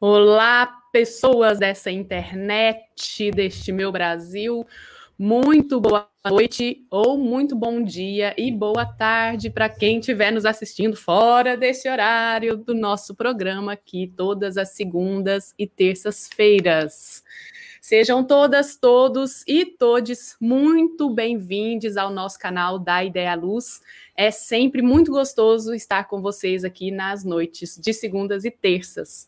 [0.00, 4.64] Olá, pessoas dessa internet, deste meu Brasil.
[5.18, 10.94] Muito boa noite, ou muito bom dia e boa tarde para quem estiver nos assistindo
[10.96, 17.24] fora desse horário do nosso programa aqui, todas as segundas e terças-feiras.
[17.80, 23.80] Sejam todas, todos e todes muito bem-vindos ao nosso canal da Ideia Luz.
[24.16, 29.26] É sempre muito gostoso estar com vocês aqui nas noites de segundas e terças.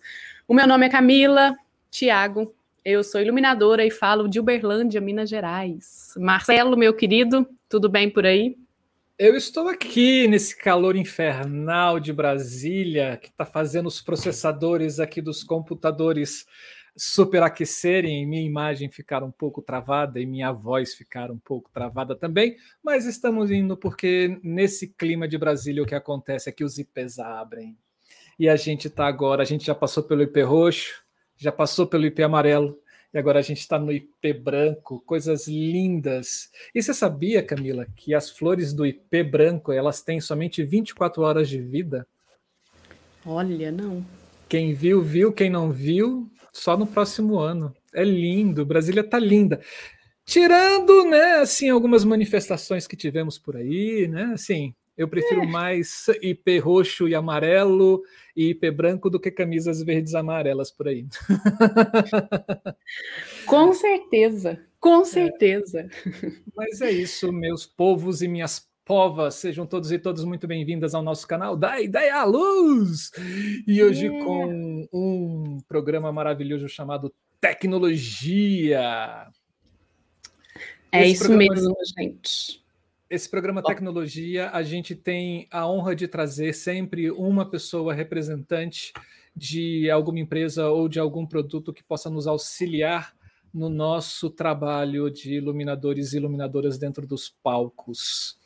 [0.50, 1.56] O meu nome é Camila
[1.92, 2.52] Tiago,
[2.84, 6.12] eu sou iluminadora e falo de Uberlândia, Minas Gerais.
[6.16, 8.58] Marcelo, meu querido, tudo bem por aí?
[9.16, 15.44] Eu estou aqui nesse calor infernal de Brasília, que está fazendo os processadores aqui dos
[15.44, 16.44] computadores
[16.96, 22.56] superaquecerem minha imagem ficar um pouco travada e minha voz ficar um pouco travada também,
[22.82, 27.20] mas estamos indo porque nesse clima de Brasília o que acontece é que os IPs
[27.20, 27.76] abrem,
[28.40, 31.02] e a gente está agora, a gente já passou pelo IP roxo,
[31.36, 32.80] já passou pelo IP amarelo,
[33.12, 36.48] e agora a gente está no IP branco, coisas lindas.
[36.74, 41.50] E você sabia, Camila, que as flores do IP branco elas têm somente 24 horas
[41.50, 42.06] de vida?
[43.26, 44.02] Olha, não.
[44.48, 45.34] Quem viu, viu.
[45.34, 47.76] Quem não viu, só no próximo ano.
[47.92, 48.64] É lindo.
[48.64, 49.60] Brasília tá linda.
[50.24, 55.46] Tirando, né, assim, algumas manifestações que tivemos por aí, né, assim, eu prefiro é.
[55.46, 58.02] mais IP roxo e amarelo
[58.36, 61.06] e IP branco do que camisas verdes e amarelas por aí.
[63.46, 65.04] Com certeza, com é.
[65.06, 65.80] certeza.
[65.80, 65.88] É.
[66.54, 71.02] Mas é isso, meus povos e minhas povas, sejam todos e todas muito bem-vindas ao
[71.02, 73.10] nosso canal da Ideia à Luz!
[73.66, 74.22] E hoje é.
[74.22, 79.26] com um programa maravilhoso chamado Tecnologia.
[80.92, 82.59] É Esse isso mesmo, gente.
[83.10, 88.92] Esse programa Tecnologia, a gente tem a honra de trazer sempre uma pessoa representante
[89.34, 93.12] de alguma empresa ou de algum produto que possa nos auxiliar
[93.52, 98.38] no nosso trabalho de iluminadores e iluminadoras dentro dos palcos,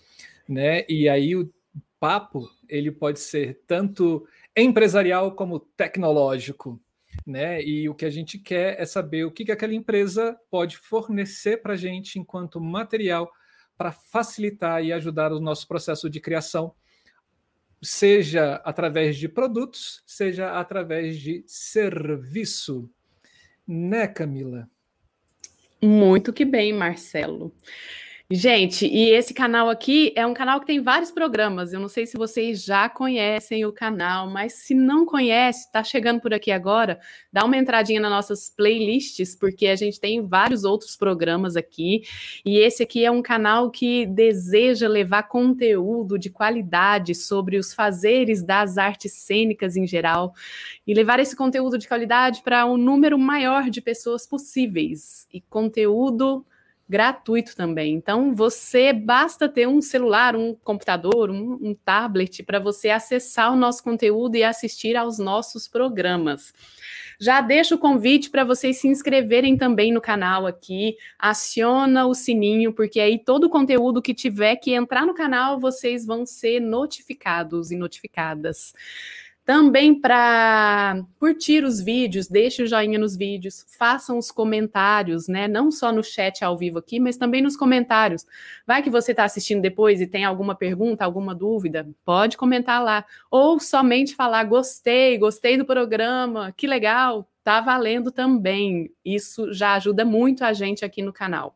[0.49, 0.87] né?
[0.89, 1.53] E aí o
[2.01, 4.27] papo ele pode ser tanto
[4.57, 6.81] empresarial como tecnológico,
[7.27, 7.63] né?
[7.63, 11.61] E o que a gente quer é saber o que, que aquela empresa pode fornecer
[11.61, 13.31] para a gente enquanto material
[13.77, 16.75] para facilitar e ajudar o nosso processo de criação,
[17.83, 22.91] seja através de produtos, seja através de serviço.
[23.67, 24.69] Né, Camila?
[25.83, 27.55] Muito que bem, Marcelo.
[28.31, 31.75] Gente, e esse canal aqui é um canal que tem vários programas.
[31.75, 36.23] Eu não sei se vocês já conhecem o canal, mas se não conhece, está chegando
[36.23, 36.99] por aqui agora,
[37.31, 42.03] dá uma entradinha nas nossas playlists, porque a gente tem vários outros programas aqui.
[42.47, 48.43] E esse aqui é um canal que deseja levar conteúdo de qualidade sobre os fazeres
[48.43, 50.33] das artes cênicas em geral
[50.87, 55.29] e levar esse conteúdo de qualidade para um número maior de pessoas possíveis.
[55.31, 56.43] E conteúdo
[56.89, 57.95] gratuito também.
[57.95, 63.57] Então, você basta ter um celular, um computador, um, um tablet para você acessar o
[63.57, 66.53] nosso conteúdo e assistir aos nossos programas.
[67.19, 72.73] Já deixo o convite para vocês se inscreverem também no canal aqui, aciona o sininho,
[72.73, 77.71] porque aí todo o conteúdo que tiver que entrar no canal, vocês vão ser notificados
[77.71, 78.75] e notificadas.
[79.45, 85.47] Também para curtir os vídeos, deixe o joinha nos vídeos, façam os comentários, né?
[85.47, 88.25] Não só no chat ao vivo aqui, mas também nos comentários.
[88.67, 93.05] Vai que você está assistindo depois e tem alguma pergunta, alguma dúvida, pode comentar lá.
[93.31, 98.91] Ou somente falar gostei, gostei do programa, que legal, tá valendo também.
[99.05, 101.55] Isso já ajuda muito a gente aqui no canal.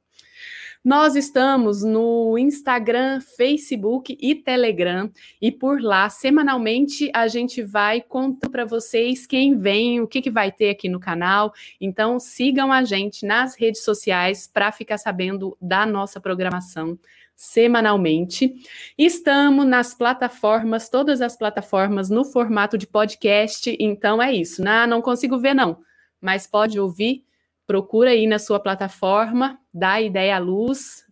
[0.88, 8.48] Nós estamos no Instagram, Facebook e Telegram e por lá semanalmente a gente vai contar
[8.48, 11.52] para vocês quem vem, o que, que vai ter aqui no canal.
[11.78, 16.98] Então sigam a gente nas redes sociais para ficar sabendo da nossa programação
[17.36, 18.54] semanalmente.
[18.96, 23.76] Estamos nas plataformas, todas as plataformas no formato de podcast.
[23.78, 24.64] Então é isso.
[24.64, 25.80] Não, não consigo ver não,
[26.18, 27.27] mas pode ouvir
[27.68, 31.04] procura aí na sua plataforma, dá ideia à luz,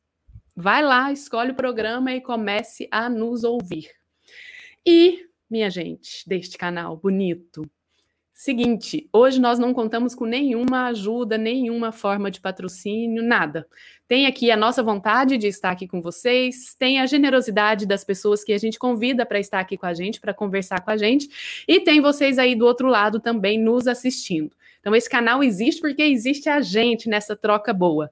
[0.56, 3.90] vai lá, escolhe o programa e comece a nos ouvir.
[4.84, 7.70] E, minha gente, deste canal bonito,
[8.38, 13.66] Seguinte, hoje nós não contamos com nenhuma ajuda, nenhuma forma de patrocínio, nada.
[14.06, 18.44] Tem aqui a nossa vontade de estar aqui com vocês, tem a generosidade das pessoas
[18.44, 21.64] que a gente convida para estar aqui com a gente, para conversar com a gente,
[21.66, 24.54] e tem vocês aí do outro lado também nos assistindo.
[24.86, 28.08] Então, esse canal existe porque existe a gente nessa troca boa.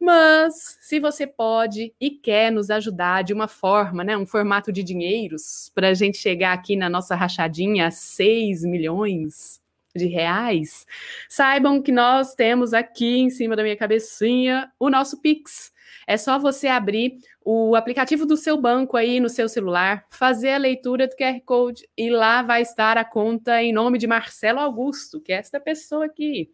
[0.00, 4.82] Mas, se você pode e quer nos ajudar de uma forma, né, um formato de
[4.82, 9.60] dinheiros, para a gente chegar aqui na nossa rachadinha a 6 milhões,
[9.94, 10.84] de reais,
[11.28, 15.72] saibam que nós temos aqui em cima da minha cabecinha o nosso Pix.
[16.04, 17.18] É só você abrir
[17.50, 21.88] o aplicativo do seu banco aí no seu celular, fazer a leitura do QR Code
[21.96, 26.04] e lá vai estar a conta em nome de Marcelo Augusto, que é esta pessoa
[26.04, 26.50] aqui.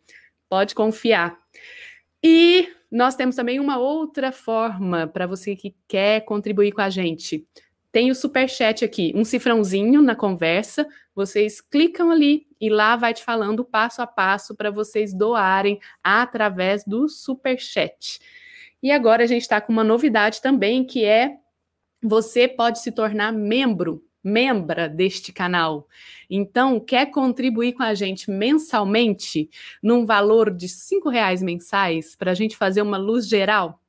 [0.48, 1.36] Pode confiar.
[2.22, 7.44] E nós temos também uma outra forma para você que quer contribuir com a gente.
[7.90, 10.86] Tem o super chat aqui, um cifrãozinho na conversa.
[11.12, 16.84] Vocês clicam ali e lá vai te falando passo a passo para vocês doarem através
[16.84, 18.20] do super chat.
[18.84, 21.38] E agora a gente está com uma novidade também que é
[22.02, 25.86] você pode se tornar membro membra deste canal.
[26.30, 29.50] Então, quer contribuir com a gente mensalmente,
[29.82, 33.82] num valor de cinco reais mensais, para a gente fazer uma luz geral?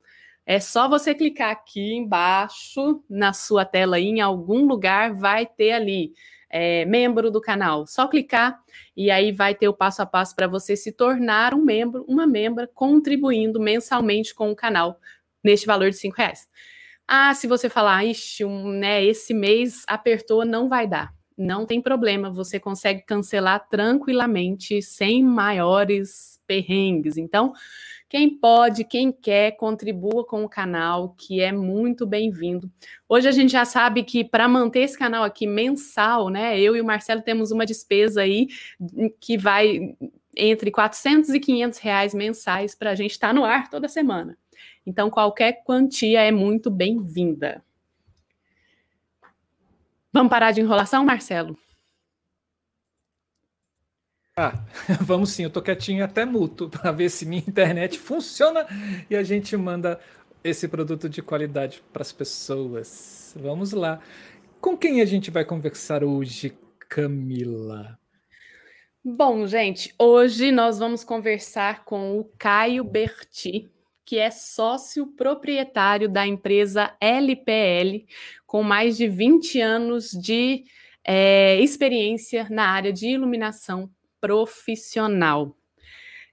[0.44, 6.12] É só você clicar aqui embaixo na sua tela, em algum lugar vai ter ali
[6.50, 7.86] é, membro do canal.
[7.86, 8.58] Só clicar
[8.96, 12.26] e aí vai ter o passo a passo para você se tornar um membro, uma
[12.26, 14.98] membra, contribuindo mensalmente com o canal
[15.42, 16.48] neste valor de cinco reais.
[17.06, 21.14] Ah, se você falar, ixi, um, né, esse mês apertou, não vai dar.
[21.38, 27.16] Não tem problema, você consegue cancelar tranquilamente, sem maiores perrengues.
[27.16, 27.52] Então,
[28.08, 32.70] quem pode, quem quer, contribua com o canal, que é muito bem-vindo.
[33.08, 36.58] Hoje a gente já sabe que para manter esse canal aqui mensal, né?
[36.58, 38.46] Eu e o Marcelo temos uma despesa aí
[39.20, 39.96] que vai
[40.36, 44.38] entre 400 e 500 reais mensais para a gente estar tá no ar toda semana.
[44.86, 47.64] Então, qualquer quantia é muito bem-vinda.
[50.12, 51.58] Vamos parar de enrolação, Marcelo?
[54.38, 54.52] Ah,
[55.00, 58.66] vamos sim, eu tô quietinho até muto para ver se minha internet funciona
[59.08, 59.98] e a gente manda
[60.44, 63.34] esse produto de qualidade para as pessoas.
[63.34, 63.98] Vamos lá.
[64.60, 66.52] Com quem a gente vai conversar hoje,
[66.86, 67.98] Camila?
[69.02, 73.70] Bom, gente, hoje nós vamos conversar com o Caio Berti,
[74.04, 78.04] que é sócio proprietário da empresa LPL,
[78.46, 80.64] com mais de 20 anos de
[81.02, 85.56] é, experiência na área de iluminação profissional.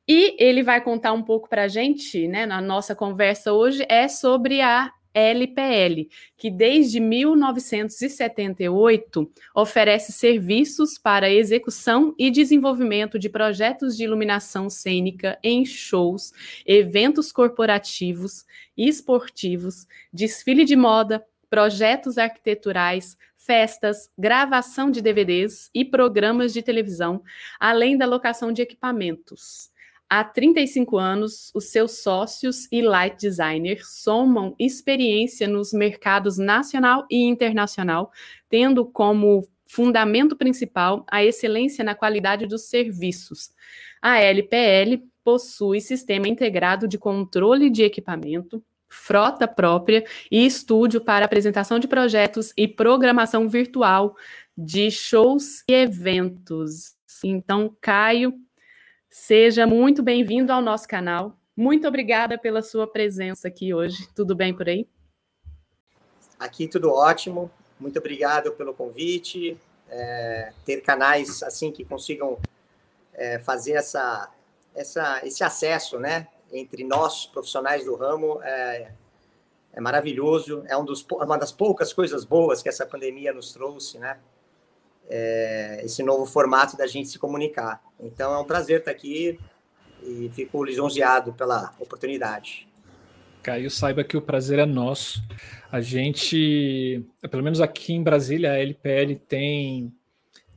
[0.07, 4.07] E ele vai contar um pouco para a gente, né, na nossa conversa hoje, é
[4.07, 14.03] sobre a LPL, que desde 1978 oferece serviços para execução e desenvolvimento de projetos de
[14.03, 16.33] iluminação cênica em shows,
[16.65, 18.43] eventos corporativos
[18.75, 23.15] e esportivos, desfile de moda, projetos arquiteturais,
[23.45, 27.21] festas, gravação de DVDs e programas de televisão,
[27.59, 29.71] além da locação de equipamentos.
[30.09, 37.23] Há 35 anos, os seus sócios e light designers somam experiência nos mercados nacional e
[37.23, 38.11] internacional,
[38.47, 43.49] tendo como fundamento principal a excelência na qualidade dos serviços.
[43.99, 48.63] A LPL possui sistema integrado de controle de equipamento,
[48.93, 54.15] frota própria e estúdio para apresentação de projetos e programação virtual
[54.55, 56.95] de shows e eventos.
[57.23, 58.33] Então, Caio,
[59.09, 61.35] seja muito bem-vindo ao nosso canal.
[61.57, 64.07] Muito obrigada pela sua presença aqui hoje.
[64.15, 64.87] Tudo bem por aí?
[66.39, 67.49] Aqui tudo ótimo.
[67.79, 69.57] Muito obrigado pelo convite.
[69.89, 72.37] É, ter canais assim que consigam
[73.13, 74.29] é, fazer essa,
[74.75, 78.91] essa, esse acesso, né, entre nós, profissionais do ramo, é,
[79.73, 80.63] é maravilhoso.
[80.67, 84.19] É um dos, uma das poucas coisas boas que essa pandemia nos trouxe, né?
[85.09, 87.83] É, esse novo formato da gente se comunicar.
[87.99, 89.37] Então, é um prazer estar aqui
[90.01, 92.67] e fico lisonjeado pela oportunidade.
[93.41, 95.21] Caio, saiba que o prazer é nosso.
[95.69, 99.93] A gente, pelo menos aqui em Brasília, a LPL tem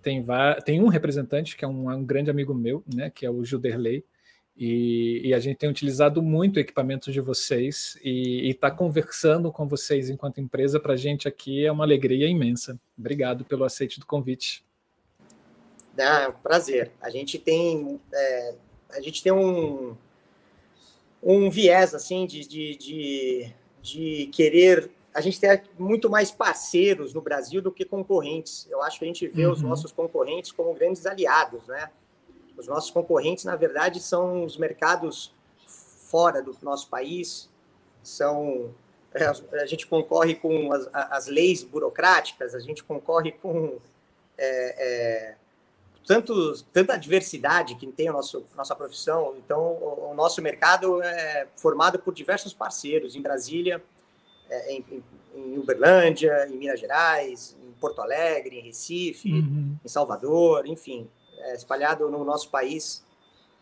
[0.07, 0.25] tem,
[0.65, 4.05] tem um representante que é um, um grande amigo meu, né, que é o Gilderley,
[4.59, 10.09] e, e, a gente tem utilizado muito equipamentos de vocês e está conversando com vocês
[10.09, 12.81] enquanto empresa para a gente aqui é uma alegria imensa.
[12.99, 14.65] Obrigado pelo aceite do convite.
[15.99, 16.91] É um prazer.
[17.03, 18.55] A gente tem é,
[18.91, 19.95] a gente tem um,
[21.23, 27.23] um viés assim de, de, de, de querer a gente tem muito mais parceiros no
[27.23, 28.67] Brasil do que concorrentes.
[28.71, 29.53] Eu acho que a gente vê uhum.
[29.53, 31.91] os nossos concorrentes como grandes aliados, né?
[32.57, 35.35] Os nossos concorrentes, na verdade, são os mercados
[35.67, 37.49] fora do nosso país,
[38.03, 38.75] são
[39.13, 39.27] é,
[39.61, 43.79] a gente concorre com as, as leis burocráticas, a gente concorre com
[44.39, 45.35] é, é,
[46.07, 49.35] tanto, tanta diversidade que tem a nossa profissão.
[49.39, 53.83] Então, o, o, nosso mercado é formado por diversos parceiros em Brasília,
[54.49, 55.03] é, em,
[55.35, 59.77] em, Uberlândia, em Minas Gerais, em Porto Alegre, em Recife, uhum.
[59.85, 63.05] em Salvador, enfim é, espalhado no nosso país.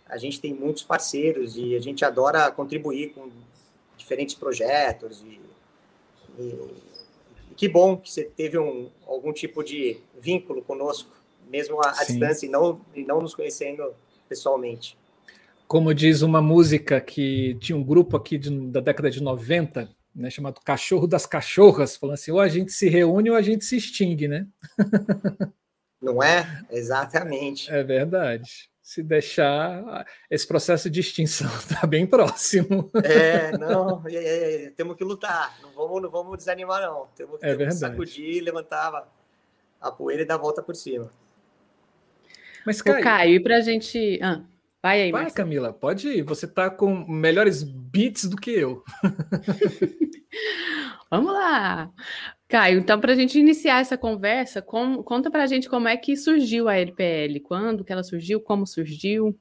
[0.07, 3.31] A gente tem muitos parceiros e a gente adora contribuir com
[3.97, 5.23] diferentes projetos.
[5.23, 5.41] E,
[6.39, 6.43] e,
[7.51, 11.11] e que bom que você teve um, algum tipo de vínculo conosco,
[11.49, 13.95] mesmo à, à distância e não, e não nos conhecendo
[14.29, 14.97] pessoalmente.
[15.67, 20.31] Como diz uma música que tinha um grupo aqui de, da década de 90, né,
[20.31, 23.77] chamado Cachorro das Cachorras, falando assim: ou a gente se reúne ou a gente se
[23.77, 24.47] extingue, né?
[26.05, 26.63] Não é?
[26.71, 27.71] Exatamente.
[27.71, 28.69] É verdade.
[28.83, 32.91] Se deixar, esse processo de extinção está bem próximo.
[33.03, 37.09] É, não, é, é, temos que lutar, não vamos, não vamos desanimar, não.
[37.17, 39.09] Temos, é temos que sacudir, levantar
[39.81, 41.11] a poeira e dar a volta por cima.
[42.67, 44.21] Mas, Caio, Caio e para a gente.
[44.23, 44.43] Ah,
[44.83, 46.23] vai aí, Vai, Camila, pode ir.
[46.23, 48.85] Você está com melhores beats do que eu.
[51.11, 51.91] Vamos lá.
[52.55, 55.97] Caio, então, para a gente iniciar essa conversa, com, conta para a gente como é
[55.97, 59.37] que surgiu a LPL, quando que ela surgiu, como surgiu.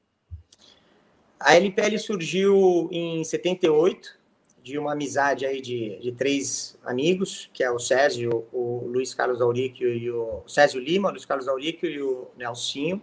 [1.38, 4.18] A LPL surgiu em 78,
[4.64, 9.40] de uma amizade aí de, de três amigos, que é o Césio, o Luiz Carlos
[9.40, 13.00] Auríquio e o, o Césio Lima, o Luiz Carlos Auríquio e o Nelsinho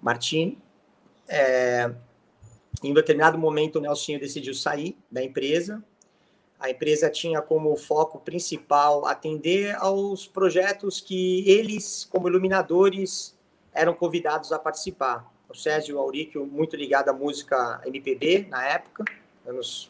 [0.00, 0.56] Martini.
[1.28, 1.92] É,
[2.82, 5.84] em um determinado momento, o Nelsinho decidiu sair da empresa
[6.60, 13.34] a empresa tinha como foco principal atender aos projetos que eles, como iluminadores,
[13.72, 15.32] eram convidados a participar.
[15.48, 19.04] O Sérgio Auríquio, muito ligado à música MPB na época,
[19.46, 19.88] anos,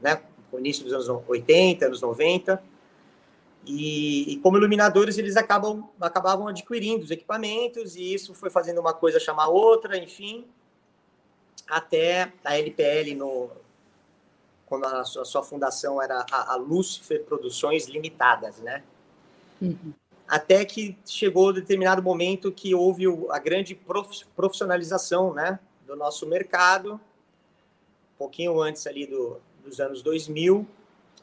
[0.00, 0.20] né,
[0.58, 2.62] início dos anos 80, anos 90.
[3.66, 8.92] E, e, como iluminadores, eles acabam, acabavam adquirindo os equipamentos, e isso foi fazendo uma
[8.92, 10.44] coisa chamar outra, enfim,
[11.68, 13.50] até a LPL no,
[14.66, 18.82] quando a sua, a sua fundação era a, a, Lucifer Produções Limitadas, né?
[19.60, 19.92] Uhum.
[20.26, 23.78] Até que chegou determinado momento que houve a grande
[24.34, 26.94] profissionalização, né, do nosso mercado.
[26.94, 30.66] Um pouquinho antes ali do, dos anos 2000,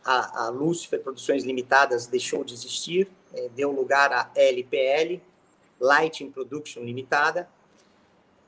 [0.05, 5.19] a, a Lucifer Produções Limitadas deixou de existir, é, deu lugar à LPL,
[5.79, 7.49] Lighting Production Limitada,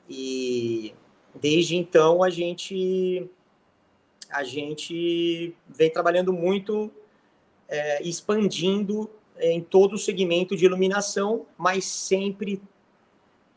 [0.08, 0.94] e
[1.34, 3.28] desde então a gente
[4.34, 6.90] a gente vem trabalhando muito,
[7.68, 12.60] é, expandindo em todo o segmento de iluminação, mas sempre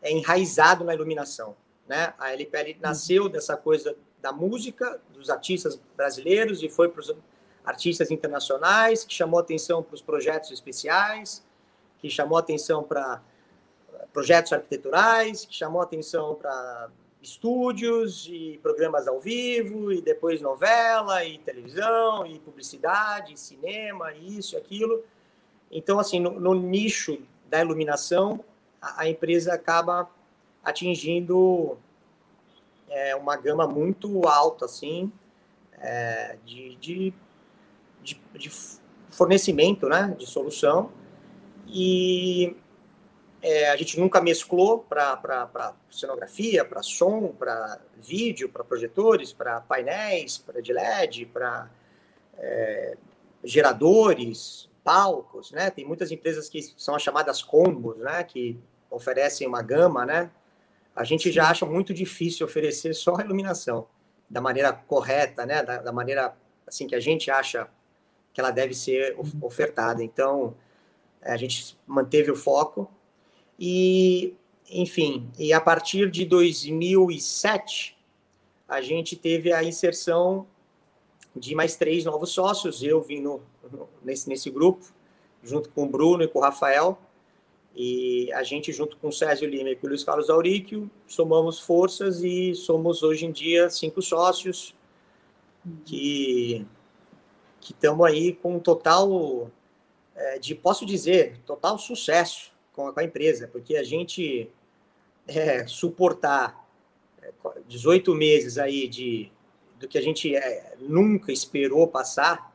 [0.04, 1.56] é enraizado na iluminação.
[1.88, 2.14] Né?
[2.20, 2.78] A LPL uhum.
[2.80, 7.12] nasceu dessa coisa da música, dos artistas brasileiros, e foi para os
[7.66, 11.44] artistas internacionais, que chamou atenção para os projetos especiais,
[11.98, 13.20] que chamou atenção para
[14.14, 16.92] projetos arquiteturais, que chamou atenção para
[17.30, 24.38] estúdios e programas ao vivo, e depois novela, e televisão, e publicidade, e cinema, e
[24.38, 25.04] isso e aquilo.
[25.72, 27.20] Então, assim, no, no nicho
[27.50, 28.44] da iluminação,
[28.82, 30.10] a, a, empresa acaba
[30.64, 31.78] atingindo
[32.90, 35.12] é, uma gama muito alta, assim,
[35.80, 37.14] é, de, de,
[38.02, 38.50] de, de
[39.10, 40.92] fornecimento, né, de solução.
[41.68, 42.56] E
[43.48, 50.38] é, a gente nunca mesclou para cenografia, para som, para vídeo, para projetores, para painéis,
[50.38, 51.70] para de LED, para
[52.38, 52.98] é,
[53.42, 55.70] geradores, palcos, né?
[55.70, 58.22] Tem muitas empresas que são as chamadas combos, né?
[58.26, 58.60] Que
[58.92, 60.30] oferecem uma gama, né?
[60.94, 63.88] A gente já acha muito difícil oferecer só a iluminação
[64.30, 65.64] da maneira correta, né?
[65.64, 66.36] Da, da maneira
[66.68, 67.70] assim que a gente acha
[68.34, 69.40] que ela deve ser uhum.
[69.42, 70.04] ofertada.
[70.04, 70.54] Então,
[71.22, 72.92] a gente manteve o foco
[73.60, 74.36] e,
[74.70, 77.98] enfim, e a partir de 2007,
[78.68, 80.46] a gente teve a inserção
[81.36, 82.84] de mais três novos sócios.
[82.84, 83.42] Eu vim no,
[84.04, 84.86] nesse, nesse grupo,
[85.44, 86.98] junto com o Bruno e com o Rafael.
[87.76, 91.60] E a gente, junto com o Césio Lima e com o Luiz Carlos Auríquio, somamos
[91.60, 94.76] forças e somos hoje em dia cinco sócios
[95.86, 96.66] que
[97.62, 99.52] estamos aí com total,
[100.16, 104.52] é, de posso dizer, total sucesso com a, empresa, porque a gente
[105.28, 106.64] é, suportar
[107.68, 109.32] 18 é, meses aí de
[109.80, 112.52] do que a gente é, nunca esperou passar,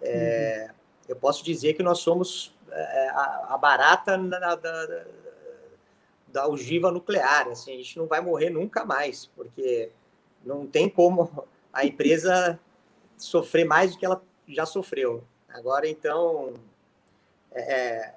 [0.00, 0.74] é, uhum.
[1.08, 5.04] eu posso dizer que nós somos é, a, a, barata da, da,
[6.26, 7.48] da ogiva nuclear.
[7.48, 9.90] Assim, a gente não vai morrer nunca mais, porque
[10.44, 12.60] não tem como a empresa
[13.16, 15.24] sofrer mais do que ela já sofreu.
[15.48, 16.52] Agora, então,
[17.52, 18.12] é,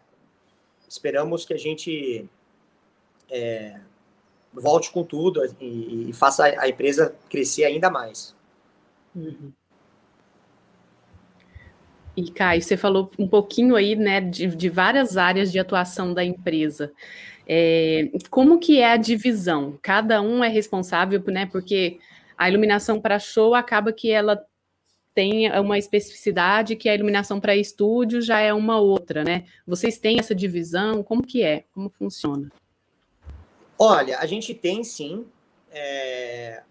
[0.92, 2.28] esperamos que a gente
[3.30, 3.80] é,
[4.54, 8.36] volte com tudo e, e, faça a empresa crescer ainda mais.
[9.16, 9.54] Uhum.
[12.16, 16.26] E Caio, você falou um pouquinho aí, né, de, de várias áreas de atuação da
[16.26, 16.92] empresa.
[17.48, 19.80] É, como que é a divisão?
[19.82, 21.46] Cada um é responsável, né?
[21.46, 22.00] Porque
[22.38, 24.46] a iluminação para show acaba que ela
[25.14, 29.46] tem uma especificidade que a iluminação para estúdio já é uma outra, né?
[29.68, 31.04] Vocês têm essa divisão?
[31.04, 31.66] Como que é?
[31.74, 32.52] Como funciona?
[33.78, 35.26] Olha, a gente tem sim,
[35.72, 36.62] é...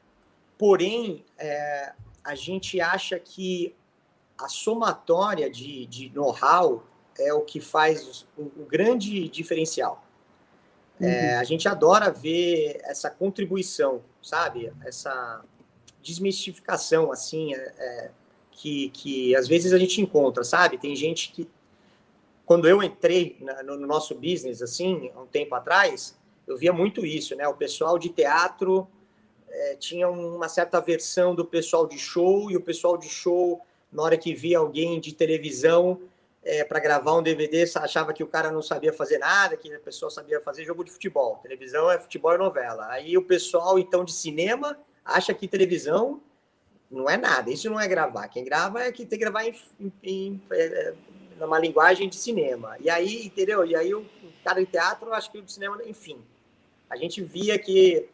[0.57, 1.93] porém é...
[2.25, 3.75] a gente acha que
[4.39, 6.87] a somatória de, de know-how
[7.19, 10.03] é o que faz o, o grande diferencial.
[11.01, 11.11] É, uhum.
[11.11, 14.73] É, a gente adora ver essa contribuição, sabe?
[14.85, 15.43] Essa
[16.03, 18.11] desmistificação, assim, é, é
[18.51, 20.79] que, que às vezes a gente encontra, sabe?
[20.79, 21.49] Tem gente que,
[22.45, 27.35] quando eu entrei no, nosso business, assim, há um tempo atrás, eu via muito isso,
[27.37, 27.47] né?
[27.49, 28.89] O pessoal de teatro
[29.49, 33.61] é, tinha uma certa versão do pessoal de show, e o pessoal de show,
[33.93, 36.01] na hora que via alguém de televisão
[36.43, 39.81] é, para gravar um DVD, achava que o cara não sabia fazer nada, que a
[39.81, 41.37] pessoa sabia fazer jogo de futebol.
[41.43, 42.87] Televisão é futebol e novela.
[42.91, 46.21] Aí o pessoal, então, de cinema acha que televisão
[46.91, 48.29] não é nada, isso não é gravar.
[48.29, 50.95] Quem grava é que tem que gravar em, em, em, é,
[51.39, 52.77] numa linguagem de cinema.
[52.81, 53.65] E aí, entendeu?
[53.65, 54.05] E aí o,
[54.45, 56.19] cara de teatro, acho que o de cinema, enfim.
[56.89, 58.09] A gente via que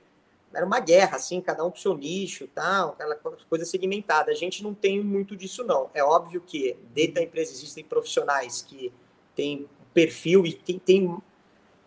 [0.52, 4.30] era uma guerra, assim, cada um com seu nicho, tal, aquela coisa segmentada.
[4.30, 5.90] A gente não tem muito disso, não.
[5.94, 8.92] É óbvio que dentro da empresa existem profissionais que
[9.34, 11.16] têm perfil e tem, tem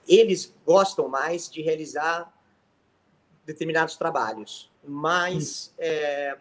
[0.08, 2.34] eles gostam mais de realizar
[3.46, 6.38] determinados trabalhos, mas é,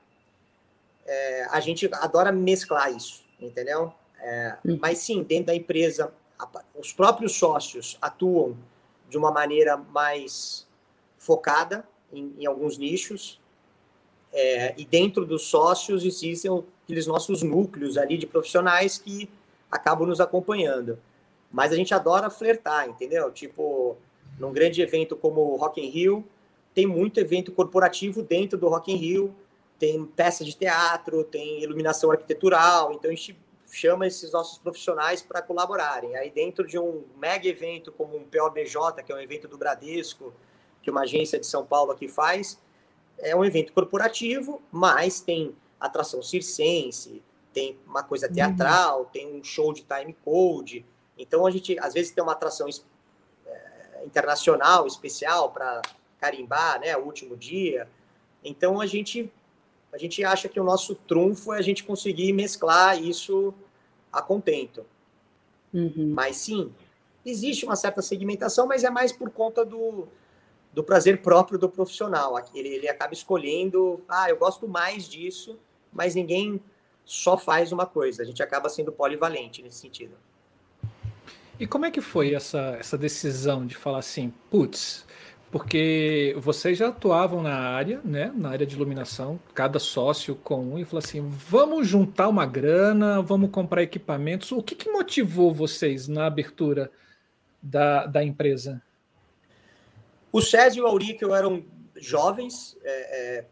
[1.09, 3.93] é, a gente adora mesclar isso, entendeu?
[4.21, 4.79] É, hum.
[4.81, 6.13] mas sim, dentro da empresa,
[6.79, 8.57] os próprios sócios atuam
[9.09, 10.67] de uma maneira mais
[11.17, 13.41] focada em, em alguns nichos,
[14.33, 19.31] é, e dentro dos sócios existem aqueles nossos núcleos ali de profissionais que
[19.71, 20.99] acabam nos acompanhando.
[21.51, 23.31] Mas a gente adora flertar, entendeu?
[23.31, 23.97] Tipo,
[24.39, 26.25] num grande evento como o Rock in Rio,
[26.75, 29.35] tem muito evento corporativo dentro do Rock in Rio,
[29.79, 33.39] tem peça de teatro, tem iluminação arquitetural, então a gente
[33.71, 36.17] chama esses nossos profissionais para colaborarem.
[36.17, 40.33] Aí dentro de um mega evento como um POBJ, que é um evento do Bradesco,
[40.83, 42.59] que uma agência de São Paulo aqui faz,
[43.19, 48.33] é um evento corporativo, mas tem atração circense, tem uma coisa uhum.
[48.33, 49.07] teatral, uhum.
[49.07, 50.85] tem um show de time code.
[51.17, 52.69] Então a gente às vezes tem uma atração
[53.47, 55.83] é, internacional especial para
[56.19, 57.89] carimbar, né, o último dia.
[58.43, 59.31] Então a gente
[59.93, 63.55] a gente acha que o nosso trunfo é a gente conseguir mesclar isso
[64.13, 64.85] a contento.
[65.73, 66.13] Uhum.
[66.15, 66.73] Mas sim,
[67.25, 70.09] existe uma certa segmentação, mas é mais por conta do,
[70.73, 72.39] do prazer próprio do profissional.
[72.55, 75.59] Ele, ele acaba escolhendo, ah, eu gosto mais disso,
[75.93, 76.61] mas ninguém
[77.05, 78.23] só faz uma coisa.
[78.23, 80.15] A gente acaba sendo polivalente nesse sentido.
[81.59, 85.05] E como é que foi essa, essa decisão de falar assim, putz,
[85.51, 90.79] porque vocês já atuavam na área, né, na área de iluminação, cada sócio com um,
[90.79, 94.53] e falou assim: vamos juntar uma grana, vamos comprar equipamentos.
[94.53, 96.91] O que, que motivou vocês na abertura
[97.63, 98.83] da, da empresa?
[100.31, 101.65] O Césio e o Auríquio eram
[101.97, 103.45] jovens, é, é,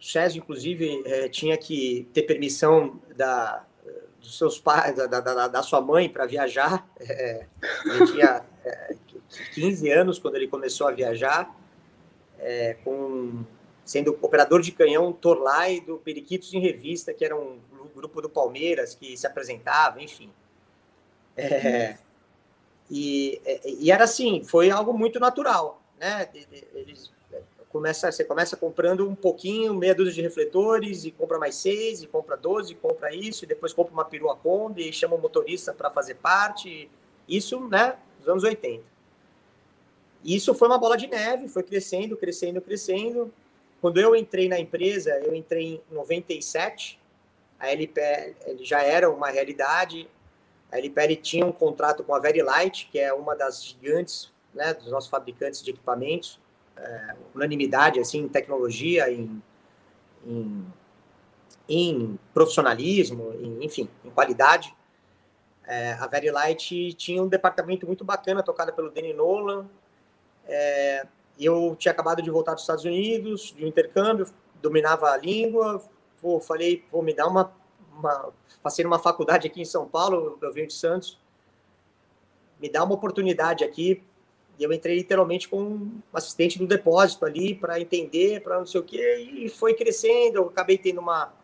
[0.00, 3.64] o Césio, inclusive, é, tinha que ter permissão da,
[4.20, 6.88] dos seus pais, da, da, da sua mãe para viajar.
[6.98, 7.46] É,
[7.84, 8.96] ele tinha é,
[9.54, 11.54] 15 anos quando ele começou a viajar,
[12.38, 13.44] é, com,
[13.84, 17.58] sendo operador de canhão Torlai do Periquitos em Revista, que era um
[17.94, 20.30] grupo do Palmeiras que se apresentava, enfim.
[21.36, 21.96] É,
[22.90, 26.28] e, e, era assim, foi algo muito natural, né?
[26.72, 27.10] Eles
[27.76, 32.06] começa, você começa comprando um pouquinho, meia dúzia de refletores, e compra mais seis, e
[32.06, 35.90] compra doze, compra isso, e depois compra uma perua Kombi, e chama o motorista para
[35.90, 36.90] fazer parte.
[37.28, 38.82] Isso, né, nos anos 80.
[40.26, 43.32] Isso foi uma bola de neve, foi crescendo, crescendo, crescendo.
[43.80, 46.98] Quando eu entrei na empresa, eu entrei em 97,
[47.60, 50.10] a LPL já era uma realidade.
[50.72, 54.90] A LPL tinha um contrato com a Verylight, que é uma das gigantes, né, dos
[54.90, 56.40] nossos fabricantes de equipamentos,
[56.76, 59.40] é, unanimidade assim, em tecnologia, em,
[60.26, 60.66] em,
[61.68, 64.74] em profissionalismo, em, enfim, em qualidade.
[65.64, 69.68] É, a Verylight tinha um departamento muito bacana, tocado pelo Danny Nolan,
[70.48, 71.06] é,
[71.38, 74.26] eu tinha acabado de voltar dos Estados Unidos, de um intercâmbio,
[74.62, 75.82] dominava a língua.
[76.20, 77.52] Pô, falei, pô, me dá uma,
[77.92, 78.32] uma.
[78.62, 81.18] Passei numa faculdade aqui em São Paulo, eu venho de Santos.
[82.60, 84.02] Me dá uma oportunidade aqui.
[84.58, 88.80] E eu entrei literalmente com um assistente do depósito ali para entender, para não sei
[88.80, 90.38] o quê, e foi crescendo.
[90.38, 91.34] Eu acabei tendo uma,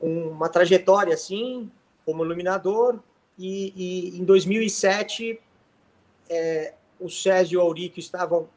[0.00, 1.70] uma trajetória assim,
[2.06, 2.98] como iluminador.
[3.38, 5.38] E, e em 2007,
[6.30, 8.48] é, o Sérgio e o Aurico estavam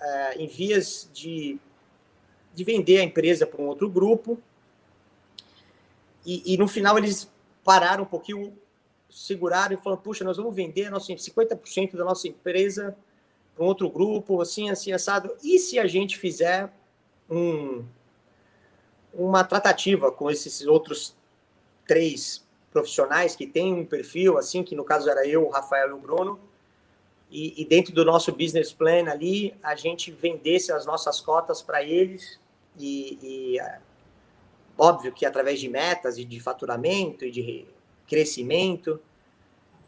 [0.00, 1.58] é, em vias de,
[2.54, 4.38] de vender a empresa para um outro grupo.
[6.24, 7.30] E, e, no final eles
[7.64, 8.56] pararam um pouquinho,
[9.08, 12.96] seguraram e falaram: puxa, nós vamos vender nossa, 50% da nossa empresa
[13.54, 15.34] para um outro grupo, assim, assim, assado.
[15.42, 16.70] E se a gente fizer
[17.30, 17.84] um,
[19.14, 21.16] uma tratativa com esses outros
[21.86, 25.92] três profissionais que têm um perfil, assim, que no caso era eu, o Rafael e
[25.92, 26.38] o Bruno,
[27.30, 31.82] e, e, dentro do nosso business plan ali, a gente vendesse as nossas cotas para
[31.82, 32.38] eles
[32.78, 33.80] e, e, é,
[34.78, 37.66] óbvio que através de metas e de faturamento e de
[38.06, 39.00] crescimento,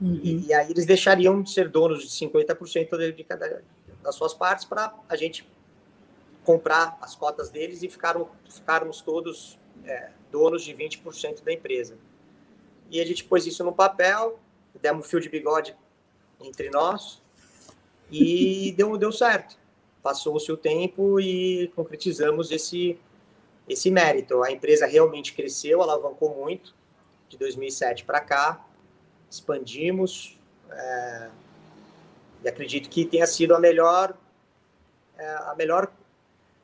[0.01, 0.21] uhum.
[0.23, 3.63] e, e, aí eles deixariam de ser donos de 50% de cada
[4.03, 5.49] das suas partes para a gente
[6.45, 11.97] comprar as cotas deles e ficaram, ficarmos todos é, donos de 20% da empresa.
[12.91, 14.39] E a gente pôs isso no papel,
[14.81, 15.77] demos um fio de bigode
[16.41, 17.21] entre nós
[18.11, 19.57] e deu, deu certo.
[20.03, 22.99] Passou-se o tempo e concretizamos esse,
[23.69, 24.43] esse mérito.
[24.43, 26.75] A empresa realmente cresceu, alavancou muito
[27.29, 28.65] de 2007 para cá,
[29.31, 30.39] expandimos
[30.71, 31.31] é,
[32.43, 34.17] e acredito que tenha sido a melhor,
[35.19, 35.93] é, a melhor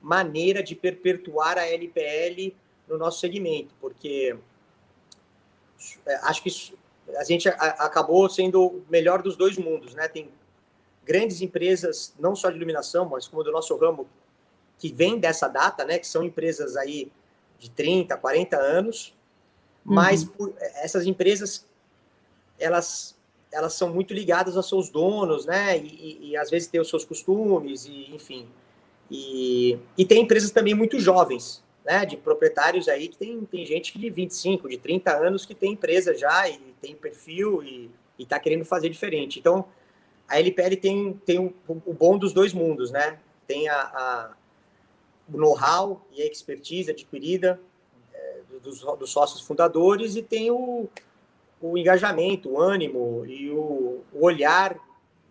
[0.01, 2.55] maneira de perpetuar a LPL
[2.89, 4.37] no nosso segmento, porque
[6.07, 6.51] é, acho que
[7.17, 10.09] a gente acabou sendo o melhor dos dois mundos, né?
[10.09, 10.31] Tem
[11.05, 14.07] grandes empresas, não só de iluminação, mas como do nosso ramo,
[14.79, 15.99] que vêm dessa data, né?
[15.99, 17.11] Que são empresas aí
[17.59, 19.15] de 30, 40 anos,
[19.85, 20.29] mas uhum.
[20.29, 21.67] por, essas empresas,
[22.59, 23.15] elas
[23.55, 25.79] elas são muito ligadas aos seus donos, né?
[25.79, 28.49] E, e, às vezes têm os seus costumes, e enfim.
[29.09, 33.97] E, e tem empresas também muito jovens, né, de proprietários aí que tem, tem gente
[33.97, 38.65] de 25, de 30 anos que tem empresa já e tem perfil e está querendo
[38.65, 39.39] fazer diferente.
[39.39, 39.67] Então,
[40.29, 43.19] a LPL tem, tem o, bom dos dois mundos, né?
[43.47, 44.33] Tem a, a
[45.33, 47.59] o know-how e a expertise adquirida
[48.13, 50.89] é, dos, dos, sócios fundadores e tem o,
[51.61, 54.77] o engajamento, o ânimo e o, o olhar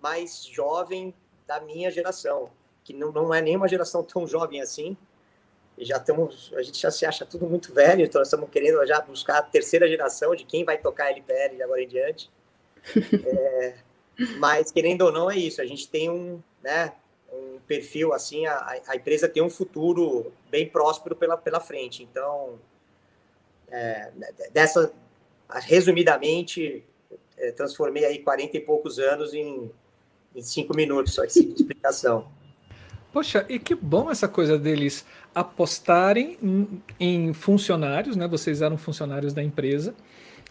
[0.01, 1.13] mais jovem
[1.45, 2.49] da minha geração,
[2.84, 4.97] que não, não é nem uma geração tão jovem assim,
[5.77, 8.86] e já estamos, a gente já se acha tudo muito velho, então nós estamos querendo
[8.86, 12.32] já buscar a terceira geração de quem vai tocar LPL de agora em diante.
[13.25, 13.75] É,
[14.38, 16.93] mas querendo ou não é isso, a gente tem um, né,
[17.32, 22.04] um perfil assim, a, a empresa tem um futuro bem próspero pela, pela frente.
[22.04, 22.60] Então,
[23.69, 24.12] é,
[24.52, 24.93] dessa,
[25.49, 26.84] resumidamente,
[27.38, 29.71] é, transformei aí 40 e poucos anos em,
[30.36, 32.28] em cinco minutos só de explicação.
[33.12, 38.28] Poxa, e que bom essa coisa deles apostarem em, em funcionários, né?
[38.28, 39.93] Vocês eram funcionários da empresa.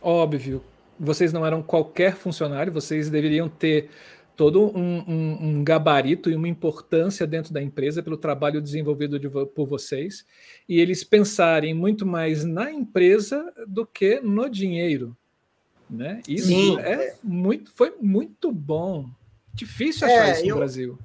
[0.00, 0.62] Óbvio,
[1.04, 3.90] vocês não eram qualquer funcionário, vocês deveriam ter
[4.36, 9.28] todo um, um, um, gabarito e uma importância dentro da empresa pelo trabalho desenvolvido de,
[9.28, 10.24] por vocês,
[10.68, 15.16] e eles pensarem muito mais na empresa do que no dinheiro.
[15.90, 16.22] Né?
[16.26, 19.10] Isso Sim, é, é, Muito, foi muito bom.
[19.52, 20.98] Difícil achar é, isso no eu, Brasil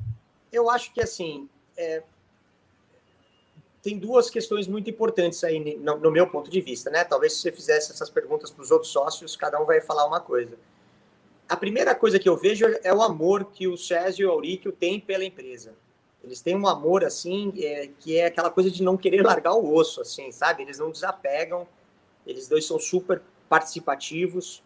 [0.52, 2.04] eu acho que assim é,
[3.88, 7.06] tem duas questões muito importantes aí no, no, meu ponto de vista, né?
[7.06, 10.20] Talvez se você fizesse essas perguntas para os outros sócios, cada um vai falar uma
[10.20, 10.58] coisa.
[11.48, 14.74] A primeira coisa que eu vejo é o amor que o César e o Auríquio
[14.74, 15.74] têm pela empresa.
[16.22, 19.74] Eles têm um amor assim, é, que é aquela coisa de não querer largar o
[19.74, 20.64] osso, assim, sabe?
[20.64, 21.66] Eles não desapegam.
[22.26, 24.62] Eles dois são super participativos.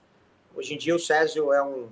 [0.55, 1.89] Hoje em dia o Césio é um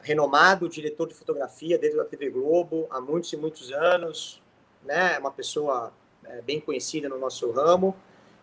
[0.00, 4.40] renomado diretor de fotografia dentro da TV Globo há muitos e muitos anos,
[4.84, 5.16] né?
[5.16, 5.92] É uma pessoa
[6.28, 7.94] é, bem conhecida no nosso ramo,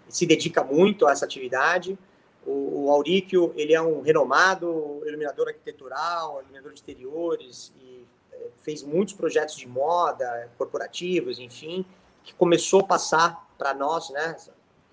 [0.09, 1.97] se dedica muito a essa atividade.
[2.45, 8.83] O, o Auríquio, ele é um renomado iluminador arquitetural, iluminador de exteriores e é, fez
[8.83, 11.85] muitos projetos de moda, corporativos, enfim,
[12.23, 14.35] que começou a passar para nós, né?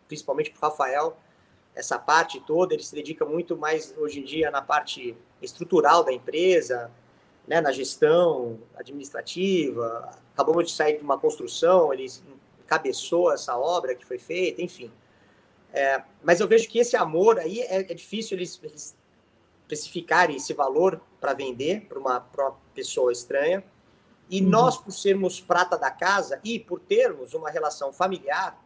[0.06, 1.16] Principalmente para o Rafael,
[1.74, 6.12] essa parte toda, ele se dedica muito mais hoje em dia na parte estrutural da
[6.12, 6.90] empresa,
[7.46, 10.10] né, na gestão administrativa.
[10.34, 12.06] Acabamos de sair de uma construção, ele
[12.70, 14.92] encabeçou essa obra que foi feita, enfim.
[15.72, 18.96] É, mas eu vejo que esse amor aí é, é difícil eles, eles
[19.62, 23.64] especificarem esse valor para vender para uma, uma pessoa estranha.
[24.28, 24.48] E uhum.
[24.48, 28.56] nós, por sermos prata da casa e por termos uma relação familiar,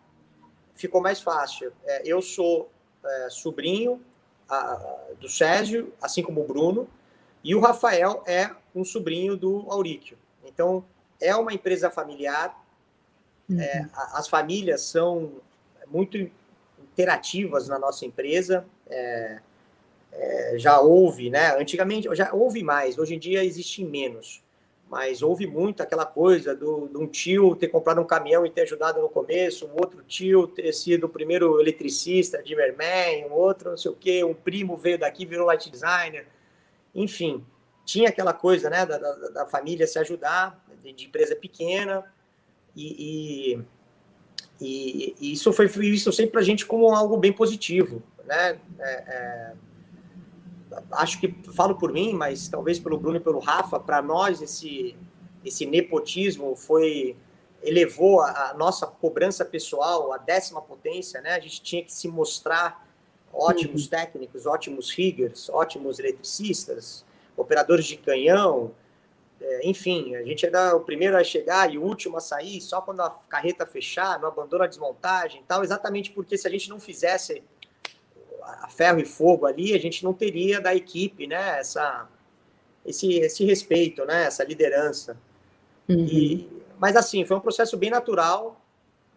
[0.75, 1.73] ficou mais fácil.
[1.85, 2.71] É, eu sou
[3.03, 4.03] é, sobrinho
[4.49, 6.89] a, do Sérgio, assim como o Bruno,
[7.43, 10.19] e o Rafael é um sobrinho do Auríquio.
[10.45, 10.85] Então,
[11.21, 12.64] é uma empresa familiar,
[13.49, 13.61] uhum.
[13.61, 15.33] é, as famílias são
[15.89, 16.17] muito
[16.93, 19.39] interativas na nossa empresa, é,
[20.13, 21.57] é, já houve, né?
[21.59, 24.43] Antigamente já houve mais, hoje em dia existe menos.
[24.89, 28.63] mas houve muito aquela coisa do, de um tio ter comprado um caminhão e ter
[28.63, 33.71] ajudado no começo, um outro tio ter sido o primeiro eletricista de Merman, um outro
[33.71, 36.27] não sei o quê, um primo veio daqui, virou light designer,
[36.95, 37.45] enfim,
[37.85, 42.05] tinha aquela coisa né, da, da, da família se ajudar, de, de empresa pequena,
[42.77, 43.65] e, e,
[44.61, 48.59] e, e, isso foi visto sempre para a gente como algo bem positivo, né?
[48.79, 49.53] É, é,
[50.93, 54.97] acho que falo por mim, mas talvez pelo Bruno e pelo Rafa, para nós esse
[55.45, 57.17] esse nepotismo foi
[57.63, 61.35] elevou a, a, nossa cobrança pessoal à décima potência, né?
[61.35, 62.87] A gente tinha que se mostrar
[63.33, 63.91] ótimos uhum.
[63.91, 67.05] técnicos, ótimos riggers, ótimos eletricistas,
[67.37, 68.73] operadores de canhão,
[69.47, 72.81] é, enfim, a gente era o primeiro a chegar e o último a sair, só
[72.81, 76.71] quando a carreta fechar, no abandono a desmontagem e tal, exatamente porque se a gente
[76.71, 77.43] não fizesse
[78.43, 82.09] a ferro e fogo ali, a gente não teria da equipe, né, essa,
[82.87, 85.15] esse, esse respeito, né, essa liderança.
[85.89, 86.07] Uhum.
[86.07, 88.59] E, mas assim, foi um processo bem natural.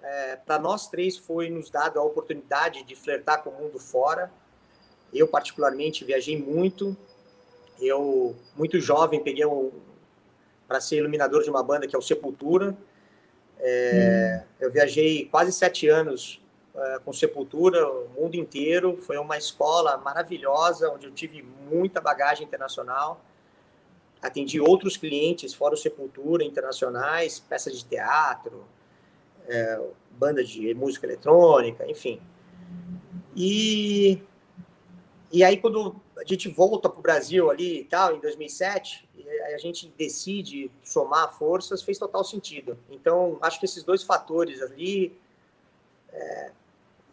[0.02, 4.30] É, Para nós três foi nos dado a oportunidade de flertar com o mundo fora.
[5.13, 6.96] Eu particularmente viajei muito.
[7.80, 9.72] Eu muito jovem peguei um,
[10.68, 12.76] para ser iluminador de uma banda que é o Sepultura.
[13.60, 14.66] É, uhum.
[14.66, 16.42] Eu viajei quase sete anos
[16.76, 18.98] é, com Sepultura, o mundo inteiro.
[18.98, 23.22] Foi uma escola maravilhosa, onde eu tive muita bagagem internacional.
[24.22, 28.64] Atendi outros clientes fora o Sepultura, internacionais, peças de teatro,
[29.48, 29.80] é,
[30.12, 32.20] banda de música eletrônica, enfim.
[33.36, 34.22] E,
[35.32, 39.08] e aí, quando a gente volta para o Brasil ali e tal, em 2007,
[39.54, 42.78] a gente decide somar forças, fez total sentido.
[42.90, 45.16] Então, acho que esses dois fatores ali
[46.12, 46.52] é,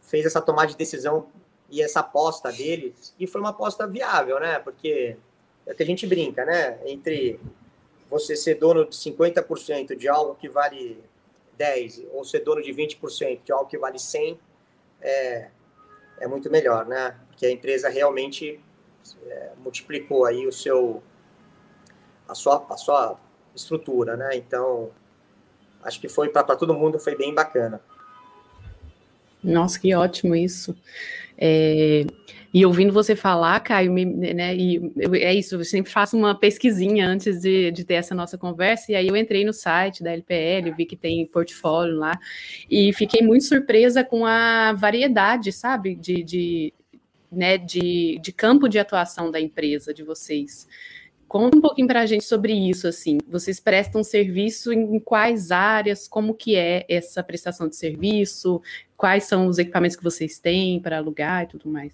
[0.03, 1.29] fez essa tomada de decisão
[1.71, 4.59] e essa aposta deles, e foi uma aposta viável, né?
[4.59, 5.17] Porque
[5.67, 6.79] é que a gente brinca, né?
[6.85, 7.41] Entre
[8.09, 11.03] você ser dono de 50% de algo que vale
[11.57, 14.39] 10 ou ser dono de 20% de algo que vale 100
[15.01, 15.51] é,
[16.21, 17.19] é muito melhor, né?
[17.29, 18.61] Porque a empresa realmente
[19.27, 21.03] é, multiplicou aí o seu
[22.29, 23.19] a sua a sua
[23.55, 24.37] estrutura, né?
[24.37, 24.91] Então
[25.83, 27.81] acho que foi para todo mundo foi bem bacana.
[29.43, 30.75] Nossa, que ótimo isso.
[31.37, 32.07] É,
[32.53, 37.07] e ouvindo você falar, Caio, né, e eu, é isso, eu sempre faço uma pesquisinha
[37.07, 40.73] antes de, de, ter essa nossa conversa, e aí eu entrei no site da LPL,
[40.77, 42.17] vi que tem portfólio lá,
[42.71, 46.73] e fiquei muito surpresa com a variedade, sabe, de, de,
[47.35, 50.67] né, de, de campo de atuação da empresa, de vocês.
[51.27, 53.19] Conta um pouquinho para a gente sobre isso, assim.
[53.27, 56.07] Vocês prestam serviço em quais áreas?
[56.07, 58.63] Como que é essa prestação de serviço?
[58.97, 61.93] Quais são os equipamentos que vocês têm para alugar e tudo mais?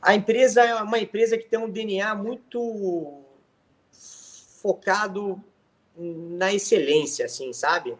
[0.00, 3.22] A empresa é uma empresa que tem um DNA muito
[4.60, 5.42] focado
[5.96, 7.94] na excelência, assim, sabe?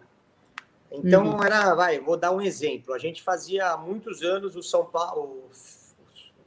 [0.92, 1.42] Então uhum.
[1.42, 2.92] era, vai, vou dar um exemplo.
[2.92, 5.48] A gente fazia há muitos anos o São Paulo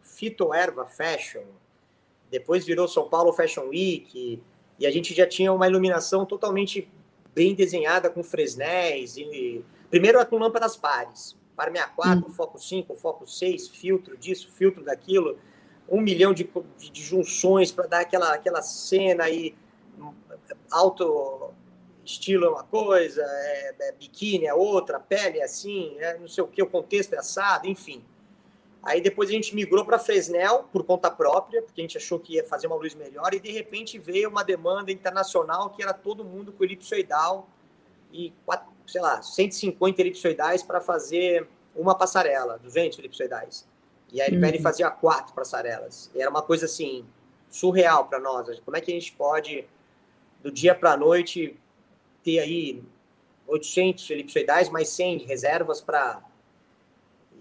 [0.02, 1.44] Fito Erva Fashion,
[2.30, 4.42] depois virou São Paulo Fashion Week,
[4.80, 6.90] e a gente já tinha uma iluminação totalmente
[7.34, 12.34] bem desenhada com fresnéis, e primeiro é com lâmpadas pares, par 64, hum.
[12.34, 15.38] foco 5, foco 6, filtro disso, filtro daquilo,
[15.88, 19.56] um milhão de, de, de junções para dar aquela, aquela cena aí,
[20.72, 21.52] alto
[22.06, 26.44] estilo é uma coisa, é, é biquíni é outra, pele é assim, é não sei
[26.44, 28.04] o que, o contexto é assado, enfim.
[28.84, 32.34] Aí depois a gente migrou para Fresnel por conta própria, porque a gente achou que
[32.34, 36.24] ia fazer uma luz melhor, e de repente veio uma demanda internacional que era todo
[36.24, 37.50] mundo com elipsoidal
[38.14, 38.32] e,
[38.86, 43.68] sei lá, 150 elipsoidais para fazer uma passarela, 200 elipsoidais.
[44.14, 44.64] E a LPL uhum.
[44.64, 46.10] fazia quatro passarelas.
[46.14, 47.04] E era uma coisa assim,
[47.50, 48.60] surreal para nós.
[48.60, 49.66] Como é que a gente pode,
[50.42, 51.60] do dia para a noite,
[52.26, 52.84] ter aí
[53.48, 56.22] 800 elipsoidais, mais 100 reservas para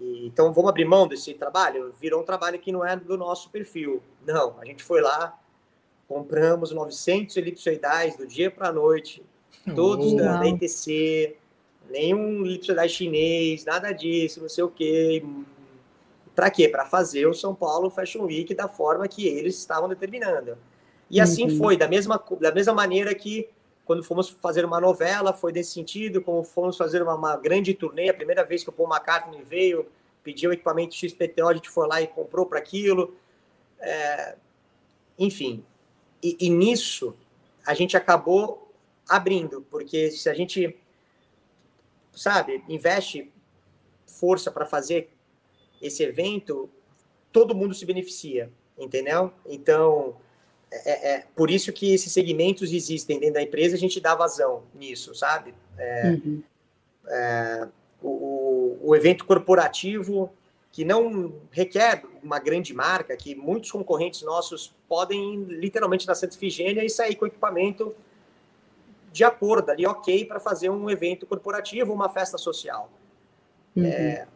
[0.01, 1.93] então, vamos abrir mão desse trabalho?
[1.99, 4.03] Virou um trabalho que não é do nosso perfil.
[4.25, 5.39] Não, a gente foi lá,
[6.07, 9.23] compramos 900 elipsoidais do dia para a noite,
[9.73, 10.57] todos oh, da, da
[11.89, 15.23] nenhum elipsoidais chinês, nada disso, não sei o quê.
[16.35, 16.67] Para quê?
[16.67, 20.57] Para fazer o São Paulo Fashion Week da forma que eles estavam determinando.
[21.09, 21.57] E assim uhum.
[21.57, 23.47] foi, da mesma, da mesma maneira que
[23.85, 28.09] quando fomos fazer uma novela, foi nesse sentido, como fomos fazer uma, uma grande turnê,
[28.09, 29.87] a primeira vez que o Paul McCartney veio,
[30.23, 33.15] pediu equipamento XPTO, a gente foi lá e comprou para aquilo.
[33.79, 34.35] É,
[35.19, 35.63] enfim,
[36.21, 37.15] e, e, nisso
[37.65, 38.73] a gente acabou
[39.07, 40.75] abrindo, porque se a gente,
[42.11, 43.31] sabe, investe
[44.07, 45.11] força para fazer
[45.79, 46.69] esse evento,
[47.31, 49.31] todo mundo se beneficia, entendeu?
[49.45, 50.15] Então,
[50.83, 54.63] é, é, por isso que esses segmentos existem dentro da empresa, a gente dá vazão
[54.73, 55.53] nisso, sabe?
[55.77, 56.43] É, uhum.
[57.07, 57.67] é,
[58.01, 60.31] o, o, evento corporativo,
[60.71, 66.83] que não requer uma grande marca, que muitos concorrentes nossos podem literalmente na Santa Efigênia
[66.83, 67.95] e sair com equipamento
[69.11, 72.91] de acordo ali, ok, para fazer um evento corporativo, uma festa social.
[73.75, 73.85] Uhum.
[73.85, 74.27] É,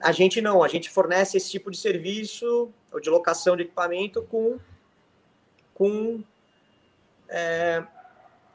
[0.00, 4.22] a gente não, a gente fornece esse tipo de serviço ou de locação de equipamento
[4.22, 4.58] com,
[5.76, 6.22] com
[7.28, 7.84] é,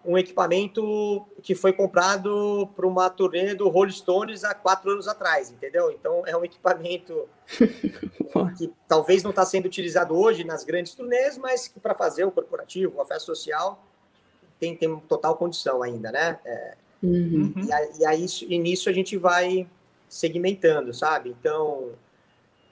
[0.03, 5.51] um equipamento que foi comprado para uma turnê do Rolling Stones há quatro anos atrás,
[5.51, 5.91] entendeu?
[5.91, 7.29] Então é um equipamento
[8.57, 12.31] que talvez não está sendo utilizado hoje nas grandes turnês, mas que para fazer o
[12.31, 13.83] corporativo, a festa social,
[14.59, 16.39] tem, tem total condição ainda, né?
[16.43, 17.53] É, uhum.
[17.99, 19.67] E, aí, e nisso a gente vai
[20.09, 21.29] segmentando, sabe?
[21.39, 21.91] Então,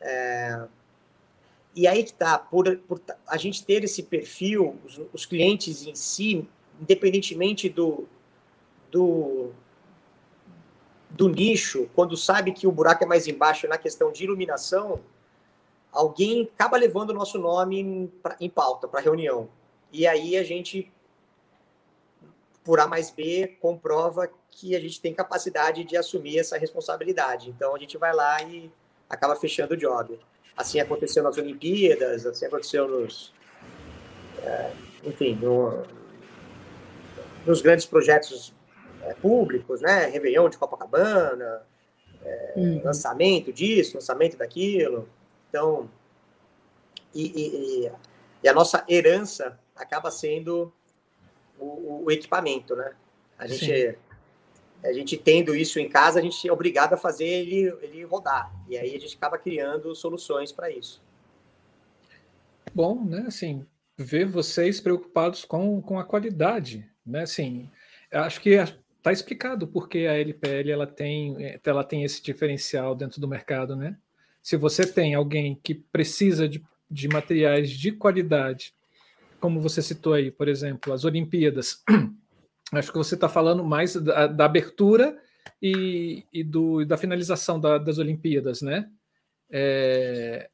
[0.02, 0.68] é,
[1.75, 5.95] e aí que tá, por, por, a gente ter esse perfil, os, os clientes em
[5.95, 6.47] si,
[6.82, 8.08] independentemente do,
[8.91, 9.51] do,
[11.10, 14.99] do nicho, quando sabe que o buraco é mais embaixo na questão de iluminação,
[15.91, 19.49] alguém acaba levando o nosso nome em, em pauta para reunião.
[19.91, 20.91] E aí a gente
[22.69, 27.49] por A mais B, comprova que a gente tem capacidade de assumir essa responsabilidade.
[27.49, 28.71] Então, a gente vai lá e
[29.10, 30.19] acaba fechando o job.
[30.56, 33.34] Assim aconteceu nas Olimpíadas, assim aconteceu nos.
[34.44, 34.72] É,
[35.04, 35.84] enfim, no,
[37.46, 38.54] nos grandes projetos
[39.04, 40.08] é, públicos, né?
[40.08, 41.62] Réveillon de Copacabana,
[42.24, 42.82] é, uhum.
[42.84, 45.08] lançamento disso, lançamento daquilo.
[45.50, 45.90] Então,
[47.14, 47.92] e, e,
[48.44, 50.72] e, a nossa herança acaba sendo
[51.58, 52.94] o, o equipamento, né?
[53.38, 53.98] A gente,
[54.84, 58.52] a gente tendo isso em casa, a gente é obrigado a fazer ele, ele rodar.
[58.68, 61.02] E aí a gente acaba criando soluções para isso.
[62.74, 63.26] Bom, né?
[63.28, 63.65] Assim,
[63.98, 67.24] ver vocês preocupados com, com a qualidade, né?
[67.24, 67.70] Assim,
[68.12, 73.28] acho que está explicado porque a LPL ela tem, ela tem esse diferencial dentro do
[73.28, 73.98] mercado, né?
[74.42, 78.74] Se você tem alguém que precisa de, de materiais de qualidade
[79.39, 81.84] como você citou aí, por exemplo, as Olimpíadas.
[82.71, 85.17] Acho que você está falando mais da, da abertura
[85.62, 88.89] e, e, do, da finalização da, das Olimpíadas, né?
[89.51, 90.49] É,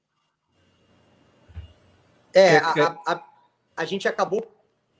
[2.34, 3.24] é a, a,
[3.76, 4.50] a, gente acabou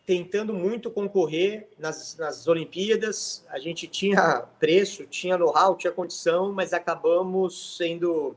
[0.06, 3.46] tentando muito concorrer nas, nas Olimpíadas.
[3.50, 8.36] A gente tinha preço, tinha know-how, tinha condição, mas acabamos sendo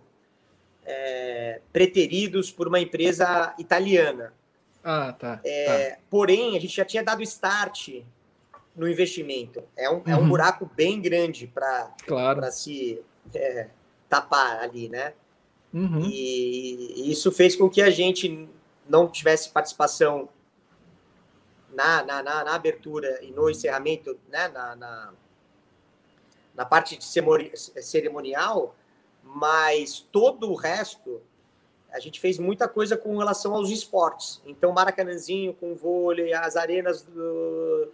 [0.87, 4.33] é, preteridos por uma empresa italiana.
[4.83, 5.99] Ah, tá, é, tá.
[6.09, 8.03] Porém, a gente já tinha dado start
[8.79, 9.63] no investimento.
[9.77, 10.03] É um, uhum.
[10.07, 10.29] é um uhum.
[10.29, 12.51] buraco bem grande para claro.
[12.53, 13.03] se
[13.35, 13.69] é,
[14.09, 15.13] tapar ali, né?
[15.75, 16.01] Uhum.
[16.01, 18.49] E, e, isso fez com que a gente
[18.89, 20.29] não tivesse participação
[21.75, 24.49] na, na, na, na abertura e no encerramento, né?
[24.49, 25.13] na, na,
[26.55, 28.75] na parte de cerimonial,
[29.23, 31.21] mas todo o resto
[31.91, 34.43] a gente fez muita coisa com relação aos esportes.
[34.47, 37.91] Então, Maracanãzinho com vôlei, as arenas do,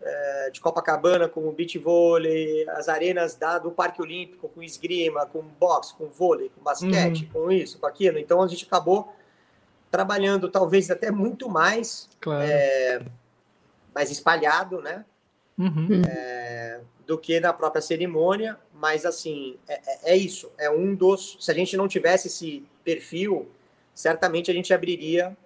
[0.00, 5.42] é, de Copacabana com beach vôlei, as arenas da, do Parque Olímpico com esgrima, com
[5.42, 7.44] boxe, com vôlei, com basquete, uhum.
[7.44, 8.18] com isso, com aquilo.
[8.18, 9.12] Então, a gente acabou
[9.90, 12.44] trabalhando talvez até muito mais, claro.
[12.44, 13.02] é,
[13.94, 15.04] mais espalhado, né?
[15.58, 16.02] Uhum.
[16.08, 21.36] É, do que na própria cerimônia, mas assim, é, é, é, isso, é um dos.
[21.40, 23.50] Se a gente não tivesse esse perfil,
[23.94, 25.36] certamente a gente abriria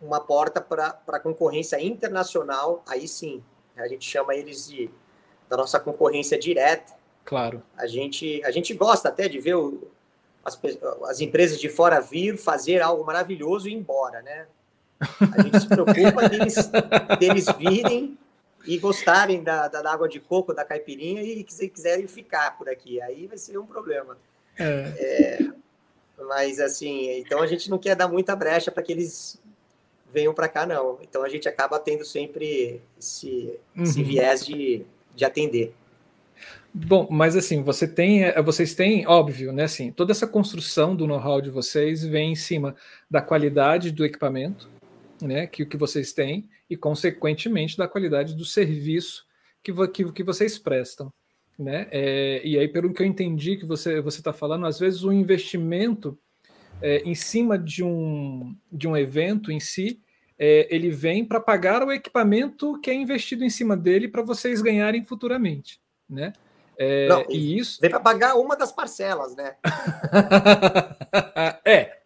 [0.00, 3.42] uma porta para concorrência internacional, aí sim,
[3.80, 4.90] a gente chama eles de
[5.48, 6.92] da nossa concorrência direta.
[7.24, 7.62] Claro.
[7.76, 9.88] A gente, a gente gosta até de ver o,
[10.44, 10.58] as,
[11.08, 14.46] as empresas de fora vir fazer algo maravilhoso e ir embora, né?
[15.00, 16.56] A gente se preocupa deles,
[17.18, 18.18] deles virem
[18.66, 23.00] e gostarem da, da, água de coco, da caipirinha e quiserem ficar por aqui.
[23.00, 24.18] Aí vai ser um problema.
[24.58, 24.64] É.
[24.98, 25.48] É,
[26.24, 29.40] mas, assim, então a gente não quer dar muita brecha para que eles
[30.12, 30.98] venham para cá, não.
[31.02, 33.82] Então a gente acaba tendo sempre esse, uhum.
[33.82, 34.84] esse viés de,
[35.14, 35.74] de atender.
[36.72, 39.64] Bom, mas assim, você tem, é, vocês têm, óbvio, né?
[39.64, 42.76] Assim, toda essa construção do know-how de vocês vem em cima
[43.10, 44.68] da qualidade do equipamento,
[45.20, 45.46] né?
[45.46, 49.26] Que o que vocês têm e, consequentemente, da qualidade do serviço
[49.62, 51.12] que, que, que vocês prestam.
[51.58, 51.88] Né?
[51.90, 56.16] É, e aí, pelo que eu entendi que você está falando, às vezes o investimento
[56.82, 60.00] é, em cima de um, de um evento em si,
[60.38, 64.62] é, ele vem para pagar o equipamento que é investido em cima dele para vocês
[64.62, 65.80] ganharem futuramente.
[66.08, 66.32] Né?
[66.76, 69.56] É, Não, e isso vem para pagar uma das parcelas, né?
[71.64, 71.98] é,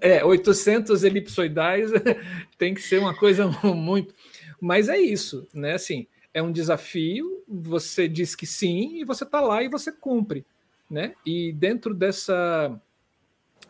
[0.00, 1.90] É, 800 elipsoidais
[2.58, 4.14] tem que ser uma coisa muito.
[4.60, 5.74] Mas é isso, né?
[5.74, 10.44] Assim, é um desafio, você diz que sim, e você está lá e você cumpre.
[10.90, 11.14] Né?
[11.24, 12.78] E dentro dessa.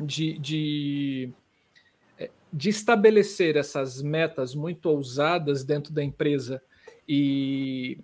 [0.01, 1.30] De, de
[2.18, 6.62] é, de estabelecer essas metas muito ousadas dentro da empresa
[7.09, 7.99] e,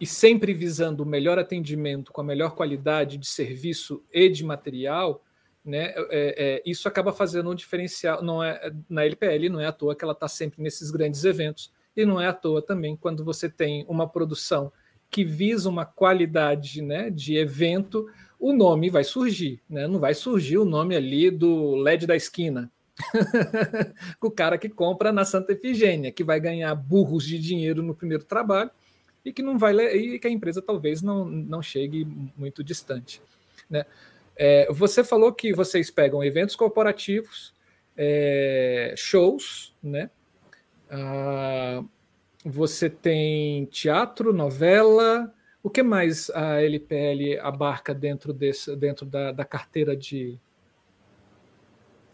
[0.00, 5.22] e sempre visando o melhor atendimento com a melhor qualidade de serviço e de material,
[5.64, 8.22] né, é, é, isso acaba fazendo um diferencial.
[8.22, 11.72] Não é na LPL, não é à toa que ela está sempre nesses grandes eventos
[11.96, 14.72] e não é à toa também quando você tem uma produção
[15.10, 18.08] que visa uma qualidade né, de evento,
[18.42, 19.86] o nome vai surgir, né?
[19.86, 22.68] Não vai surgir o nome ali do LED da esquina,
[24.20, 28.24] o cara que compra na Santa Efigênia, que vai ganhar burros de dinheiro no primeiro
[28.24, 28.68] trabalho
[29.24, 32.04] e que não vai e que a empresa talvez não, não chegue
[32.36, 33.22] muito distante,
[33.70, 33.86] né?
[34.34, 37.54] É, você falou que vocês pegam eventos corporativos,
[37.96, 40.10] é, shows, né?
[40.90, 41.84] Ah,
[42.44, 45.32] você tem teatro, novela.
[45.62, 50.38] O que mais a LPL abarca dentro, desse, dentro da, da carteira de,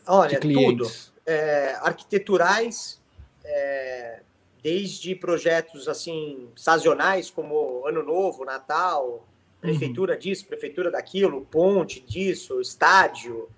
[0.06, 0.90] Olha, de tudo.
[1.24, 3.00] É, arquiteturais,
[3.44, 4.20] é,
[4.62, 9.26] desde projetos assim sazonais como Ano Novo, Natal,
[9.60, 10.18] prefeitura uhum.
[10.18, 13.48] disso, prefeitura daquilo, ponte disso, estádio,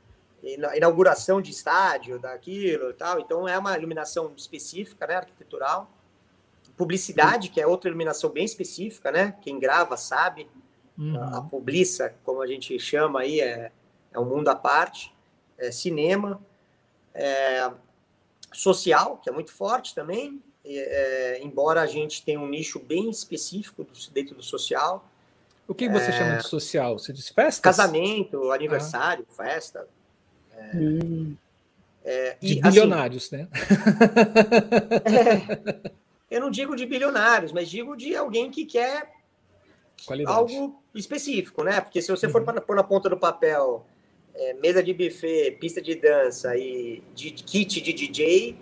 [0.74, 3.20] inauguração de estádio daquilo e tal.
[3.20, 5.90] Então é uma iluminação específica, né, arquitetural.
[6.80, 9.34] Publicidade, que é outra iluminação bem específica, né?
[9.42, 10.48] Quem grava sabe.
[10.96, 11.22] Uhum.
[11.22, 13.70] A, a publiça, como a gente chama aí, é,
[14.12, 15.14] é um mundo à parte.
[15.58, 16.40] É, cinema,
[17.12, 17.70] é,
[18.50, 23.86] social, que é muito forte também, é, embora a gente tenha um nicho bem específico
[24.10, 25.06] dentro do social.
[25.68, 26.98] O que você chama de social?
[26.98, 27.62] Você diz festa?
[27.62, 29.34] Casamento, aniversário, ah.
[29.34, 29.86] festa.
[30.56, 31.36] É, hum.
[32.02, 33.48] é, de e, bilionários, assim, né?
[36.30, 39.10] Eu não digo de bilionários, mas digo de alguém que quer
[40.06, 40.36] Qualidade.
[40.36, 41.80] algo específico, né?
[41.80, 42.32] Porque se você uhum.
[42.32, 43.84] for pôr na ponta do papel
[44.34, 48.56] é, mesa de buffet, pista de dança e de, kit de DJ,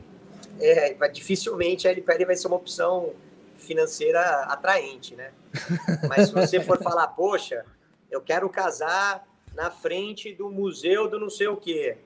[0.60, 3.12] é, dificilmente a LPL vai ser uma opção
[3.56, 5.32] financeira atraente, né?
[6.08, 7.64] Mas se você for falar, poxa,
[8.10, 11.98] eu quero casar na frente do museu do não sei o quê,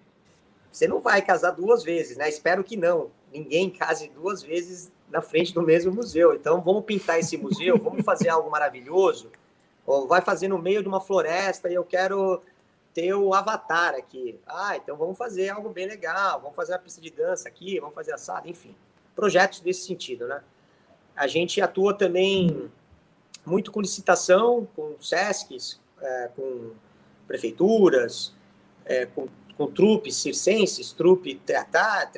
[0.70, 2.28] você não vai casar duas vezes, né?
[2.28, 3.10] Espero que não.
[3.32, 6.32] Ninguém case duas vezes na frente do mesmo museu.
[6.34, 9.30] Então, vamos pintar esse museu, vamos fazer algo maravilhoso.
[9.86, 12.42] Ou vai fazer no meio de uma floresta e eu quero
[12.94, 14.40] ter o avatar aqui.
[14.46, 17.94] Ah, então vamos fazer algo bem legal, vamos fazer uma pista de dança aqui, vamos
[17.94, 18.74] fazer assado, enfim.
[19.14, 20.42] Projetos desse sentido, né?
[21.14, 22.70] A gente atua também
[23.44, 26.70] muito com licitação, com SESCs, é, com
[27.26, 28.32] prefeituras,
[28.84, 32.08] é, com, com trupes circenses, trupe teatrais,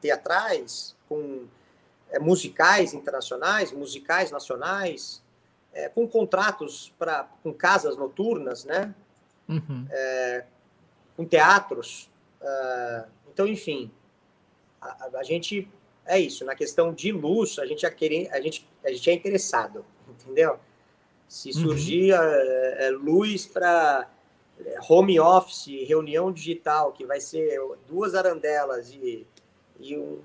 [0.00, 1.44] teatrais com
[2.10, 5.22] é, musicais internacionais, musicais nacionais,
[5.72, 8.94] é, com contratos para com casas noturnas, né?
[9.48, 9.86] Uhum.
[9.90, 10.44] É,
[11.16, 12.10] com teatros.
[12.40, 13.90] Uh, então, enfim,
[14.80, 15.68] a, a, gente
[16.06, 16.44] é isso.
[16.44, 20.58] Na questão de luz, a gente, é querer, a gente, a gente é interessado, entendeu?
[21.28, 21.54] Se uhum.
[21.54, 22.18] surgir uhum.
[22.20, 24.08] é, luz para
[24.64, 29.26] é, home office, reunião digital, que vai ser duas arandelas e,
[29.78, 30.20] e um,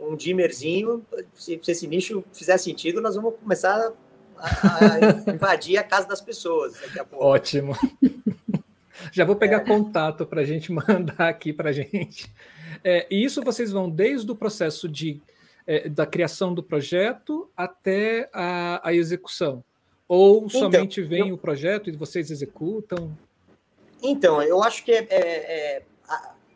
[0.00, 3.92] um dimmerzinho, se, se esse nicho fizer sentido, nós vamos começar
[4.36, 7.24] a, invadir a casa das pessoas daqui a pouco.
[7.24, 7.74] Ótimo.
[9.12, 9.64] Já vou pegar é.
[9.64, 12.30] contato para a gente mandar aqui para a gente.
[12.82, 15.20] É, e isso vocês vão desde o processo de,
[15.66, 19.62] é, da criação do projeto até a, a execução?
[20.06, 21.34] Ou então, somente vem eu...
[21.34, 23.16] o projeto e vocês executam?
[24.02, 25.82] Então, eu acho que é, é, é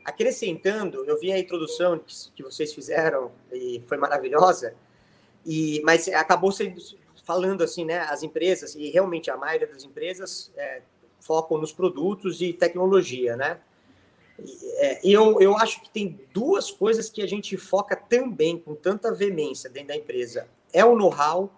[0.04, 4.74] acrescentando, eu vi a introdução que, que vocês fizeram e foi maravilhosa,
[5.44, 6.80] e, mas acabou sendo,
[7.24, 10.82] falando assim, né, as empresas, e realmente a maioria das empresas é,
[11.20, 13.60] focam nos produtos e tecnologia, né?
[14.76, 19.12] É, eu, eu acho que tem duas coisas que a gente foca também com tanta
[19.12, 20.48] veemência dentro da empresa.
[20.72, 21.52] É o know-how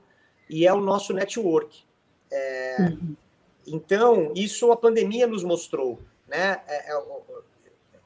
[0.51, 1.83] e é o nosso network.
[2.31, 3.17] É, uhum.
[3.67, 6.61] Então, isso a pandemia nos mostrou, né?
[6.67, 7.03] É, é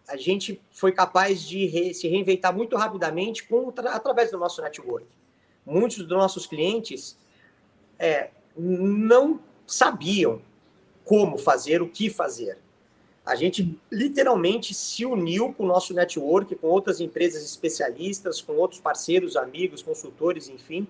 [0.08, 5.06] a gente foi capaz de re, se reinventar muito rapidamente com, através do nosso network.
[5.64, 7.16] Muitos dos nossos clientes
[7.98, 10.40] é, não sabiam
[11.04, 12.58] como fazer, o que fazer.
[13.24, 18.80] A gente literalmente se uniu com o nosso network, com outras empresas especialistas, com outros
[18.80, 20.88] parceiros, amigos, consultores, enfim,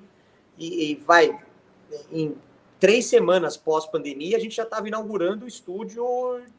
[0.57, 1.37] e, e vai
[2.13, 2.37] em
[2.79, 6.05] três semanas pós-pandemia, a gente já estava inaugurando o estúdio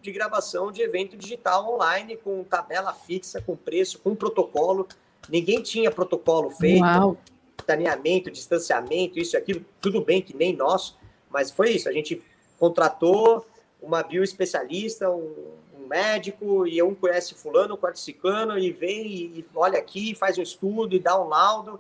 [0.01, 4.87] de gravação de evento digital online, com tabela fixa, com preço, com protocolo.
[5.29, 7.17] Ninguém tinha protocolo feito, Uau.
[7.65, 9.65] saneamento, distanciamento, isso e aquilo.
[9.79, 10.95] Tudo bem que nem nós,
[11.29, 11.87] mas foi isso.
[11.87, 12.21] A gente
[12.57, 13.45] contratou
[13.81, 19.45] uma bioespecialista, um, um médico, e um conhece fulano, um ciclano, e vem e, e
[19.55, 21.79] olha aqui, faz um estudo e dá um laudo.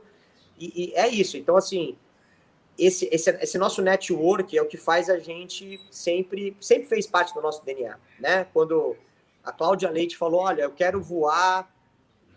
[0.57, 1.35] E, e é isso.
[1.35, 1.97] Então, assim,
[2.79, 7.33] esse, esse, esse, nosso network é o que faz a gente sempre, sempre fez parte
[7.33, 8.47] do nosso DNA, né?
[8.53, 8.95] Quando
[9.43, 11.69] a Cláudia Leite falou, olha, eu quero voar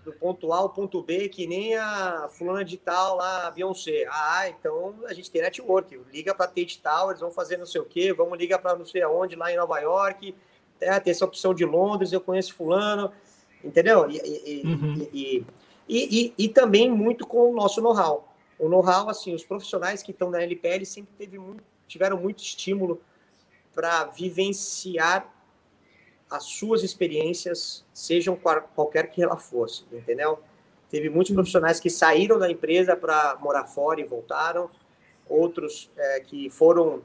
[0.04, 4.04] do ponto A ao ponto B, que nem a fulana de tal lá, a Beyoncé.
[4.10, 6.00] Ah, então a gente tem network.
[6.12, 9.02] Liga para Tate Towers, vamos fazer não sei o quê, vamos ligar para não sei
[9.02, 10.34] aonde, lá em Nova York.
[10.80, 13.12] É, tem essa opção de Londres, eu conheço fulano,
[13.62, 14.10] entendeu?
[14.10, 15.08] E, e, uhum.
[15.12, 15.46] e,
[15.88, 18.31] e, e, também muito com o nosso know-how.
[18.58, 23.00] O know-how, assim, os profissionais que estão na LPL sempre teve muito, tiveram muito estímulo
[23.74, 25.32] para vivenciar
[26.30, 28.38] as suas experiências, sejam
[28.74, 30.38] qualquer que ela fosse, entendeu?
[30.90, 34.70] Teve muitos profissionais que saíram da empresa para morar fora e voltaram,
[35.28, 37.02] outros é, que foram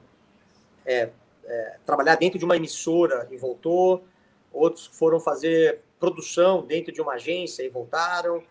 [0.85, 1.09] é,
[1.45, 4.03] é, trabalhar dentro de uma emissora e voltou,
[4.51, 8.43] outros foram fazer produção dentro de uma agência e voltaram.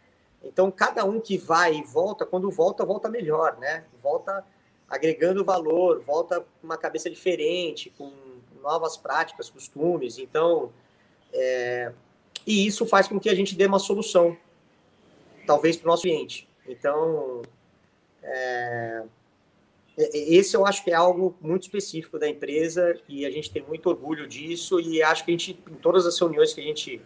[0.47, 3.85] Então, cada um que vai e volta, quando volta, volta melhor, né?
[4.01, 4.45] Volta
[4.89, 8.13] agregando valor, volta com uma cabeça diferente, com
[8.63, 10.19] novas práticas, costumes.
[10.19, 10.73] Então,
[11.33, 11.93] é,
[12.47, 14.37] e isso faz com que a gente dê uma solução,
[15.47, 16.49] talvez para o nosso cliente.
[16.67, 17.43] Então,
[18.23, 19.03] é,
[19.97, 23.89] esse eu acho que é algo muito específico da empresa e a gente tem muito
[23.89, 27.01] orgulho disso e acho que a gente, em todas as reuniões que a gente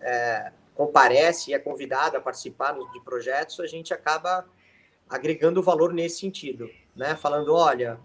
[0.00, 4.46] é, comparece e é convidado a participar de projetos, a gente acaba
[5.08, 7.16] agregando valor nesse sentido, né?
[7.16, 7.98] Falando, olha,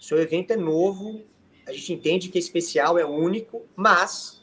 [0.00, 1.22] seu evento é novo,
[1.66, 4.42] a gente entende que é especial, é único, mas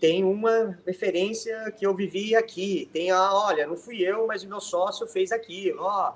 [0.00, 2.88] tem uma referência que eu vivi aqui.
[2.92, 5.82] Tem a, olha, não fui eu, mas o meu sócio fez aquilo.
[5.82, 6.12] Ó,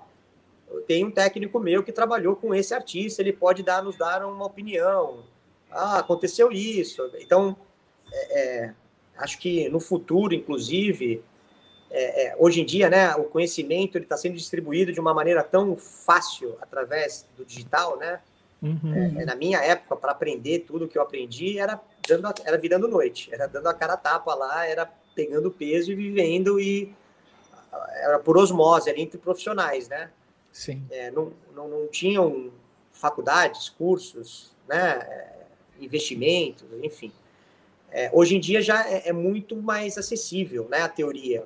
[0.87, 4.45] tem um técnico meu que trabalhou com esse artista, ele pode dar, nos dar uma
[4.45, 5.25] opinião.
[5.71, 7.11] Ah, aconteceu isso.
[7.19, 7.57] Então,
[8.13, 8.75] é, é,
[9.19, 11.23] acho que no futuro, inclusive,
[11.91, 15.77] é, é hoje em dia, né, o conhecimento está sendo distribuído de uma maneira tão
[15.77, 18.21] fácil através do digital, né?
[18.61, 19.21] Uhum.
[19.21, 23.29] É, na minha época, para aprender tudo que eu aprendi, era, dando, era virando noite,
[23.33, 26.93] era dando a cara a tapa lá, era pegando peso e vivendo, e
[28.03, 30.11] era por osmose, entre profissionais, né?
[30.53, 30.85] Sim.
[30.91, 32.51] É, não, não, não tinham
[32.93, 34.99] faculdades, cursos, né?
[35.03, 35.39] É,
[35.81, 37.13] investimentos, enfim.
[37.91, 40.83] É, hoje em dia já é, é, muito mais acessível, né?
[40.83, 41.45] A teoria.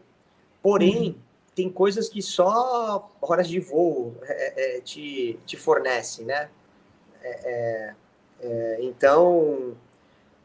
[0.63, 1.15] Porém, uhum.
[1.55, 6.51] tem coisas que só horas de voo é, é, te, te fornecem, né?
[7.23, 7.95] É, é,
[8.43, 9.77] é, então,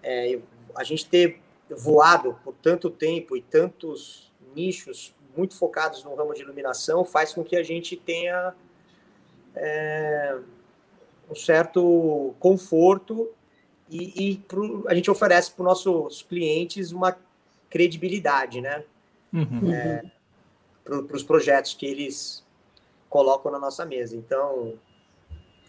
[0.03, 0.39] é,
[0.75, 6.41] a gente ter voado por tanto tempo e tantos nichos muito focados no ramo de
[6.41, 8.53] iluminação faz com que a gente tenha
[9.55, 10.37] é,
[11.29, 13.29] um certo conforto
[13.89, 17.17] e, e pro, a gente oferece para os nossos clientes uma
[17.69, 18.83] credibilidade, né?
[19.33, 19.71] Uhum.
[19.71, 20.03] É,
[20.83, 22.45] para os projetos que eles
[23.09, 24.15] colocam na nossa mesa.
[24.15, 24.73] Então,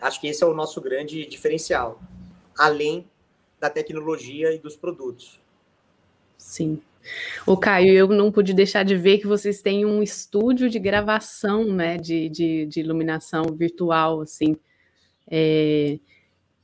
[0.00, 2.00] Acho que esse é o nosso grande diferencial,
[2.56, 3.06] além
[3.60, 5.40] da tecnologia e dos produtos.
[6.36, 6.80] Sim.
[7.46, 11.64] O Caio, eu não pude deixar de ver que vocês têm um estúdio de gravação,
[11.64, 14.56] né, de, de, de iluminação virtual, assim.
[15.28, 15.98] É...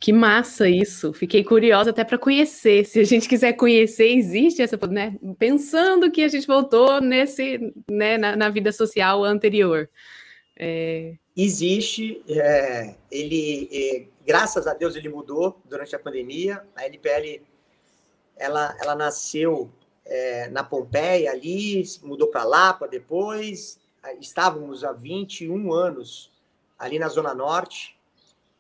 [0.05, 1.15] Que massa isso!
[1.15, 2.85] Fiquei curiosa até para conhecer.
[2.85, 5.17] Se a gente quiser conhecer, existe essa, né?
[5.39, 9.89] Pensando que a gente voltou nesse, né, na, na vida social anterior.
[10.59, 11.15] É...
[11.35, 16.63] Existe, é, ele, é, graças a Deus, ele mudou durante a pandemia.
[16.77, 17.41] A LPL,
[18.37, 19.71] ela, ela nasceu
[20.05, 23.81] é, na Pompeia ali, mudou para Lapa depois.
[24.21, 26.31] Estávamos há 21 anos
[26.79, 27.94] ali na Zona Norte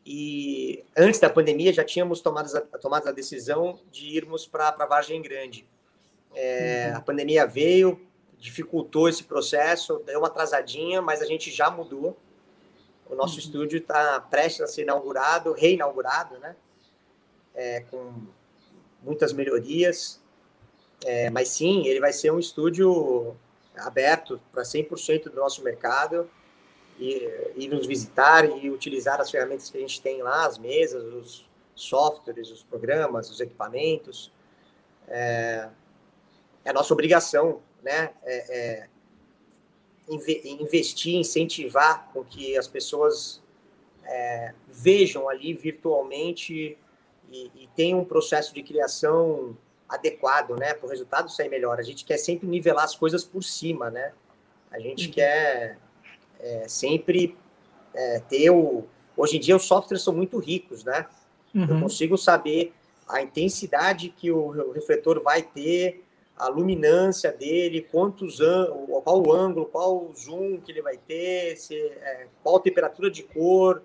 [0.06, 5.22] e antes da pandemia já tínhamos tomado a, tomado a decisão de irmos para Vargem
[5.22, 5.66] Grande.
[6.34, 6.98] É, uhum.
[6.98, 8.00] A pandemia veio,
[8.38, 12.16] dificultou esse processo, deu uma atrasadinha, mas a gente já mudou.
[13.08, 13.40] O nosso uhum.
[13.40, 16.54] estúdio está prestes a ser inaugurado, reinaugurado, né?
[17.54, 18.12] É, com
[19.02, 20.20] muitas melhorias.
[21.04, 23.36] É, mas sim, ele vai ser um estúdio
[23.76, 26.28] aberto para 100% do nosso mercado
[26.98, 31.02] e, e nos visitar e utilizar as ferramentas que a gente tem lá, as mesas,
[31.04, 34.30] os softwares, os programas, os equipamentos.
[35.08, 35.68] É,
[36.64, 38.88] é a nossa obrigação né, é, é,
[40.08, 43.42] investir, incentivar com que as pessoas
[44.04, 46.78] é, vejam ali virtualmente
[47.30, 49.56] e, e tenham um processo de criação
[49.88, 51.78] adequado, né, para o resultado sair melhor.
[51.78, 54.12] A gente quer sempre nivelar as coisas por cima, né?
[54.70, 55.12] A gente uhum.
[55.12, 55.78] quer
[56.44, 57.36] é, sempre
[57.94, 58.84] é, ter o.
[59.16, 61.06] Hoje em dia os softwares são muito ricos, né?
[61.54, 61.66] Uhum.
[61.68, 62.74] Eu consigo saber
[63.08, 66.04] a intensidade que o refletor vai ter,
[66.36, 68.38] a luminância dele, quantos
[69.04, 73.10] qual o ângulo, qual o zoom que ele vai ter, se, é, qual a temperatura
[73.10, 73.82] de cor.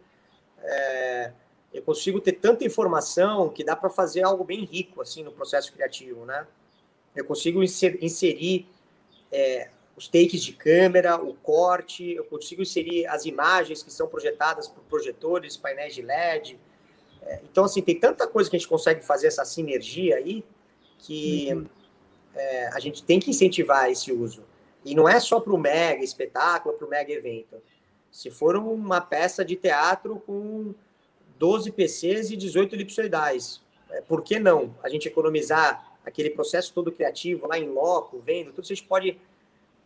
[0.61, 1.31] É,
[1.71, 5.71] eu consigo ter tanta informação que dá para fazer algo bem rico assim no processo
[5.71, 6.45] criativo, né?
[7.15, 8.67] Eu consigo inserir
[9.31, 9.69] é,
[9.99, 14.81] os takes de câmera, o corte, eu consigo inserir as imagens que são projetadas por
[14.85, 16.57] projetores, painéis de LED.
[17.21, 20.41] É, então, assim, tem tanta coisa que a gente consegue fazer essa sinergia aí
[20.99, 21.65] que uhum.
[22.33, 24.45] é, a gente tem que incentivar esse uso.
[24.85, 27.61] E não é só para o mega espetáculo, para o mega evento.
[28.09, 30.73] Se for uma peça de teatro com
[31.37, 33.61] 12 PCs e 18 elipsoidais.
[33.89, 34.73] É, por que não?
[34.81, 39.19] A gente economizar aquele processo todo criativo lá em loco, vendo, tudo, a gente pode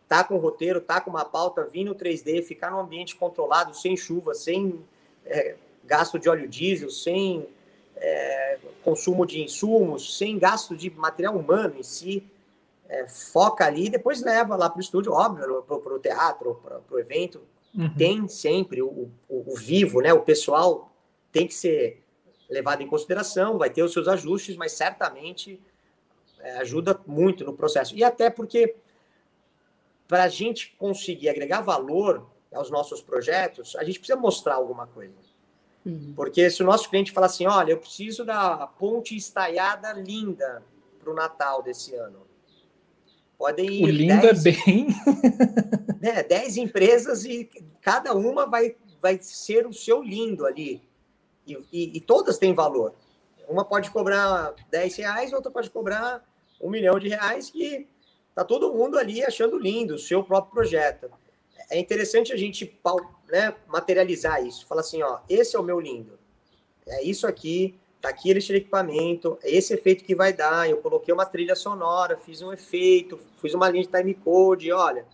[0.08, 3.74] tá com o roteiro, tá com uma pauta, vir no 3D, ficar num ambiente controlado,
[3.74, 4.84] sem chuva, sem
[5.24, 7.46] é, gasto de óleo diesel, sem
[7.96, 12.24] é, consumo de insumos, sem gasto de material humano em si.
[12.86, 16.80] É, foca ali e depois leva lá para o estúdio, óbvio, para o teatro, para
[16.90, 17.40] o evento.
[17.74, 17.94] Uhum.
[17.94, 20.12] Tem sempre o, o, o vivo, né?
[20.12, 20.92] O pessoal
[21.32, 22.04] tem que ser
[22.48, 25.60] levado em consideração, vai ter os seus ajustes, mas certamente
[26.40, 27.96] é, ajuda muito no processo.
[27.96, 28.76] E até porque,
[30.06, 35.14] para a gente conseguir agregar valor aos nossos projetos, a gente precisa mostrar alguma coisa.
[35.84, 36.12] Uhum.
[36.16, 40.62] Porque se o nosso cliente falar assim, olha, eu preciso da ponte estaiada linda
[41.00, 42.24] para o Natal desse ano.
[43.36, 43.84] Podem ir.
[43.84, 44.86] O lindo é dez, é bem.
[46.00, 47.50] né, dez empresas e
[47.82, 50.80] cada uma vai, vai ser o seu lindo ali.
[51.46, 52.94] E, e, e, todas têm valor.
[53.46, 56.24] Uma pode cobrar 10 reais, outra pode cobrar
[56.58, 57.86] um milhão de reais, que
[58.34, 61.10] tá todo mundo ali achando lindo o seu próprio projeto.
[61.70, 62.78] É interessante a gente
[63.28, 64.66] né, materializar isso.
[64.66, 66.18] Falar assim, ó, esse é o meu lindo.
[66.86, 70.68] É isso aqui, tá aqui de equipamento, é esse efeito que vai dar.
[70.68, 75.06] Eu coloquei uma trilha sonora, fiz um efeito, fiz uma linha de time code, olha,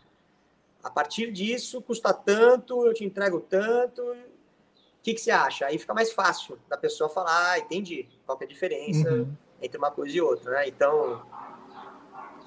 [0.82, 5.66] a partir disso custa tanto, eu te entrego tanto, o que, que você acha?
[5.66, 9.32] Aí fica mais fácil da pessoa falar, ah, entendi, qual é a diferença uhum.
[9.62, 10.68] entre uma coisa e outra, né?
[10.68, 11.22] Então,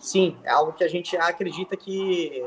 [0.04, 2.44] sim, é algo que a gente acredita que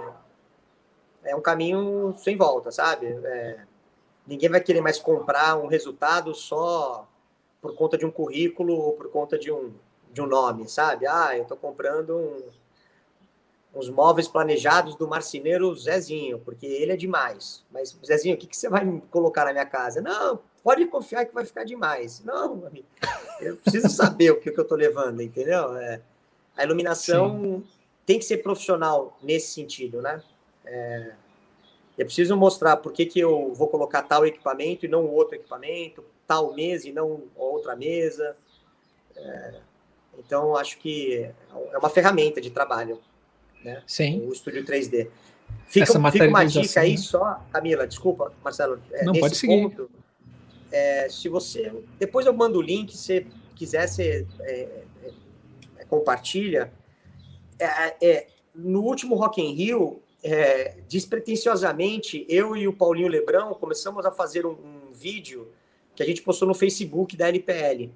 [1.24, 3.06] é um caminho sem volta, sabe?
[3.06, 3.60] É,
[4.26, 7.08] ninguém vai querer mais comprar um resultado só
[7.60, 9.72] por conta de um currículo ou por conta de um,
[10.12, 11.06] de um nome, sabe?
[11.06, 12.42] Ah, eu estou comprando um,
[13.74, 17.64] uns móveis planejados do marceneiro Zezinho, porque ele é demais.
[17.72, 20.00] Mas, Zezinho, o que, que você vai colocar na minha casa?
[20.00, 22.22] Não, pode confiar que vai ficar demais.
[22.22, 22.86] Não, amigo,
[23.40, 25.76] eu preciso saber o que, que eu estou levando, entendeu?
[25.76, 26.00] É,
[26.56, 27.64] a iluminação Sim.
[28.04, 30.22] tem que ser profissional nesse sentido, né?
[30.64, 31.12] É,
[31.98, 36.04] eu preciso mostrar por que, que eu vou colocar tal equipamento e não outro equipamento,
[36.26, 38.36] tal mesa e não outra mesa.
[39.14, 39.54] É,
[40.18, 41.30] então, acho que
[41.72, 43.00] é uma ferramenta de trabalho
[43.66, 43.82] né?
[43.86, 44.24] Sim.
[44.26, 45.08] O estúdio 3D.
[45.66, 48.80] Fica, fica uma dica aí só, Camila, desculpa, Marcelo.
[48.92, 49.62] É, Não, pode seguir.
[49.62, 49.90] Ponto,
[50.70, 51.72] é, se você.
[51.98, 53.26] Depois eu mando o link, se
[53.56, 54.84] quiser, você é,
[55.88, 56.72] compartilha.
[57.58, 60.02] É, é, no último Rock in Rio,
[60.88, 65.52] despretensiosamente, eu e o Paulinho Lebrão começamos a fazer um, um vídeo
[65.94, 67.90] que a gente postou no Facebook da LPL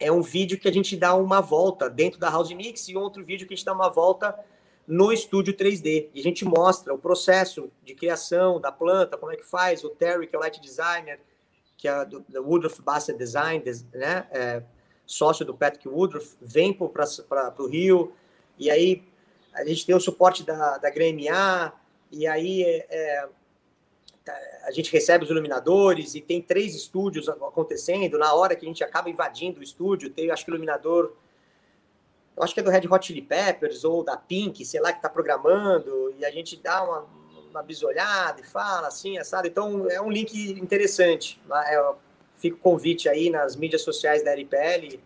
[0.00, 3.22] é um vídeo que a gente dá uma volta dentro da House Mix e outro
[3.22, 4.34] vídeo que a gente dá uma volta
[4.86, 6.08] no estúdio 3D.
[6.14, 9.84] E a gente mostra o processo de criação da planta, como é que faz.
[9.84, 11.20] O Terry, que é o light designer,
[11.76, 14.26] que é do Woodruff Bassett Design, né?
[14.30, 14.62] É,
[15.10, 18.12] sócio do Patrick Woodruff, vem para o Rio.
[18.58, 19.02] E aí
[19.52, 21.72] a gente tem o suporte da, da GMA,
[22.12, 23.28] e aí é, é,
[24.24, 24.32] tá,
[24.64, 28.18] a gente recebe os iluminadores e tem três estúdios acontecendo.
[28.18, 31.12] Na hora que a gente acaba invadindo o estúdio, tem, acho que, iluminador
[32.36, 34.98] eu acho que é do Red Hot Chili Peppers ou da Pink, sei lá, que
[34.98, 37.06] está programando, e a gente dá uma,
[37.50, 39.48] uma bisolhada e fala assim, assado.
[39.48, 41.40] Então, é um link interessante.
[41.66, 41.94] É,
[42.40, 44.98] fica o convite aí nas mídias sociais da LPL,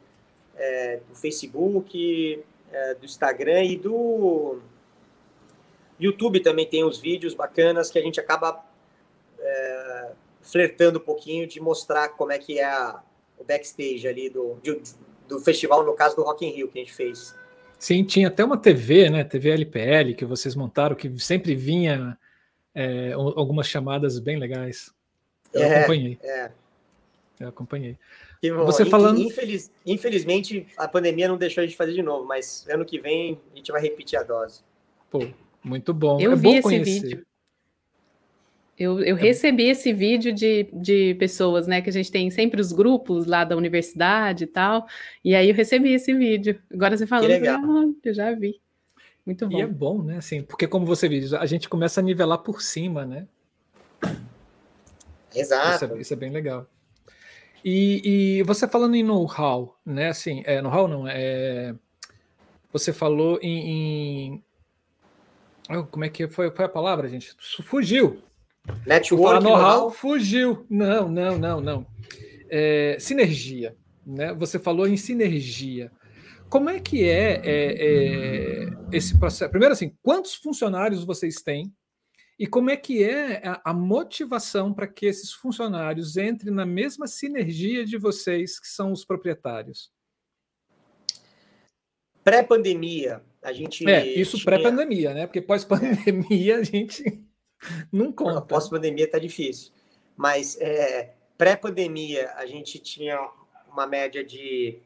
[0.57, 4.61] é, do Facebook, é, do Instagram e do
[5.99, 8.65] YouTube também tem os vídeos bacanas que a gente acaba
[9.39, 10.11] é,
[10.43, 13.03] flertando um pouquinho de mostrar como é que é a,
[13.39, 14.81] o backstage ali do, de,
[15.29, 17.35] do festival, no caso do Rock in Rio que a gente fez.
[17.79, 19.25] Sim, tinha até uma TV, né?
[19.25, 22.17] TV LPL que vocês montaram, que sempre vinha
[22.75, 24.93] é, algumas chamadas bem legais.
[25.53, 26.19] Eu é, acompanhei.
[26.23, 26.51] É.
[27.39, 27.99] Eu acompanhei.
[28.65, 29.21] Você falando...
[29.21, 33.41] Infeliz, infelizmente, a pandemia não deixou a gente fazer de novo, mas ano que vem
[33.53, 34.63] a gente vai repetir a dose.
[35.11, 35.27] Pô,
[35.63, 36.21] muito bom.
[36.21, 37.01] Eu é vi bom esse conhecer.
[37.01, 37.27] vídeo.
[38.77, 39.21] Eu, eu é.
[39.21, 41.81] recebi esse vídeo de, de pessoas, né?
[41.81, 44.87] Que a gente tem sempre os grupos lá da universidade e tal.
[45.25, 46.61] E aí eu recebi esse vídeo.
[46.73, 48.61] Agora você falou, ah, eu já vi.
[49.25, 49.59] Muito bom.
[49.59, 50.19] E é bom, né?
[50.19, 53.27] Assim, porque como você diz, a gente começa a nivelar por cima, né?
[55.35, 55.85] Exato.
[55.85, 56.69] Isso é, isso é bem legal.
[57.65, 58.03] E,
[58.39, 60.09] e, você falando em know-how, né?
[60.09, 61.75] Assim, é, know-how não, é.
[62.71, 63.71] Você falou em.
[64.31, 64.45] em...
[65.71, 67.35] Oh, como é que foi, foi a palavra, gente?
[67.65, 68.23] Fugiu.
[68.87, 70.67] Network know-how fugiu.
[70.69, 71.87] Não, não, não, não.
[72.51, 73.75] É, sinergia,
[74.07, 74.35] né?
[74.35, 75.91] Você falou em sinergia.
[76.51, 79.51] Como é que é, é, é esse processo?
[79.51, 81.73] Primeiro, assim, quantos funcionários vocês têm
[82.39, 87.85] e como é que é a, motivação para que esses funcionários entrem na mesma sinergia
[87.85, 89.93] de vocês, que são os proprietários?
[92.25, 93.89] Pré-pandemia, a gente.
[93.89, 94.47] É, isso tinha...
[94.47, 95.27] pré-pandemia, né?
[95.27, 97.05] Porque pós-pandemia a gente
[97.93, 98.41] não conta.
[98.41, 99.73] Pós-pandemia está difícil.
[100.17, 103.19] Mas é, pré-pandemia a gente tinha
[103.71, 104.79] uma média de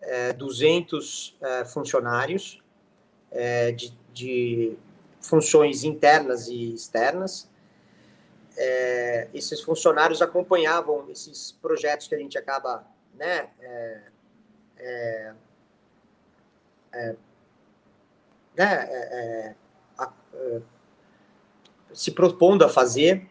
[0.00, 2.60] é, 200 é, funcionários
[3.30, 4.76] é, de, de
[5.20, 7.48] funções internas e externas.
[8.56, 14.02] É, esses funcionários acompanhavam esses projetos que a gente acaba, né, é,
[14.78, 15.34] é,
[16.92, 17.16] é
[18.56, 19.54] né, é,
[19.96, 20.12] a,
[21.92, 23.28] se propondo a fazer.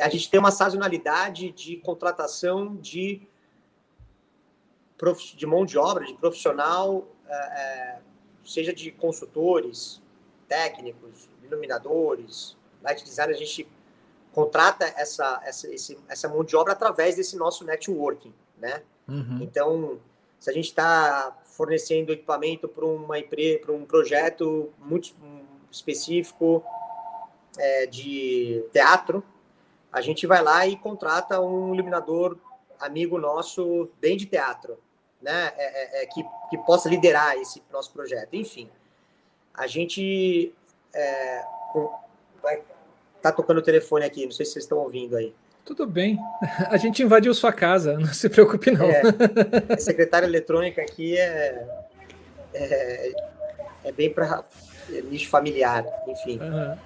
[0.00, 3.22] a gente tem uma sazonalidade de contratação de,
[5.36, 7.06] de mão de obra, de profissional,
[8.44, 10.02] seja de consultores,
[10.48, 13.68] técnicos, iluminadores, light design, a gente
[14.32, 18.82] contrata essa, essa, esse, essa mão de obra através desse nosso networking, né?
[19.08, 19.38] Uhum.
[19.40, 20.00] Então,
[20.38, 25.14] se a gente está fornecendo equipamento para uma empresa, para um projeto muito
[25.70, 26.62] específico
[27.58, 29.24] é, de teatro,
[29.90, 32.36] a gente vai lá e contrata um iluminador
[32.78, 34.78] amigo nosso bem de teatro,
[35.20, 35.52] né?
[35.56, 38.34] É, é, é que, que possa liderar esse nosso projeto.
[38.34, 38.68] Enfim,
[39.56, 40.52] a gente
[40.94, 41.42] é,
[42.42, 42.62] vai,
[43.22, 45.34] tá tocando o telefone aqui, não sei se vocês estão ouvindo aí.
[45.64, 46.18] Tudo bem,
[46.70, 48.86] a gente invadiu sua casa, não se preocupe não.
[48.86, 49.02] É,
[49.74, 51.66] a secretária eletrônica aqui é,
[52.54, 53.12] é,
[53.84, 54.44] é bem para
[55.10, 56.38] nicho familiar, enfim.
[56.40, 56.78] Uhum.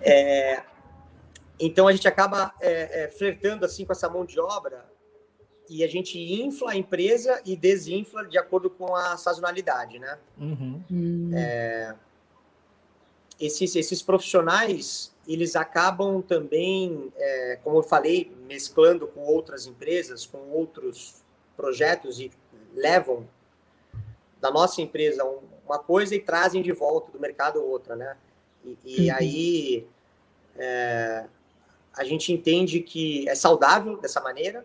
[0.00, 0.62] É,
[1.60, 4.84] então a gente acaba é, é, flertando assim com essa mão de obra
[5.68, 10.18] e a gente infla a empresa e desinfla de acordo com a sazonalidade, né?
[10.38, 10.82] Uhum.
[10.90, 11.30] Hum.
[11.34, 11.94] É,
[13.38, 20.38] esses, esses profissionais, eles acabam também, é, como eu falei, mesclando com outras empresas, com
[20.50, 21.22] outros
[21.56, 22.30] projetos e
[22.74, 23.28] levam
[24.40, 25.24] da nossa empresa
[25.66, 28.16] uma coisa e trazem de volta do mercado outra, né?
[28.64, 29.16] E, e uhum.
[29.16, 29.86] aí
[30.56, 31.26] é,
[31.94, 34.64] a gente entende que é saudável dessa maneira,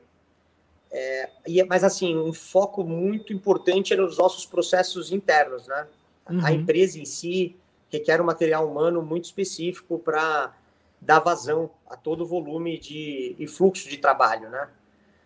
[0.94, 5.88] é, e, mas, assim, um foco muito importante é nos nossos processos internos, né?
[6.30, 6.46] Uhum.
[6.46, 7.58] A empresa em si
[7.92, 10.56] requer um material humano muito específico para
[11.02, 14.70] dar vazão a todo o volume de, e fluxo de trabalho, né?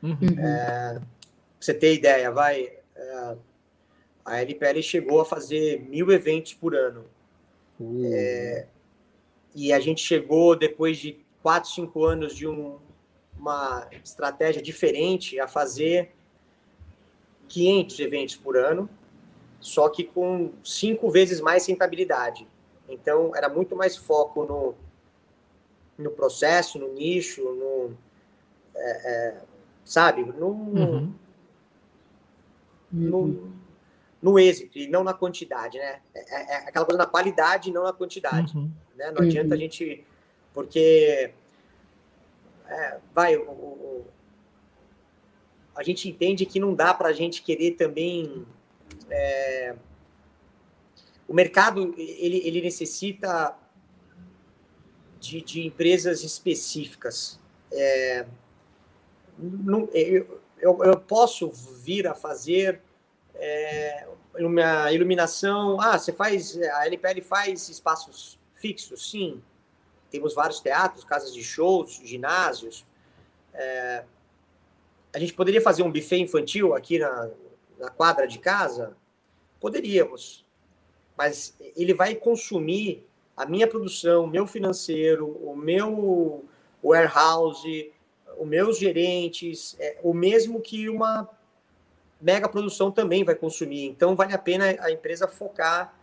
[0.01, 0.39] Uhum.
[0.39, 1.01] É,
[1.59, 2.71] você ter ideia, vai...
[2.95, 3.35] É,
[4.23, 7.05] a LPL chegou a fazer mil eventos por ano.
[7.79, 8.01] Uhum.
[8.05, 8.67] É,
[9.53, 12.77] e a gente chegou, depois de quatro, cinco anos de um,
[13.39, 16.11] uma estratégia diferente a fazer
[17.47, 18.89] 500 eventos por ano,
[19.59, 22.47] só que com cinco vezes mais rentabilidade.
[22.87, 24.75] Então, era muito mais foco no,
[25.97, 27.97] no processo, no nicho, no.
[28.75, 29.41] É, é,
[29.83, 30.23] sabe?
[30.23, 31.13] No, uhum.
[32.91, 33.51] no,
[34.21, 35.99] no, êxito e não na quantidade, né?
[36.13, 38.55] É, é, é, aquela coisa na qualidade e não na quantidade.
[38.55, 38.71] Uhum.
[38.95, 39.11] Né?
[39.11, 39.61] Não adianta a uhum.
[39.61, 40.05] gente.
[40.53, 41.33] Porque
[42.69, 44.07] é, vai, o, o,
[45.75, 48.45] a gente entende que não dá para a gente querer também.
[49.09, 49.75] É,
[51.27, 53.55] o mercado ele, ele necessita
[55.19, 57.39] de, de empresas específicas.
[57.71, 58.25] É,
[59.37, 62.81] não, eu, eu, eu, posso vir a fazer
[63.35, 64.07] é,
[64.39, 65.79] uma iluminação.
[65.79, 66.57] Ah, você faz.
[66.57, 69.11] A LPL faz espaços fixos?
[69.11, 69.41] Sim.
[70.09, 72.85] Temos vários teatros, casas de shows, ginásios.
[73.53, 74.03] É,
[75.13, 77.29] a gente poderia fazer um buffet infantil aqui na,
[77.79, 78.95] na quadra de casa?
[79.59, 80.45] Poderíamos.
[81.17, 83.05] Mas ele vai consumir
[83.35, 86.45] a minha produção, o meu financeiro, o meu
[86.83, 87.91] warehouse,
[88.37, 91.29] os meus gerentes, é, o mesmo que uma
[92.21, 93.85] mega produção também vai consumir.
[93.85, 95.93] Então, vale a pena a empresa focar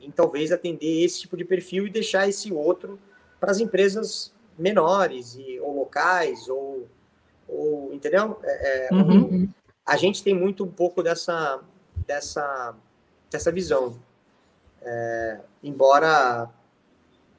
[0.00, 2.98] em talvez atender esse tipo de perfil e deixar esse outro
[3.42, 6.86] para as empresas menores e, ou locais ou,
[7.48, 8.38] ou entendeu?
[8.44, 9.48] É, é uhum.
[9.84, 11.60] A gente tem muito um pouco dessa
[12.06, 12.72] dessa
[13.28, 13.98] dessa visão,
[14.80, 16.48] é, embora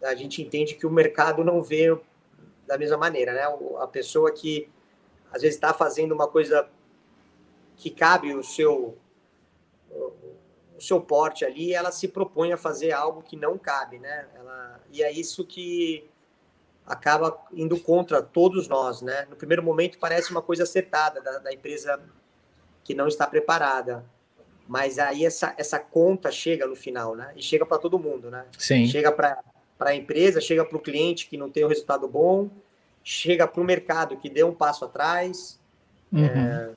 [0.04, 1.98] a gente entende que o mercado não vê
[2.68, 3.44] da mesma maneira, né?
[3.80, 4.70] A pessoa que
[5.32, 6.68] às vezes está fazendo uma coisa
[7.78, 8.98] que cabe o seu
[10.84, 14.28] seu porte ali, ela se propõe a fazer algo que não cabe, né?
[14.36, 16.10] Ela, e é isso que
[16.86, 19.26] acaba indo contra todos nós, né?
[19.30, 22.00] No primeiro momento parece uma coisa acertada da, da empresa
[22.84, 24.06] que não está preparada,
[24.68, 27.34] mas aí essa, essa conta chega no final, né?
[27.36, 28.46] E chega para todo mundo, né?
[28.58, 28.86] Sim.
[28.86, 29.42] Chega para
[29.80, 32.50] a empresa, chega para o cliente que não tem um resultado bom,
[33.04, 35.60] chega para o mercado que deu um passo atrás.
[36.12, 36.26] Uhum.
[36.26, 36.74] É,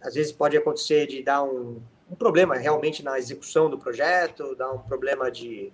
[0.00, 1.80] às vezes pode acontecer de dar um,
[2.12, 5.72] um problema realmente na execução do projeto, dar um problema de,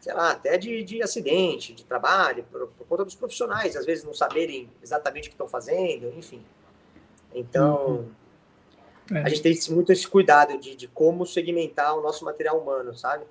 [0.00, 4.04] sei lá, até de, de acidente, de trabalho, por, por, conta dos profissionais, às vezes
[4.04, 6.42] não saberem exatamente o que estão fazendo, enfim.
[7.34, 8.06] Então,
[9.10, 9.16] uhum.
[9.16, 9.22] é.
[9.22, 13.24] a gente tem muito esse cuidado de, de como segmentar o nosso material humano, sabe?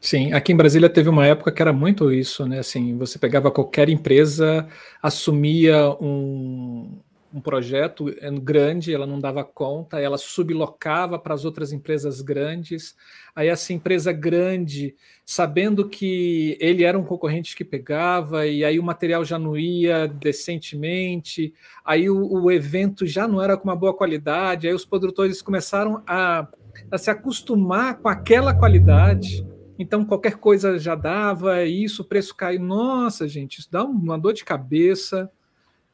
[0.00, 2.58] Sim, aqui em Brasília teve uma época que era muito isso, né?
[2.58, 4.68] Assim, você pegava qualquer empresa,
[5.00, 6.98] assumia um,
[7.34, 8.06] um projeto
[8.40, 12.94] grande, ela não dava conta, ela sublocava para as outras empresas grandes.
[13.34, 14.94] Aí essa empresa grande,
[15.26, 20.06] sabendo que ele era um concorrente que pegava, e aí o material já não ia
[20.06, 21.52] decentemente,
[21.84, 26.04] aí o, o evento já não era com uma boa qualidade, aí os produtores começaram
[26.06, 26.46] a,
[26.88, 29.44] a se acostumar com aquela qualidade.
[29.76, 32.60] Então qualquer coisa já dava, isso, o preço caiu.
[32.60, 35.28] Nossa, gente, isso dá uma dor de cabeça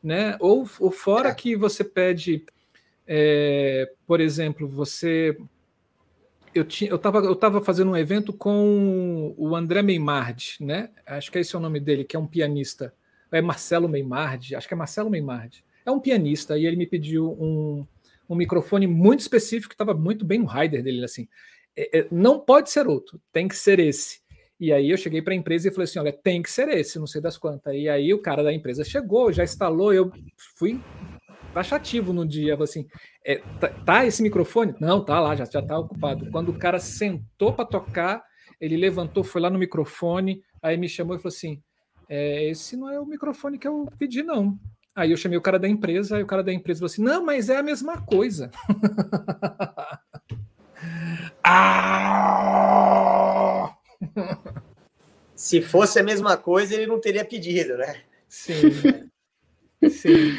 [0.03, 0.37] né?
[0.41, 1.35] Ou, ou fora é.
[1.35, 2.45] que você pede,
[3.07, 5.37] é, por exemplo, você.
[6.53, 10.91] Eu tinha, eu estava eu tava fazendo um evento com o André Meimardi, né?
[11.07, 12.93] Acho que esse é o nome dele, que é um pianista.
[13.31, 15.65] É Marcelo Meimardi, acho que é Marcelo Meimardi.
[15.87, 17.87] É um pianista e ele me pediu um,
[18.29, 21.29] um microfone muito específico que estava muito bem no rider dele, assim.
[21.77, 24.20] É, é, não pode ser outro, tem que ser esse.
[24.61, 26.99] E aí eu cheguei para a empresa e falei assim: olha, tem que ser esse,
[26.99, 27.75] não sei das quantas.
[27.75, 30.13] E aí o cara da empresa chegou, já instalou, eu
[30.57, 30.79] fui
[31.55, 32.87] taxativo no dia, assim,
[33.25, 34.75] é, tá, tá, esse microfone?
[34.79, 36.31] Não, tá lá, já já tá ocupado.
[36.31, 38.23] Quando o cara sentou para tocar,
[38.61, 41.63] ele levantou, foi lá no microfone, aí me chamou e falou assim:
[42.09, 44.59] é, esse não é o microfone que eu pedi, não.
[44.95, 47.25] Aí eu chamei o cara da empresa, aí o cara da empresa falou assim: não,
[47.25, 48.51] mas é a mesma coisa.
[51.43, 53.75] ah!
[55.35, 58.03] Se fosse a mesma coisa, ele não teria pedido, né?
[58.29, 58.55] Sim.
[59.89, 60.39] Sim.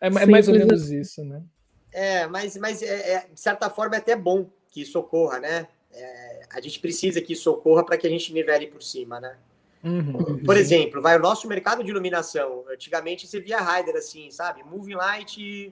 [0.00, 1.42] É, é mais ou menos isso, né?
[1.90, 5.66] É, mas, mas é, é, de certa forma é até bom que isso ocorra, né?
[5.92, 9.36] É, a gente precisa que isso ocorra para que a gente nivele por cima, né?
[9.82, 10.42] Uhum.
[10.44, 12.64] Por exemplo, vai o nosso mercado de iluminação.
[12.70, 14.62] Antigamente você via rider assim, sabe?
[14.62, 15.70] Moving light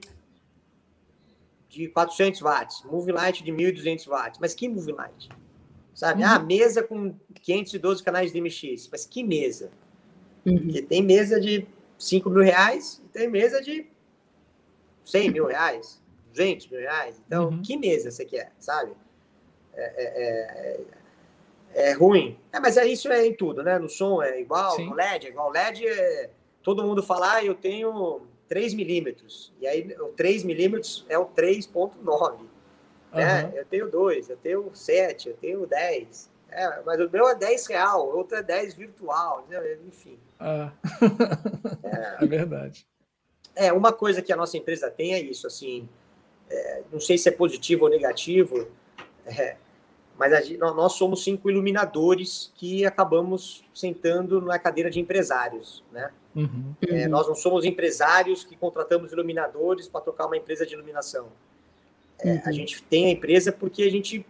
[1.67, 4.39] de 400 watts, moving light de 1.200 watts.
[4.39, 5.29] Mas que moving light?
[5.93, 6.23] Sabe?
[6.23, 6.29] Uhum.
[6.29, 8.89] Ah, mesa com 512 canais de MX.
[8.91, 9.71] Mas que mesa?
[10.45, 10.57] Uhum.
[10.57, 11.67] Porque tem mesa de
[11.97, 13.85] 5 mil reais e tem mesa de
[15.05, 17.21] 100 mil reais, 200 mil reais.
[17.25, 17.61] Então, uhum.
[17.61, 18.91] que mesa você quer, sabe?
[19.73, 20.81] É, é,
[21.73, 22.37] é, é ruim.
[22.51, 23.77] É, mas é, isso é em tudo, né?
[23.77, 24.87] No som é igual, Sim.
[24.89, 25.51] no LED é igual.
[25.51, 26.29] LED é...
[26.61, 29.51] Todo mundo fala, ah, eu tenho 3 milímetros.
[29.59, 32.52] E aí, o 3 milímetros é o 3.9.
[33.13, 33.43] Né?
[33.43, 33.51] Uhum.
[33.51, 36.31] Eu tenho dois, eu tenho sete, eu tenho dez.
[36.49, 39.59] É, mas o meu é 10 real, o outro é 10 virtual, né?
[39.87, 40.19] enfim.
[40.39, 40.71] Ah.
[41.83, 42.85] é, é, verdade.
[43.55, 45.89] É, uma coisa que a nossa empresa tem é isso, assim,
[46.49, 48.67] é, não sei se é positivo ou negativo,
[49.25, 49.57] é,
[50.17, 56.11] mas gente, nós somos cinco iluminadores que acabamos sentando na cadeira de empresários, né?
[56.35, 56.75] Uhum.
[56.87, 61.29] É, nós não somos empresários que contratamos iluminadores para tocar uma empresa de iluminação.
[62.19, 62.53] É, A uhum.
[62.53, 64.25] gente tem a empresa porque a gente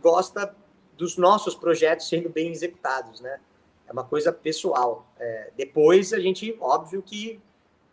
[0.00, 0.54] gosta
[0.96, 3.40] dos nossos projetos sendo bem executados, né?
[3.88, 5.06] É uma coisa pessoal.
[5.18, 7.40] É, depois a gente, óbvio, que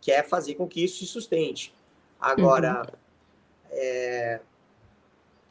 [0.00, 1.74] quer fazer com que isso se sustente.
[2.20, 2.98] Agora, uhum.
[3.70, 4.40] é,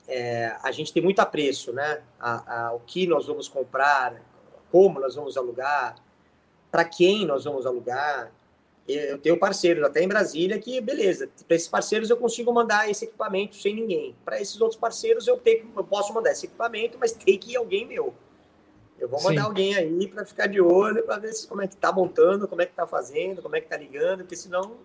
[0.08, 2.02] é, a gente tem muito apreço, né?
[2.20, 4.22] A, a, o que nós vamos comprar,
[4.72, 5.96] como nós vamos alugar,
[6.72, 8.32] para quem nós vamos alugar
[8.94, 13.06] eu tenho parceiros até em Brasília que, beleza, para esses parceiros eu consigo mandar esse
[13.06, 14.16] equipamento sem ninguém.
[14.26, 17.58] Para esses outros parceiros eu, tenho, eu posso mandar esse equipamento, mas tem que ir
[17.58, 18.14] alguém meu.
[19.00, 19.48] Eu vou mandar Sim.
[19.48, 22.62] alguém aí para ficar de olho, para ver se, como é que tá montando, como
[22.62, 24.78] é que tá fazendo, como é que tá ligando, porque senão.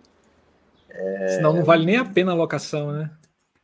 [0.89, 1.29] É...
[1.29, 3.11] Senão não vale nem a pena a locação, né?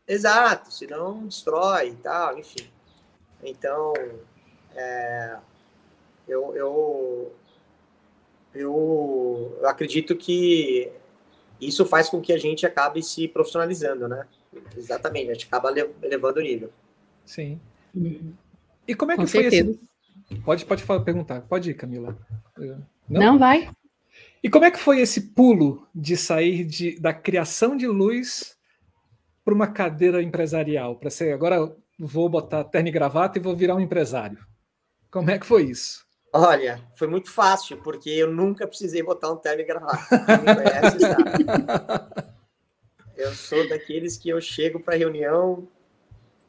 [0.06, 2.68] Exato, senão destrói e tal, enfim.
[3.42, 3.92] Então,
[4.74, 5.36] é,
[6.26, 7.32] eu, eu,
[8.54, 10.90] eu, eu acredito que
[11.60, 14.26] isso faz com que a gente acabe se profissionalizando, né?
[14.76, 15.72] Exatamente, a gente acaba
[16.02, 16.70] elevando o nível.
[17.24, 17.60] Sim.
[18.86, 19.70] E como é que com foi certeza.
[19.70, 20.40] esse...
[20.44, 21.42] Pode, pode perguntar.
[21.42, 22.16] Pode ir, Camila.
[23.08, 23.20] Não?
[23.20, 23.70] Não, vai.
[24.42, 28.56] E como é que foi esse pulo de sair de, da criação de luz
[29.44, 30.96] para uma cadeira empresarial?
[30.96, 34.38] Para ser agora vou botar terno e gravata e vou virar um empresário.
[35.10, 36.06] Como é que foi isso?
[36.32, 39.98] Olha, foi muito fácil, porque eu nunca precisei botar um terno e gravata.
[40.26, 42.24] Quem me conhece sabe.
[43.16, 45.66] Eu sou daqueles que eu chego para reunião.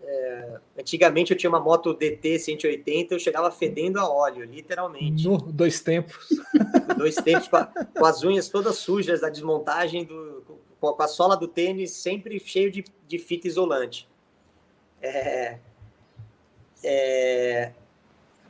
[0.04, 5.28] É, antigamente eu tinha uma moto DT 180, eu chegava fedendo a óleo, literalmente.
[5.28, 6.28] No, dois tempos.
[6.98, 10.44] Dois tempos, com, a, com, as unhas todas sujas da desmontagem, do,
[10.80, 14.08] com a sola do tênis sempre cheio de, de fita isolante.
[15.02, 15.58] É,
[16.84, 17.72] é,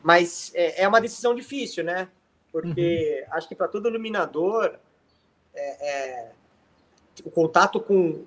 [0.01, 2.09] mas é, é, uma decisão difícil, né?
[2.51, 3.33] Porque uhum.
[3.35, 4.77] acho que para todo iluminador,
[5.53, 6.31] é, é,
[7.23, 8.25] o contato com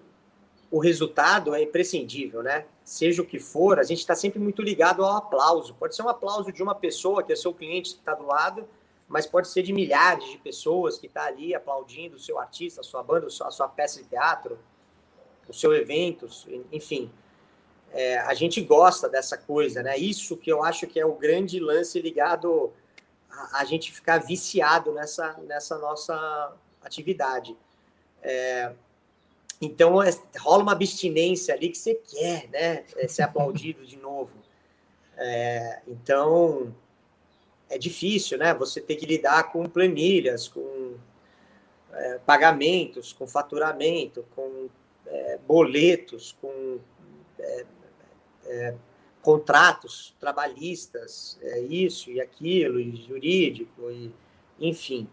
[0.71, 2.67] o resultado é imprescindível, né?
[2.85, 5.75] Seja o que for, a gente está sempre muito ligado ao aplauso.
[5.75, 8.69] Pode ser um aplauso de uma pessoa, que é seu cliente que está do lado,
[9.09, 12.85] mas pode ser de milhares de pessoas que está ali aplaudindo o seu artista, a
[12.85, 14.59] sua banda, a sua, a sua peça de teatro,
[15.49, 16.27] o seu evento,
[16.73, 17.11] enfim
[17.95, 19.97] é, a gente gosta dessa coisa, né?
[19.97, 22.73] Isso que eu acho que é o grande lance ligado
[23.31, 27.57] a, a gente ficar viciado nessa, nessa nossa atividade.
[28.21, 28.73] É,
[29.61, 32.85] então, é, rola uma abstinência ali que você quer, né?
[32.97, 34.35] É, ser aplaudido de novo.
[35.17, 36.75] É, então,
[37.71, 38.53] é difícil, né?
[38.55, 40.97] Você tem que lidar com planilhas, com
[41.93, 44.69] é, pagamentos, com faturamento, com
[45.07, 46.81] é, boletos, com
[47.39, 47.65] é,
[48.47, 48.75] é,
[49.23, 54.13] contratos trabalhistas, é, isso e aquilo, e jurídico, e,
[54.61, 55.09] enfim,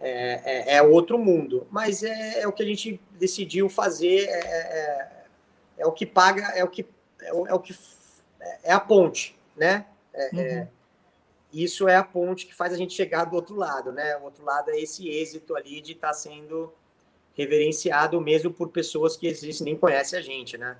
[0.00, 1.66] é, é, é outro mundo.
[1.70, 5.26] Mas é, é, o que a gente decidiu fazer, é,
[5.78, 6.86] é, o que paga, é o que
[7.20, 7.74] é o, o que
[8.62, 9.86] é a ponte, né?
[10.32, 10.66] Uhum.
[11.52, 14.16] isso é a ponte que faz a gente chegar do outro lado, né?
[14.16, 16.72] O outro lado é esse êxito ali de estar tá sendo
[17.34, 20.76] reverenciado mesmo por pessoas que às vezes nem conhecem a gente, né?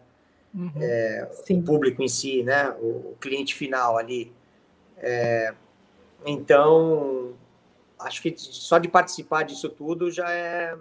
[0.55, 0.73] Uhum.
[0.77, 2.71] é, o público em si, né?
[2.81, 4.33] O, cliente final ali.
[4.97, 5.55] É,
[6.27, 7.35] então,
[7.99, 10.77] acho que só de participar disso tudo já é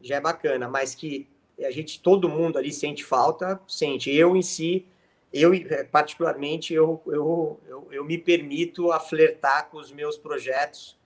[0.00, 1.28] já é bacana, mas que
[1.60, 4.10] a gente, todo mundo ali sente falta, sente.
[4.10, 4.84] Eu em si,
[5.32, 5.52] eu
[5.90, 10.98] particularmente, eu, eu, eu, eu me permito a flertar com os meus projetos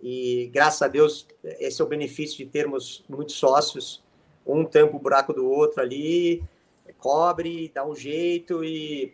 [0.00, 4.02] e graças a Deus esse é o benefício de termos muitos sócios,
[4.46, 6.42] um tampa o buraco do outro ali
[7.04, 9.12] cobre, dá um jeito e,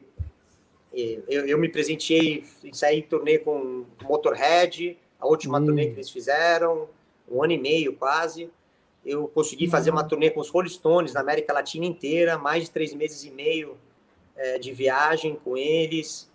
[0.94, 5.66] e eu, eu, me presenteei em sair em turnê com Motorhead, a última hum.
[5.66, 6.88] turnê que eles fizeram,
[7.28, 8.48] um ano e meio quase.
[9.04, 9.70] Eu consegui hum.
[9.72, 13.24] fazer uma turnê com os Rolling Stones na América Latina inteira, mais de três meses
[13.24, 13.76] e meio
[14.36, 16.30] é, de viagem com eles.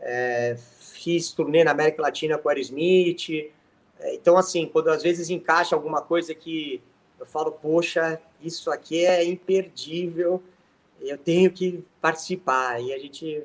[0.00, 3.50] É, fiz turnê na América Latina com Aerosmith.
[4.00, 6.82] É, então, assim, quando às vezes encaixa alguma coisa que
[7.18, 10.42] eu falo, poxa, isso aqui é imperdível,
[11.00, 12.80] eu tenho que participar.
[12.82, 13.44] E a gente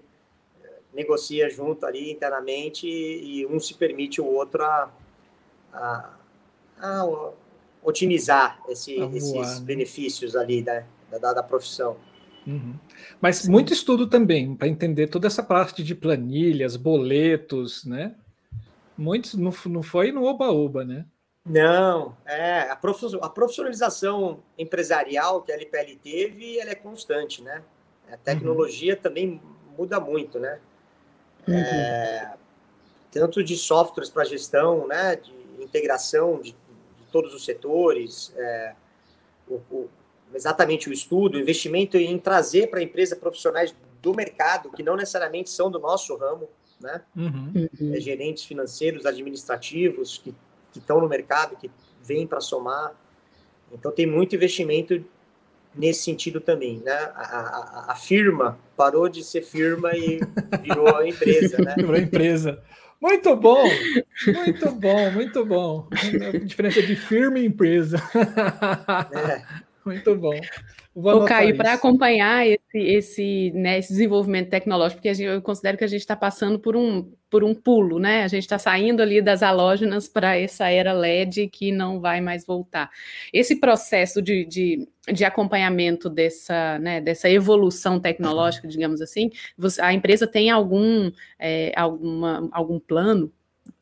[0.64, 4.92] eh, negocia junto ali internamente e um se permite o outro a,
[5.74, 6.14] a,
[6.80, 7.32] a
[7.84, 9.66] otimizar esse, a esses né?
[9.66, 10.84] benefícios ali da,
[11.20, 11.98] da, da profissão.
[12.46, 12.76] Uhum.
[13.20, 13.52] Mas Sim.
[13.52, 18.16] muito estudo também para entender toda essa parte de planilhas, boletos, né?
[18.98, 21.06] Muitos não, não foi no oba-oba, né?
[21.46, 27.62] Não, é, a profissionalização empresarial que a LPL teve, ela é constante, né?
[28.12, 29.02] A tecnologia uhum.
[29.02, 29.42] também
[29.78, 30.60] muda muito, né?
[31.48, 31.54] Uhum.
[31.54, 32.34] É,
[33.12, 35.18] tanto de softwares para gestão, né?
[35.18, 35.32] De
[35.64, 38.74] integração de, de todos os setores, é,
[39.48, 39.90] o, o,
[40.34, 44.96] exatamente o estudo, o investimento em trazer para a empresa profissionais do mercado, que não
[44.96, 47.02] necessariamente são do nosso ramo, né?
[47.16, 47.70] Uhum.
[47.94, 50.34] É, gerentes financeiros, administrativos, que
[50.76, 51.72] que estão no mercado, que
[52.04, 52.94] vêm para somar.
[53.72, 55.04] Então, tem muito investimento
[55.74, 56.94] nesse sentido também, né?
[57.16, 60.20] A, a, a, firma parou de ser firma e
[60.62, 61.76] virou a empresa, né?
[61.78, 62.62] Virou empresa.
[63.02, 63.64] Muito bom,
[64.26, 65.90] muito bom, muito bom.
[65.92, 67.98] A diferença de firma e empresa.
[69.14, 69.66] É.
[69.86, 70.34] Muito bom.
[70.98, 75.84] O Caio, para acompanhar esse, esse, né, esse, desenvolvimento tecnológico, porque gente, eu considero que
[75.84, 78.24] a gente está passando por um, por um pulo, né?
[78.24, 82.46] A gente está saindo ali das halógenas para essa era LED que não vai mais
[82.46, 82.90] voltar.
[83.34, 89.94] Esse processo de, de, de acompanhamento dessa, né, dessa evolução tecnológica, digamos assim, você, a
[89.94, 93.30] empresa tem algum, é, alguma, algum plano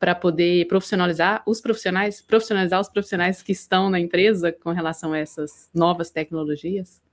[0.00, 5.18] para poder profissionalizar os profissionais, profissionalizar os profissionais que estão na empresa com relação a
[5.18, 7.03] essas novas tecnologias?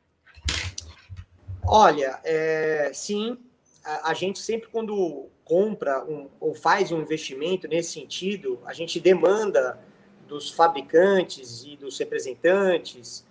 [1.66, 3.38] Olha, é, sim,
[3.84, 9.00] a, a, gente sempre quando compra um, ou faz um investimento nesse sentido, a gente
[9.00, 9.80] demanda
[10.28, 13.26] dos fabricantes e dos representantes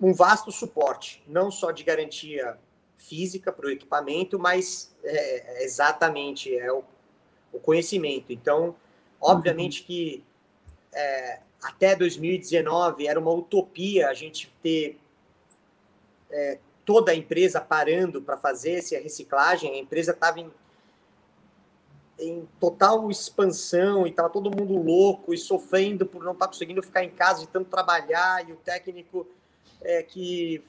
[0.00, 2.56] um vasto suporte, não só de garantia
[2.96, 6.82] física para o equipamento, mas é, exatamente é o
[7.52, 8.32] o conhecimento.
[8.32, 8.74] Então,
[9.20, 10.24] obviamente que
[10.92, 14.98] é, até 2019 era uma utopia a gente ter
[16.30, 16.58] é,
[16.90, 19.70] toda a empresa parando para fazer essa reciclagem.
[19.70, 20.50] A empresa estava em,
[22.18, 26.82] em total expansão e estava todo mundo louco e sofrendo por não estar tá conseguindo
[26.82, 29.24] ficar em casa de tanto trabalhar e o técnico
[29.80, 30.64] é, que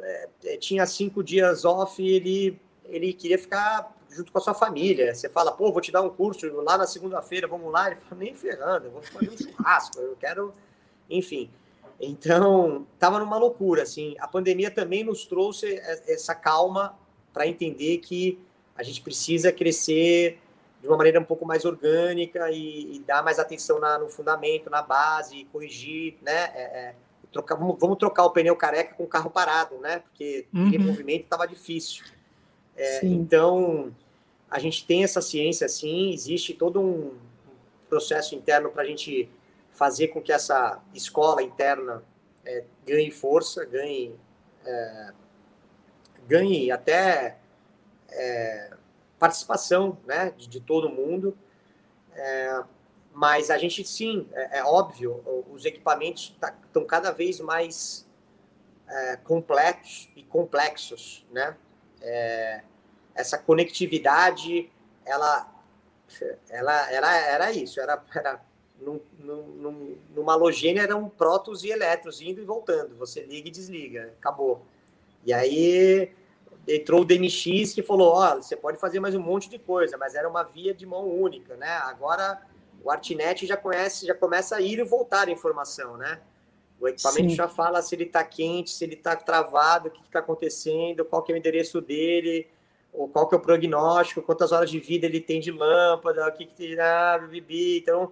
[0.00, 5.14] é, tinha cinco dias off ele ele queria ficar junto com a sua família.
[5.14, 7.86] Você fala, pô, vou te dar um curso lá na segunda-feira, vamos lá.
[7.86, 10.52] Ele fala, nem ferrando, eu vou fazer um churrasco, eu quero.
[11.08, 11.48] Enfim.
[12.00, 14.16] Então, tava numa loucura, assim.
[14.18, 15.74] A pandemia também nos trouxe
[16.06, 16.98] essa calma
[17.32, 18.38] para entender que
[18.74, 20.38] a gente precisa crescer
[20.80, 24.70] de uma maneira um pouco mais orgânica e, e dar mais atenção na, no fundamento,
[24.70, 26.50] na base, corrigir, né?
[26.54, 26.94] É, é,
[27.30, 29.98] trocar, vamos, vamos, trocar o pneu careca com o carro parado, né?
[29.98, 30.74] Porque uhum.
[30.74, 32.02] o movimento estava difícil.
[32.74, 33.94] É, então,
[34.50, 37.12] a gente tem essa ciência, sim, existe todo um
[37.90, 39.28] processo interno para a gente
[39.80, 42.04] fazer com que essa escola interna
[42.44, 44.14] é, ganhe força, ganhe,
[44.62, 45.12] é,
[46.28, 47.38] ganhe até
[48.10, 48.76] é,
[49.18, 51.34] participação né, de, de, todo mundo.
[52.12, 52.62] É,
[53.14, 58.06] mas a gente, sim, é, é óbvio, os equipamentos estão tá, cada vez mais
[58.86, 61.56] é, completos e complexos, né?
[63.14, 64.70] Essa conectividade,
[65.06, 65.50] ela,
[66.50, 68.40] ela era, era isso, era, era
[68.80, 74.14] num, num, numa halogênia eram prótons e elétrons indo e voltando, você liga e desliga,
[74.18, 74.62] acabou.
[75.24, 76.10] E aí
[76.66, 79.96] entrou o DMX que falou, ó, oh, você pode fazer mais um monte de coisa,
[79.96, 81.68] mas era uma via de mão única, né?
[81.68, 82.40] Agora
[82.82, 86.20] o Artnet já conhece, já começa a ir e voltar a informação, né?
[86.80, 87.36] O equipamento Sim.
[87.36, 91.22] já fala se ele está quente, se ele está travado, o que está acontecendo, qual
[91.22, 92.48] que é o endereço dele,
[92.92, 96.32] ou qual que é o prognóstico, quantas horas de vida ele tem de lâmpada, o
[96.32, 97.78] que que tem, ah, bibi.
[97.78, 98.10] Então,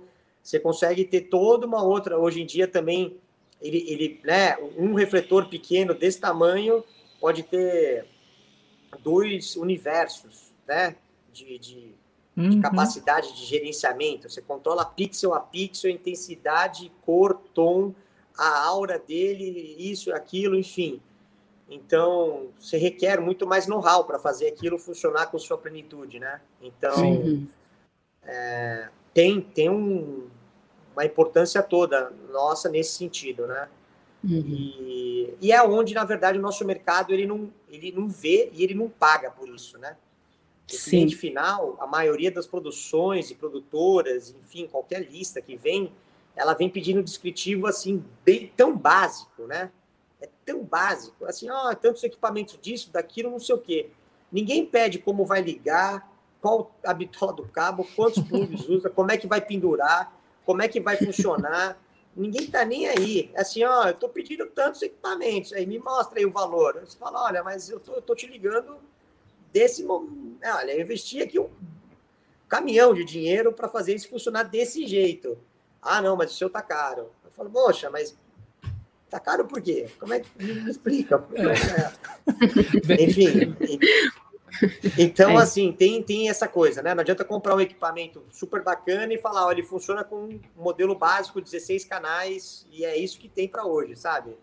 [0.49, 3.19] você consegue ter toda uma outra, hoje em dia também,
[3.61, 6.83] ele, ele, né, um refletor pequeno desse tamanho
[7.21, 8.07] pode ter
[9.03, 10.97] dois universos, né,
[11.31, 11.95] de, de,
[12.35, 12.49] uhum.
[12.49, 14.31] de capacidade de gerenciamento.
[14.31, 17.95] Você controla pixel a pixel, intensidade, cor, tom,
[18.35, 20.99] a aura dele, isso, aquilo, enfim.
[21.69, 26.41] Então, você requer muito mais know-how para fazer aquilo funcionar com sua plenitude, né?
[26.63, 27.47] Então,
[28.23, 30.31] é, tem, tem um,
[30.99, 33.69] uma importância toda nossa nesse sentido, né?
[34.23, 34.43] Uhum.
[34.43, 38.65] E, e, é onde, na verdade, o nosso mercado ele não, ele não vê e
[38.65, 39.97] ele não paga por isso, né?
[40.69, 40.91] O Sim.
[40.91, 45.93] cliente final, a maioria das produções e produtoras, enfim, qualquer lista que vem,
[46.35, 49.71] ela vem pedindo um descritivo assim, bem tão básico, né?
[50.21, 53.91] é tão básico, assim, ó, oh, tantos equipamentos disso, daquilo, não sei o quê.
[54.31, 56.11] Ninguém pede como vai ligar,
[56.41, 60.13] qual a bitola do cabo, quantos plugs usa, como é que vai pendurar,
[60.49, 61.79] como é que vai funcionar.
[62.17, 63.31] Ninguém está nem aí.
[63.37, 66.81] Assim, ó, eu estou pedindo tantos equipamentos, aí me mostra aí o valor.
[66.81, 68.79] Você fala, olha, mas eu tô, eu tô te ligando
[69.53, 70.39] desse momento.
[70.43, 71.51] Olha, eu investi aqui um
[72.49, 75.37] caminhão de dinheiro para fazer isso funcionar desse jeito.
[75.83, 77.11] Ah, não, mas o seu tá caro.
[77.23, 78.17] Eu falo, poxa, mas
[79.11, 79.89] Tá caro por quê?
[79.99, 81.25] Como é que me explica?
[81.35, 83.05] É.
[83.05, 83.57] Enfim.
[84.99, 85.43] Então, é.
[85.43, 86.95] assim, tem, tem essa coisa, né?
[86.95, 90.95] Não adianta comprar um equipamento super bacana e falar, olha, ele funciona com um modelo
[90.95, 94.37] básico, 16 canais, e é isso que tem para hoje, sabe?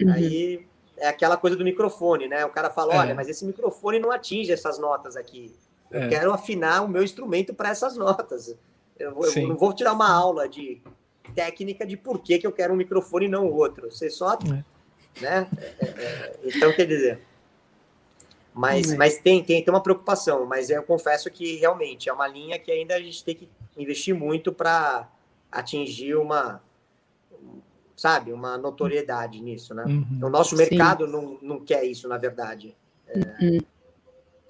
[0.00, 0.12] Uhum.
[0.12, 0.66] Aí
[0.96, 2.44] é aquela coisa do microfone, né?
[2.44, 3.14] O cara fala, olha, é.
[3.14, 5.54] mas esse microfone não atinge essas notas aqui.
[5.90, 6.08] Eu é.
[6.08, 8.54] quero afinar o meu instrumento para essas notas.
[8.98, 10.80] Eu, eu, não vou tirar uma aula de
[11.34, 13.90] técnica de por que, que eu quero um microfone e não outro.
[13.90, 14.34] Você só.
[14.34, 14.64] É.
[15.20, 15.48] Né?
[15.78, 17.20] É, é, então, quer dizer.
[18.54, 22.58] Mas, mas tem, tem, tem uma preocupação, mas eu confesso que realmente é uma linha
[22.58, 25.08] que ainda a gente tem que investir muito para
[25.50, 26.60] atingir uma
[27.96, 29.84] sabe, uma notoriedade nisso, né?
[29.84, 30.26] Uhum.
[30.26, 32.74] O nosso mercado não, não quer isso, na verdade.
[33.06, 33.58] É, uhum.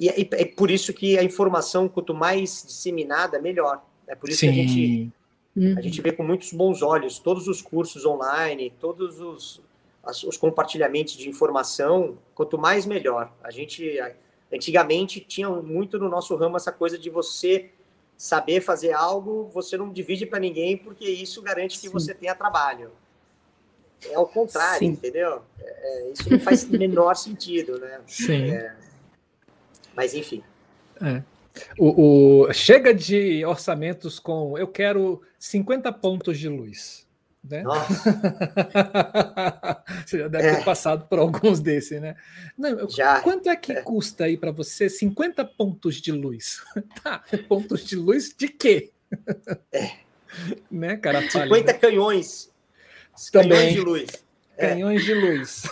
[0.00, 3.84] E é, é, por isso que a informação, quanto mais disseminada, melhor.
[4.06, 4.52] É por isso Sim.
[4.52, 5.12] que a gente,
[5.54, 5.74] uhum.
[5.76, 9.60] a gente vê com muitos bons olhos todos os cursos online, todos os,
[10.04, 13.32] os compartilhamentos de informação, quanto mais melhor.
[13.42, 13.98] A gente,
[14.52, 17.70] antigamente, tinha muito no nosso ramo essa coisa de você
[18.16, 21.92] saber fazer algo, você não divide para ninguém, porque isso garante que Sim.
[21.92, 22.90] você tenha trabalho.
[24.10, 24.86] É o contrário, Sim.
[24.86, 25.42] entendeu?
[25.60, 28.00] É, isso não faz menor sentido, né?
[28.06, 28.50] Sim.
[28.50, 28.76] É,
[29.94, 30.42] mas, enfim.
[31.00, 31.22] É.
[31.78, 37.01] O, o, chega de orçamentos com eu quero 50 pontos de luz.
[37.44, 37.64] Né?
[40.06, 40.56] você já deve é.
[40.56, 42.14] ter passado por alguns desses, né?
[42.56, 43.20] Não, já.
[43.20, 43.82] Quanto é que é.
[43.82, 46.62] custa aí para você 50 pontos de luz?
[47.02, 48.93] tá, pontos de luz de quê?
[49.73, 49.90] É.
[50.70, 51.28] né, cara?
[51.28, 52.51] 50 canhões.
[53.32, 53.51] Também.
[53.51, 54.10] Canhões de luz.
[54.56, 54.69] É.
[54.69, 55.62] Canhões de luz.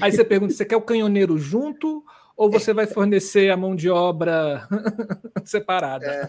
[0.00, 2.02] aí você pergunta: você quer o canhoneiro junto
[2.36, 4.66] ou você vai fornecer a mão de obra
[5.44, 6.26] separada?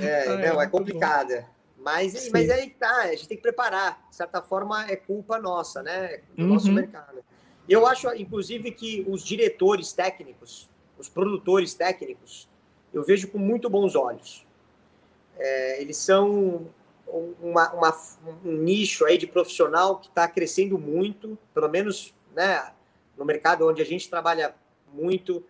[0.00, 1.44] É, é não, é complicada.
[1.80, 4.06] Mas, mas aí tá, a gente tem que preparar.
[4.10, 6.20] De certa forma, é culpa nossa, né?
[6.36, 6.48] Do uhum.
[6.54, 7.24] nosso mercado.
[7.68, 10.68] Eu acho, inclusive, que os diretores técnicos,
[10.98, 12.48] os produtores técnicos,
[12.92, 14.46] eu vejo com muito bons olhos.
[15.36, 16.66] É, eles são
[17.40, 17.96] uma, uma,
[18.44, 22.72] um nicho aí de profissional que está crescendo muito, pelo menos né,
[23.16, 24.54] no mercado onde a gente trabalha
[24.92, 25.44] muito,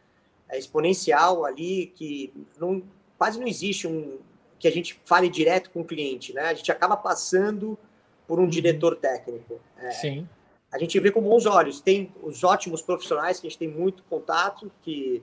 [0.49, 2.83] é exponencial ali, que não,
[3.17, 4.19] quase não existe um,
[4.59, 6.43] que a gente fale direto com o cliente, né?
[6.43, 7.79] A gente acaba passando
[8.27, 8.49] por um uhum.
[8.49, 9.61] diretor técnico.
[9.79, 10.29] É, Sim.
[10.71, 11.81] A gente vê com bons olhos.
[11.81, 15.23] Tem os ótimos profissionais que a gente tem muito contato, que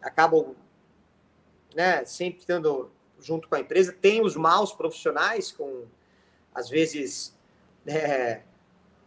[0.00, 0.54] acabam
[1.74, 2.90] né, sempre estando
[3.20, 3.92] junto com a empresa.
[3.92, 5.84] Tem os maus profissionais, com,
[6.54, 7.36] às vezes,
[7.86, 8.40] é,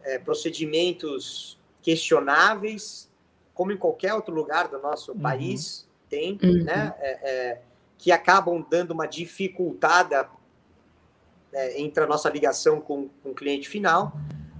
[0.03, 3.09] é, procedimentos questionáveis,
[3.53, 5.19] como em qualquer outro lugar do nosso uhum.
[5.19, 6.63] país tem, uhum.
[6.63, 6.93] né?
[6.99, 7.61] É, é
[7.99, 10.27] que acabam dando uma dificultada
[11.53, 14.13] é, entre a nossa ligação com, com o cliente final,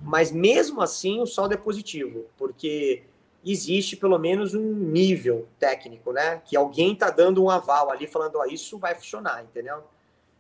[0.03, 3.03] mas mesmo assim o saldo é positivo, porque
[3.43, 6.41] existe pelo menos um nível técnico, né?
[6.45, 9.83] Que alguém está dando um aval ali, falando, ó, isso vai funcionar, entendeu?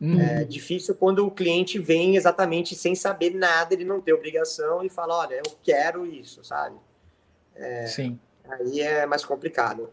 [0.01, 0.19] Hum.
[0.19, 4.89] É difícil quando o cliente vem exatamente sem saber nada, ele não tem obrigação e
[4.89, 6.75] fala, olha, eu quero isso, sabe?
[7.55, 8.19] É, Sim.
[8.49, 9.89] Aí é mais complicado.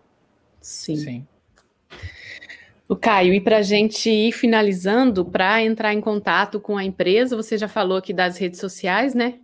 [0.61, 0.97] Sim.
[0.97, 1.27] Sim.
[2.89, 7.35] O Caio, e para a gente ir finalizando, para entrar em contato com a empresa,
[7.35, 9.41] você já falou aqui das redes sociais, né?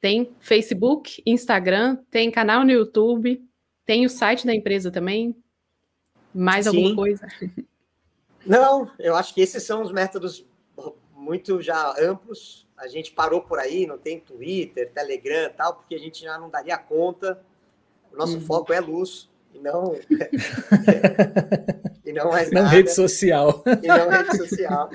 [0.00, 3.40] Tem Facebook, Instagram, tem canal no YouTube,
[3.86, 5.36] tem o site da empresa também.
[6.34, 6.76] Mais Sim.
[6.76, 7.28] alguma coisa?
[8.44, 10.44] Não, eu acho que esses são os métodos
[11.14, 12.66] muito já amplos.
[12.76, 16.50] A gente parou por aí, não tem Twitter, Telegram tal, porque a gente já não
[16.50, 17.40] daria conta.
[18.12, 18.40] O nosso uhum.
[18.40, 19.94] foco é luz e não
[22.04, 22.74] e não mais não nada.
[22.74, 23.62] rede social.
[23.82, 24.90] E não rede social.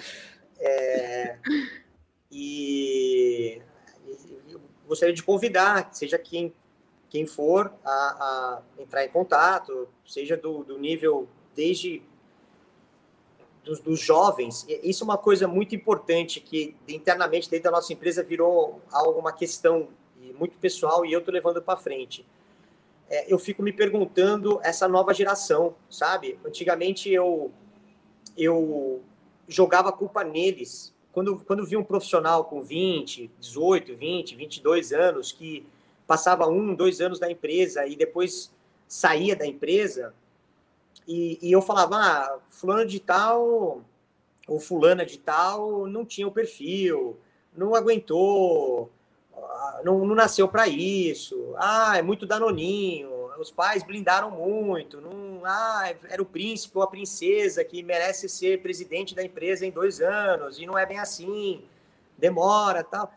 [0.60, 1.38] É,
[2.32, 3.62] e,
[4.06, 4.58] e
[4.88, 6.54] gostaria de convidar seja quem
[7.10, 12.02] quem for a, a entrar em contato seja do, do nível desde
[13.64, 14.66] dos, dos, jovens.
[14.84, 19.32] Isso é uma coisa muito importante que internamente dentro da nossa empresa virou algo uma
[19.32, 19.88] questão
[20.38, 22.26] muito pessoal e eu estou levando para frente
[23.16, 26.40] é, eu fico me perguntando essa nova geração, sabe?
[26.46, 27.52] Antigamente eu
[28.38, 29.02] eu
[29.48, 30.94] jogava a culpa neles.
[31.14, 35.66] Quando, quando vi um profissional com 20, 18, 20, 22 anos que
[36.06, 38.54] passava um, dois anos na empresa e depois
[38.88, 40.14] saía da empresa,
[41.08, 43.82] e, e eu falava, ah, fulano de tal
[44.48, 47.18] ou fulana de tal não tinha o perfil,
[47.56, 48.92] não aguentou,
[49.84, 51.54] não, não nasceu para isso.
[51.58, 53.10] Ah, é muito danoninho.
[53.40, 55.02] Os pais blindaram muito.
[55.02, 59.72] Não, ah, era o príncipe ou a princesa que merece ser presidente da empresa em
[59.72, 61.64] dois anos e não é bem assim.
[62.18, 63.14] Demora, tal.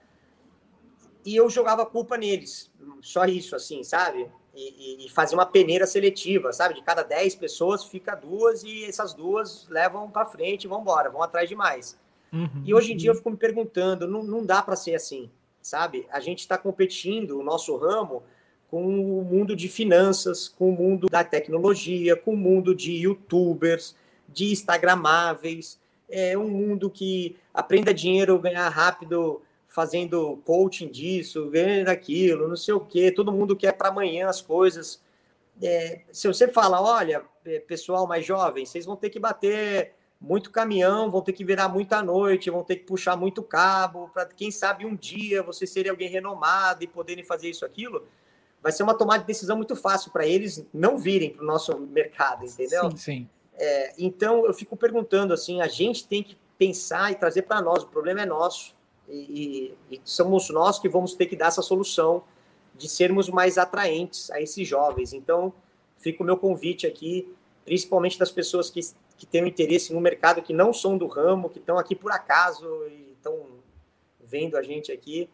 [1.24, 2.70] E eu jogava culpa neles.
[3.00, 4.28] Só isso, assim, sabe?
[4.54, 6.74] E, e, fazer uma peneira seletiva, sabe?
[6.74, 11.10] De cada dez pessoas fica duas e essas duas levam para frente e vão embora,
[11.10, 11.96] vão atrás de mais.
[12.32, 15.30] Uhum, e hoje em dia eu fico me perguntando, não, não dá para ser assim
[15.68, 16.06] sabe?
[16.10, 18.22] A gente está competindo, o nosso ramo,
[18.70, 23.94] com o mundo de finanças, com o mundo da tecnologia, com o mundo de youtubers,
[24.28, 25.78] de instagramáveis,
[26.08, 32.74] é um mundo que aprenda dinheiro, ganhar rápido, fazendo coaching disso, ganhando daquilo, não sei
[32.74, 35.02] o quê, todo mundo quer para amanhã as coisas.
[35.62, 37.22] É, se você fala, olha,
[37.66, 42.02] pessoal mais jovem, vocês vão ter que bater muito caminhão, vão ter que virar muita
[42.02, 46.08] noite, vão ter que puxar muito cabo, para quem sabe um dia você ser alguém
[46.08, 48.04] renomado e poderem fazer isso, aquilo,
[48.62, 51.78] vai ser uma tomada de decisão muito fácil para eles não virem para o nosso
[51.78, 52.90] mercado, entendeu?
[52.90, 53.28] Sim, sim.
[53.54, 57.82] É, então eu fico perguntando assim, a gente tem que pensar e trazer para nós,
[57.82, 58.74] o problema é nosso
[59.08, 62.22] e, e, e somos nós que vamos ter que dar essa solução
[62.76, 65.12] de sermos mais atraentes a esses jovens.
[65.12, 65.52] Então
[65.96, 67.32] fica o meu convite aqui,
[67.64, 68.80] principalmente das pessoas que
[69.18, 72.12] que têm um interesse no mercado, que não são do ramo, que estão aqui por
[72.12, 73.46] acaso e estão
[74.20, 75.28] vendo a gente aqui,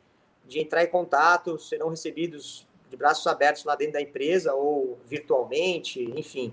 [0.47, 6.03] de entrar em contato, serão recebidos de braços abertos lá dentro da empresa ou virtualmente,
[6.17, 6.53] enfim,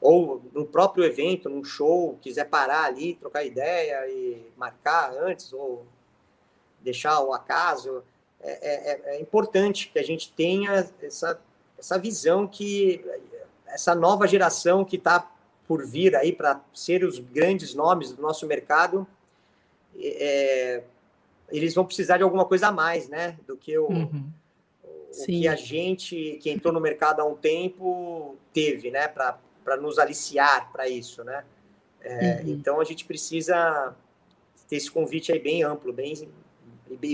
[0.00, 5.86] ou no próprio evento, num show, quiser parar ali, trocar ideia e marcar antes ou
[6.80, 8.02] deixar o acaso.
[8.40, 11.40] É, é, é importante que a gente tenha essa,
[11.78, 13.04] essa visão que
[13.66, 15.33] essa nova geração que está
[15.66, 19.06] por vir aí para ser os grandes nomes do nosso mercado,
[19.98, 20.82] é,
[21.50, 23.38] eles vão precisar de alguma coisa a mais, né?
[23.46, 24.28] Do que o, uhum.
[24.82, 29.08] o que a gente, que entrou no mercado há um tempo, teve, né?
[29.08, 31.44] Para nos aliciar para isso, né?
[32.00, 32.50] É, uhum.
[32.50, 33.94] Então a gente precisa
[34.68, 36.28] ter esse convite aí bem amplo, bem,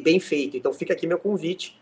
[0.03, 0.57] bem feito.
[0.57, 1.80] Então fica aqui meu convite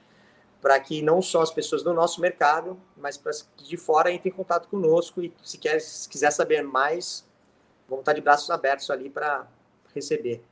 [0.61, 4.33] para que não só as pessoas do nosso mercado, mas para que de fora entrem
[4.33, 7.27] em contato conosco e se, quer, se quiser saber mais,
[7.89, 9.47] vamos estar de braços abertos ali para
[9.95, 10.43] receber.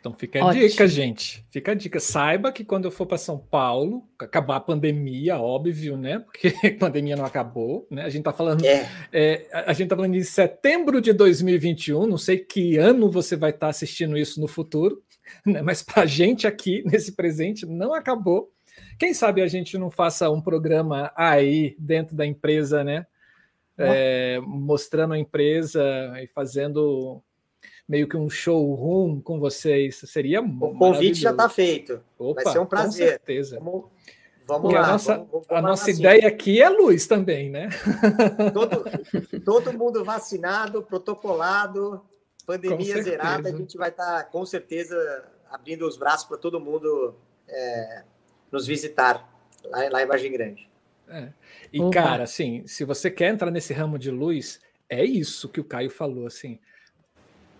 [0.00, 0.68] Então fica a Ótimo.
[0.68, 1.44] dica, gente.
[1.50, 1.98] Fica a dica.
[1.98, 6.20] Saiba que quando eu for para São Paulo, acabar a pandemia, óbvio, né?
[6.24, 8.02] Porque a pandemia não acabou, né?
[8.02, 8.88] A gente está falando, é.
[9.12, 12.06] É, a gente tá falando de setembro de 2021.
[12.06, 15.02] Não sei que ano você vai estar tá assistindo isso no futuro,
[15.44, 15.62] né?
[15.62, 18.52] mas para a gente aqui, nesse presente, não acabou.
[18.98, 23.06] Quem sabe a gente não faça um programa aí dentro da empresa, né?
[23.80, 25.80] É, mostrando a empresa
[26.20, 27.22] e fazendo
[27.88, 30.02] meio que um showroom com vocês.
[30.04, 32.00] Seria O convite já está feito.
[32.18, 33.06] Opa, Vai ser um prazer.
[33.06, 33.58] Com certeza.
[33.58, 33.84] Vamos,
[34.46, 34.80] vamos lá.
[34.80, 37.70] A nossa, vamos, vamos a nossa ideia aqui é luz também, né?
[38.52, 38.84] Todo,
[39.44, 42.02] todo mundo vacinado, protocolado,
[42.48, 44.96] pandemia zerada, a gente vai estar, tá, com certeza,
[45.50, 47.14] abrindo os braços para todo mundo
[47.46, 48.04] é,
[48.50, 49.30] nos visitar
[49.62, 50.66] lá, lá em Vargem Grande.
[51.06, 51.28] É.
[51.70, 51.90] E, uhum.
[51.90, 55.90] cara, assim, se você quer entrar nesse ramo de luz, é isso que o Caio
[55.90, 56.58] falou, assim.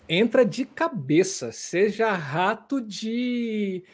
[0.09, 3.85] Entra de cabeça, seja rato de,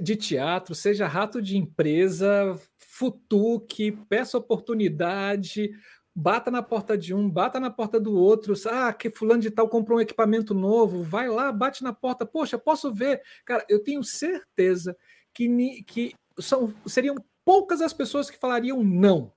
[0.00, 5.70] de teatro, seja rato de empresa, futuque, peça oportunidade,
[6.14, 8.54] bata na porta de um, bata na porta do outro.
[8.70, 12.26] Ah, que fulano de tal comprou um equipamento novo, vai lá, bate na porta.
[12.26, 13.22] Poxa, posso ver?
[13.44, 14.96] Cara, eu tenho certeza
[15.32, 19.32] que, que são, seriam poucas as pessoas que falariam não.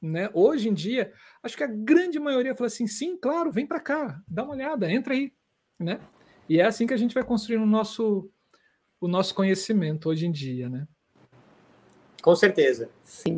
[0.00, 0.30] Né?
[0.32, 4.22] Hoje em dia, acho que a grande maioria fala assim: sim, claro, vem para cá,
[4.26, 5.32] dá uma olhada, entra aí.
[5.78, 6.00] Né?
[6.48, 8.30] E é assim que a gente vai construindo o nosso,
[9.00, 10.68] o nosso conhecimento hoje em dia.
[10.68, 10.86] Né?
[12.22, 12.90] Com certeza.
[13.04, 13.36] Sim.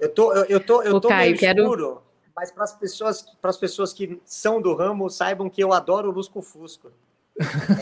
[0.00, 1.62] Eu tô, eu, eu tô, eu tô Caio, meio quero...
[1.62, 2.02] escuro,
[2.34, 6.08] mas para as pessoas, para as pessoas que são do ramo, saibam que eu adoro
[6.08, 6.90] o lusco-fusco.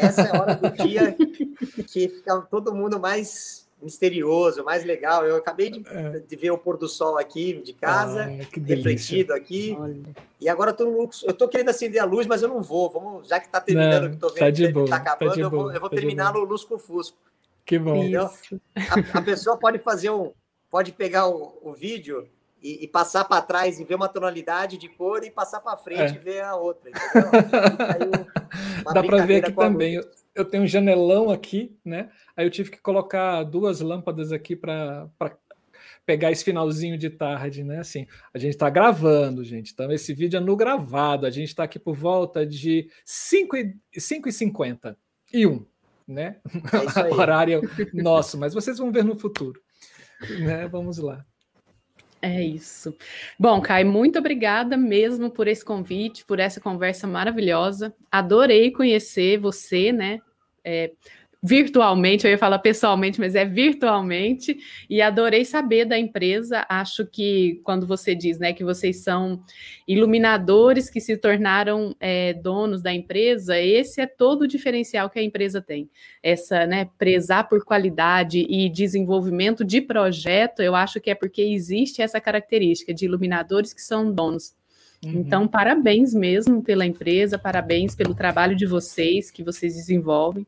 [0.01, 5.24] Essa é a hora do dia que fica todo mundo mais misterioso, mais legal.
[5.24, 6.19] Eu acabei de, é.
[6.20, 9.77] de ver o pôr do sol aqui de casa, ah, refletido aqui.
[9.78, 10.03] Olha.
[10.40, 12.90] E agora tô, eu tô querendo acender a luz, mas eu não vou.
[12.90, 15.40] Vamos, já que tá terminando, não, que tô vendo tá de boa, tá acabando, tá
[15.40, 17.16] eu vou, eu vou tá terminar no lusco-fusco.
[17.65, 18.03] Que bom.
[18.16, 20.32] A, a, pessoa pode fazer um,
[20.70, 22.28] pode pegar o, o vídeo
[22.62, 26.01] e, e, passar para trás e ver uma tonalidade de cor e passar para frente
[26.01, 26.16] é.
[26.16, 26.90] e ver a outra.
[28.93, 29.95] Dá para ver aqui também.
[29.95, 30.05] Eu,
[30.35, 32.11] eu, tenho um janelão aqui, né?
[32.36, 35.09] Aí eu tive que colocar duas lâmpadas aqui para
[36.05, 37.78] pegar esse finalzinho de tarde, né?
[37.78, 39.73] Assim, a gente está gravando, gente.
[39.73, 41.27] Então, esse vídeo é no gravado.
[41.27, 44.99] A gente está aqui por volta de 5 e, 5 e 50
[45.32, 45.65] e 1,
[46.09, 46.39] né?
[46.73, 47.61] É Horário
[47.93, 49.61] nosso, mas vocês vão ver no futuro
[50.40, 50.66] né?
[50.69, 51.24] Vamos lá.
[52.20, 52.97] É isso.
[53.39, 57.95] Bom, Kai, muito obrigada mesmo por esse convite, por essa conversa maravilhosa.
[58.11, 60.19] Adorei conhecer você, né?
[60.65, 60.93] É,
[61.43, 64.59] virtualmente, eu ia falar pessoalmente, mas é virtualmente,
[64.90, 66.66] e adorei saber da empresa.
[66.69, 69.43] Acho que quando você diz né, que vocês são
[69.86, 75.23] iluminadores que se tornaram é, donos da empresa, esse é todo o diferencial que a
[75.23, 75.89] empresa tem.
[76.23, 82.02] Essa, né, prezar por qualidade e desenvolvimento de projeto, eu acho que é porque existe
[82.02, 84.57] essa característica de iluminadores que são donos.
[85.05, 85.12] Uhum.
[85.20, 90.47] Então, parabéns mesmo pela empresa, parabéns pelo trabalho de vocês que vocês desenvolvem.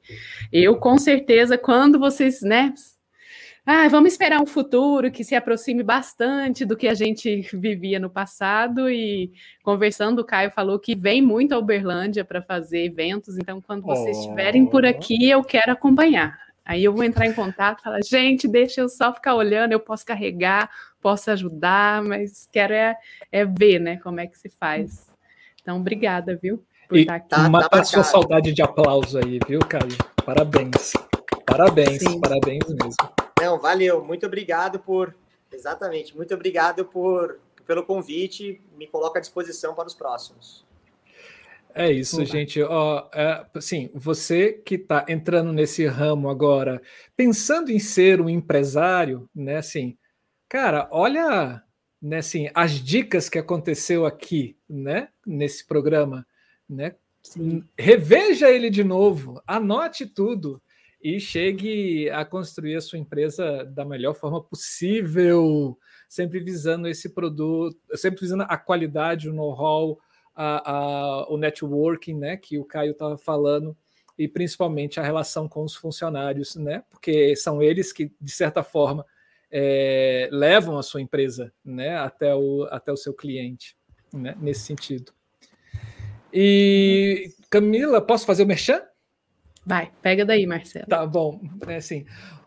[0.53, 2.75] Eu, com certeza, quando vocês, né,
[3.65, 8.11] ah, vamos esperar um futuro que se aproxime bastante do que a gente vivia no
[8.11, 8.91] passado.
[8.91, 9.31] E
[9.63, 13.39] conversando, o Caio falou que vem muito a Uberlândia para fazer eventos.
[13.39, 14.21] Então, quando vocês oh.
[14.21, 16.50] estiverem por aqui, eu quero acompanhar.
[16.71, 19.81] Aí eu vou entrar em contato e falar, gente, deixa eu só ficar olhando, eu
[19.81, 20.71] posso carregar,
[21.01, 22.97] posso ajudar, mas quero é,
[23.33, 25.11] é ver, né, como é que se faz.
[25.61, 26.65] Então, obrigada, viu?
[26.89, 27.29] Por e estar aqui.
[27.29, 29.99] Tá, mata tá a sua saudade de aplauso aí, viu, Caio?
[30.25, 30.93] Parabéns.
[31.45, 32.21] Parabéns, Sim.
[32.21, 32.95] parabéns mesmo.
[33.41, 34.05] Não, valeu.
[34.05, 35.13] Muito obrigado por.
[35.53, 36.17] Exatamente.
[36.17, 38.63] Muito obrigado por pelo convite.
[38.77, 40.65] Me coloco à disposição para os próximos.
[41.75, 42.63] É isso, gente.
[42.63, 46.81] Ó, é, assim, você que está entrando nesse ramo agora,
[47.17, 49.57] pensando em ser um empresário, né?
[49.57, 49.97] Assim,
[50.49, 51.63] cara, olha,
[52.01, 52.19] né?
[52.19, 55.09] Assim, as dicas que aconteceu aqui, né?
[55.27, 56.27] Nesse programa,
[56.69, 56.95] né?
[57.23, 57.65] Sim.
[57.79, 60.63] Reveja ele de novo, anote tudo
[61.03, 65.79] e chegue a construir a sua empresa da melhor forma possível,
[66.09, 69.99] sempre visando esse produto, sempre visando a qualidade, o know-how,
[70.43, 73.77] a, a, o networking, né, que o Caio estava falando,
[74.19, 79.05] e principalmente a relação com os funcionários, né, porque são eles que, de certa forma,
[79.51, 83.77] é, levam a sua empresa né, até, o, até o seu cliente,
[84.15, 85.13] né, nesse sentido.
[86.33, 88.81] E Camila, posso fazer o merchan?
[89.67, 90.87] Vai, pega daí, Marcelo.
[90.87, 91.39] Tá bom,
[91.69, 92.07] é assim.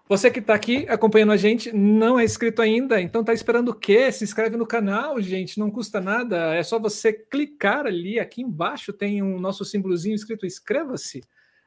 [0.10, 3.74] Você que está aqui acompanhando a gente não é inscrito ainda, então está esperando o
[3.74, 4.12] quê?
[4.12, 6.54] Se inscreve no canal, gente, não custa nada.
[6.54, 11.22] É só você clicar ali, aqui embaixo tem um nosso símbolozinho escrito inscreva-se,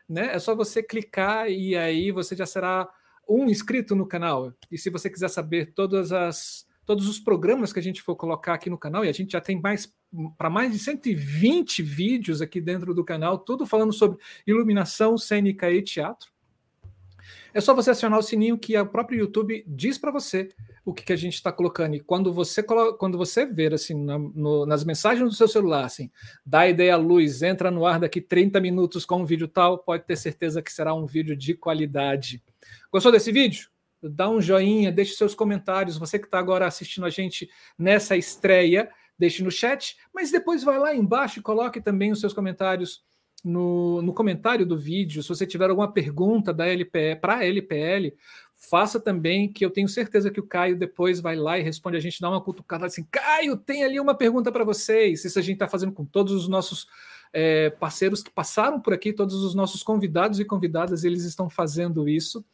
[0.06, 0.34] né?
[0.34, 2.86] É só você clicar e aí você já será
[3.26, 4.52] um inscrito no canal.
[4.70, 8.54] E se você quiser saber todas as todos os programas que a gente for colocar
[8.54, 9.92] aqui no canal, e a gente já tem mais
[10.38, 15.82] para mais de 120 vídeos aqui dentro do canal, tudo falando sobre iluminação cênica e
[15.82, 16.35] teatro.
[17.52, 20.48] É só você acionar o sininho que o próprio YouTube diz para você
[20.84, 21.94] o que, que a gente está colocando.
[21.94, 26.10] E quando você quando você ver assim na, no, nas mensagens do seu celular, assim,
[26.44, 30.04] dá ideia à luz, entra no ar daqui 30 minutos com um vídeo tal, pode
[30.04, 32.42] ter certeza que será um vídeo de qualidade.
[32.90, 33.68] Gostou desse vídeo?
[34.02, 35.96] Dá um joinha, deixe seus comentários.
[35.98, 37.48] Você que está agora assistindo a gente
[37.78, 42.32] nessa estreia, deixe no chat, mas depois vai lá embaixo e coloque também os seus
[42.32, 43.02] comentários
[43.44, 45.22] no, no comentário do vídeo.
[45.22, 48.14] Se você tiver alguma pergunta da LPE para a LPL,
[48.54, 52.00] faça também, que eu tenho certeza que o Caio depois vai lá e responde a
[52.00, 55.24] gente, dá uma cutucada assim, Caio, tem ali uma pergunta para vocês.
[55.24, 56.86] Isso a gente está fazendo com todos os nossos
[57.32, 62.08] é, parceiros que passaram por aqui, todos os nossos convidados e convidadas, eles estão fazendo
[62.08, 62.44] isso.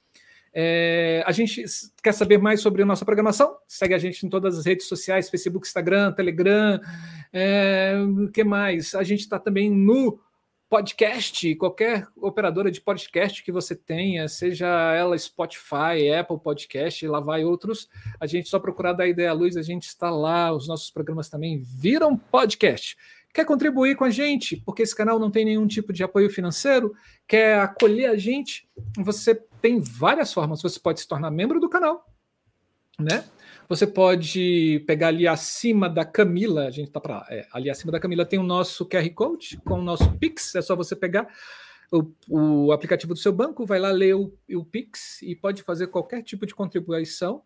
[0.55, 1.65] É, a gente
[2.03, 3.57] quer saber mais sobre a nossa programação?
[3.67, 6.79] Segue a gente em todas as redes sociais: Facebook, Instagram, Telegram.
[7.33, 7.95] É,
[8.27, 8.95] o que mais?
[8.95, 10.21] A gente está também no
[10.73, 17.45] podcast, qualquer operadora de podcast que você tenha, seja ela Spotify, Apple Podcast, lá vai
[17.45, 17.91] outros.
[18.19, 20.51] A gente só procurar da Ideia Luz, a gente está lá.
[20.51, 22.97] Os nossos programas também viram podcast.
[23.35, 24.57] Quer contribuir com a gente?
[24.57, 26.95] Porque esse canal não tem nenhum tipo de apoio financeiro?
[27.29, 28.67] Quer acolher a gente?
[28.97, 30.63] Você tem várias formas.
[30.63, 32.11] Você pode se tornar membro do canal,
[32.99, 33.27] né?
[33.73, 37.99] Você pode pegar ali acima da Camila, a gente tá para é, ali acima da
[37.99, 41.27] Camila tem o nosso QR Code com o nosso Pix, é só você pegar
[41.91, 45.87] o, o aplicativo do seu banco, vai lá ler o, o Pix e pode fazer
[45.87, 47.45] qualquer tipo de contribuição.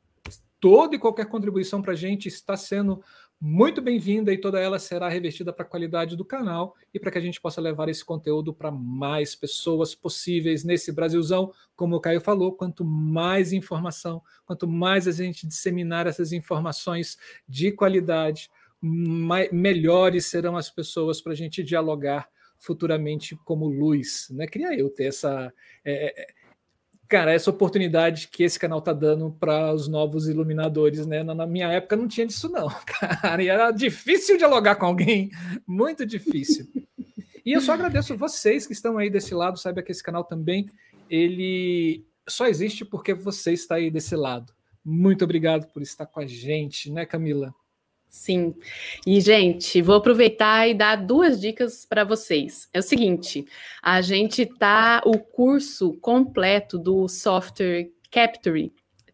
[0.58, 3.00] Toda e qualquer contribuição para a gente está sendo
[3.40, 7.18] muito bem-vinda e toda ela será revestida para a qualidade do canal e para que
[7.18, 11.52] a gente possa levar esse conteúdo para mais pessoas possíveis nesse Brasilzão.
[11.74, 17.70] Como o Caio falou, quanto mais informação, quanto mais a gente disseminar essas informações de
[17.70, 18.50] qualidade,
[18.80, 24.28] mais, melhores serão as pessoas para a gente dialogar futuramente como luz.
[24.30, 24.46] Né?
[24.46, 25.52] Queria eu ter essa.
[25.84, 26.45] É, é
[27.08, 31.22] cara, essa oportunidade que esse canal tá dando para os novos iluminadores, né?
[31.22, 33.42] Na, minha época não tinha disso, não, cara.
[33.42, 35.30] E era difícil dialogar com alguém,
[35.66, 36.66] muito difícil.
[37.44, 40.68] E eu só agradeço vocês que estão aí desse lado, saiba que esse canal também
[41.08, 44.52] ele só existe porque você está aí desse lado.
[44.84, 47.54] Muito obrigado por estar com a gente, né, Camila?
[48.16, 48.54] Sim.
[49.06, 52.66] E, gente, vou aproveitar e dar duas dicas para vocês.
[52.72, 53.44] É o seguinte:
[53.82, 58.72] a gente tá o curso completo do software Capture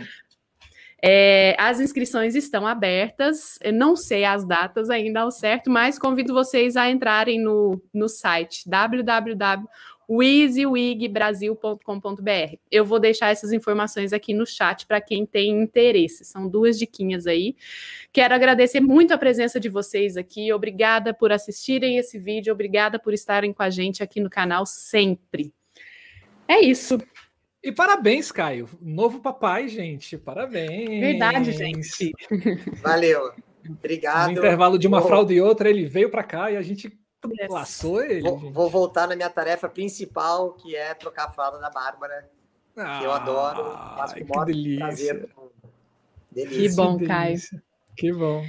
[1.02, 6.34] É, as inscrições estão abertas, Eu não sei as datas ainda ao certo, mas convido
[6.34, 9.66] vocês a entrarem no, no site www
[10.10, 12.56] wizwigbrasil.com.br.
[12.68, 16.24] Eu vou deixar essas informações aqui no chat para quem tem interesse.
[16.24, 17.54] São duas diquinhas aí.
[18.12, 20.52] Quero agradecer muito a presença de vocês aqui.
[20.52, 25.54] Obrigada por assistirem esse vídeo, obrigada por estarem com a gente aqui no canal sempre.
[26.48, 26.98] É isso.
[27.62, 28.68] E parabéns, Caio.
[28.80, 30.18] Novo papai, gente.
[30.18, 31.00] Parabéns.
[31.00, 32.10] Verdade, gente.
[32.82, 33.30] Valeu.
[33.68, 34.32] Obrigado.
[34.32, 36.99] No intervalo de uma fralda e outra, ele veio para cá e a gente
[37.48, 38.22] Laçou ele.
[38.22, 42.28] Vou, vou, voltar na minha tarefa principal, que é trocar a fralda da Bárbara.
[42.76, 43.62] Ah, que eu adoro.
[43.96, 44.78] Faço com que delícia.
[44.78, 45.30] Prazer.
[46.30, 46.68] delícia.
[46.68, 47.38] Que bom, Caio.
[47.96, 48.44] Que bom.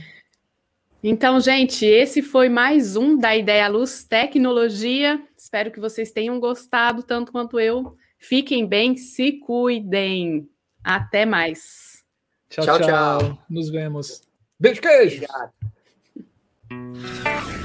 [1.03, 5.21] Então, gente, esse foi mais um da Ideia Luz Tecnologia.
[5.35, 7.97] Espero que vocês tenham gostado tanto quanto eu.
[8.19, 10.47] Fiquem bem, se cuidem.
[10.83, 12.03] Até mais.
[12.49, 12.79] Tchau, tchau.
[12.79, 13.19] tchau.
[13.19, 13.37] tchau.
[13.49, 14.21] Nos vemos.
[14.59, 15.25] Beijo, queijo.
[16.69, 17.60] Obrigado.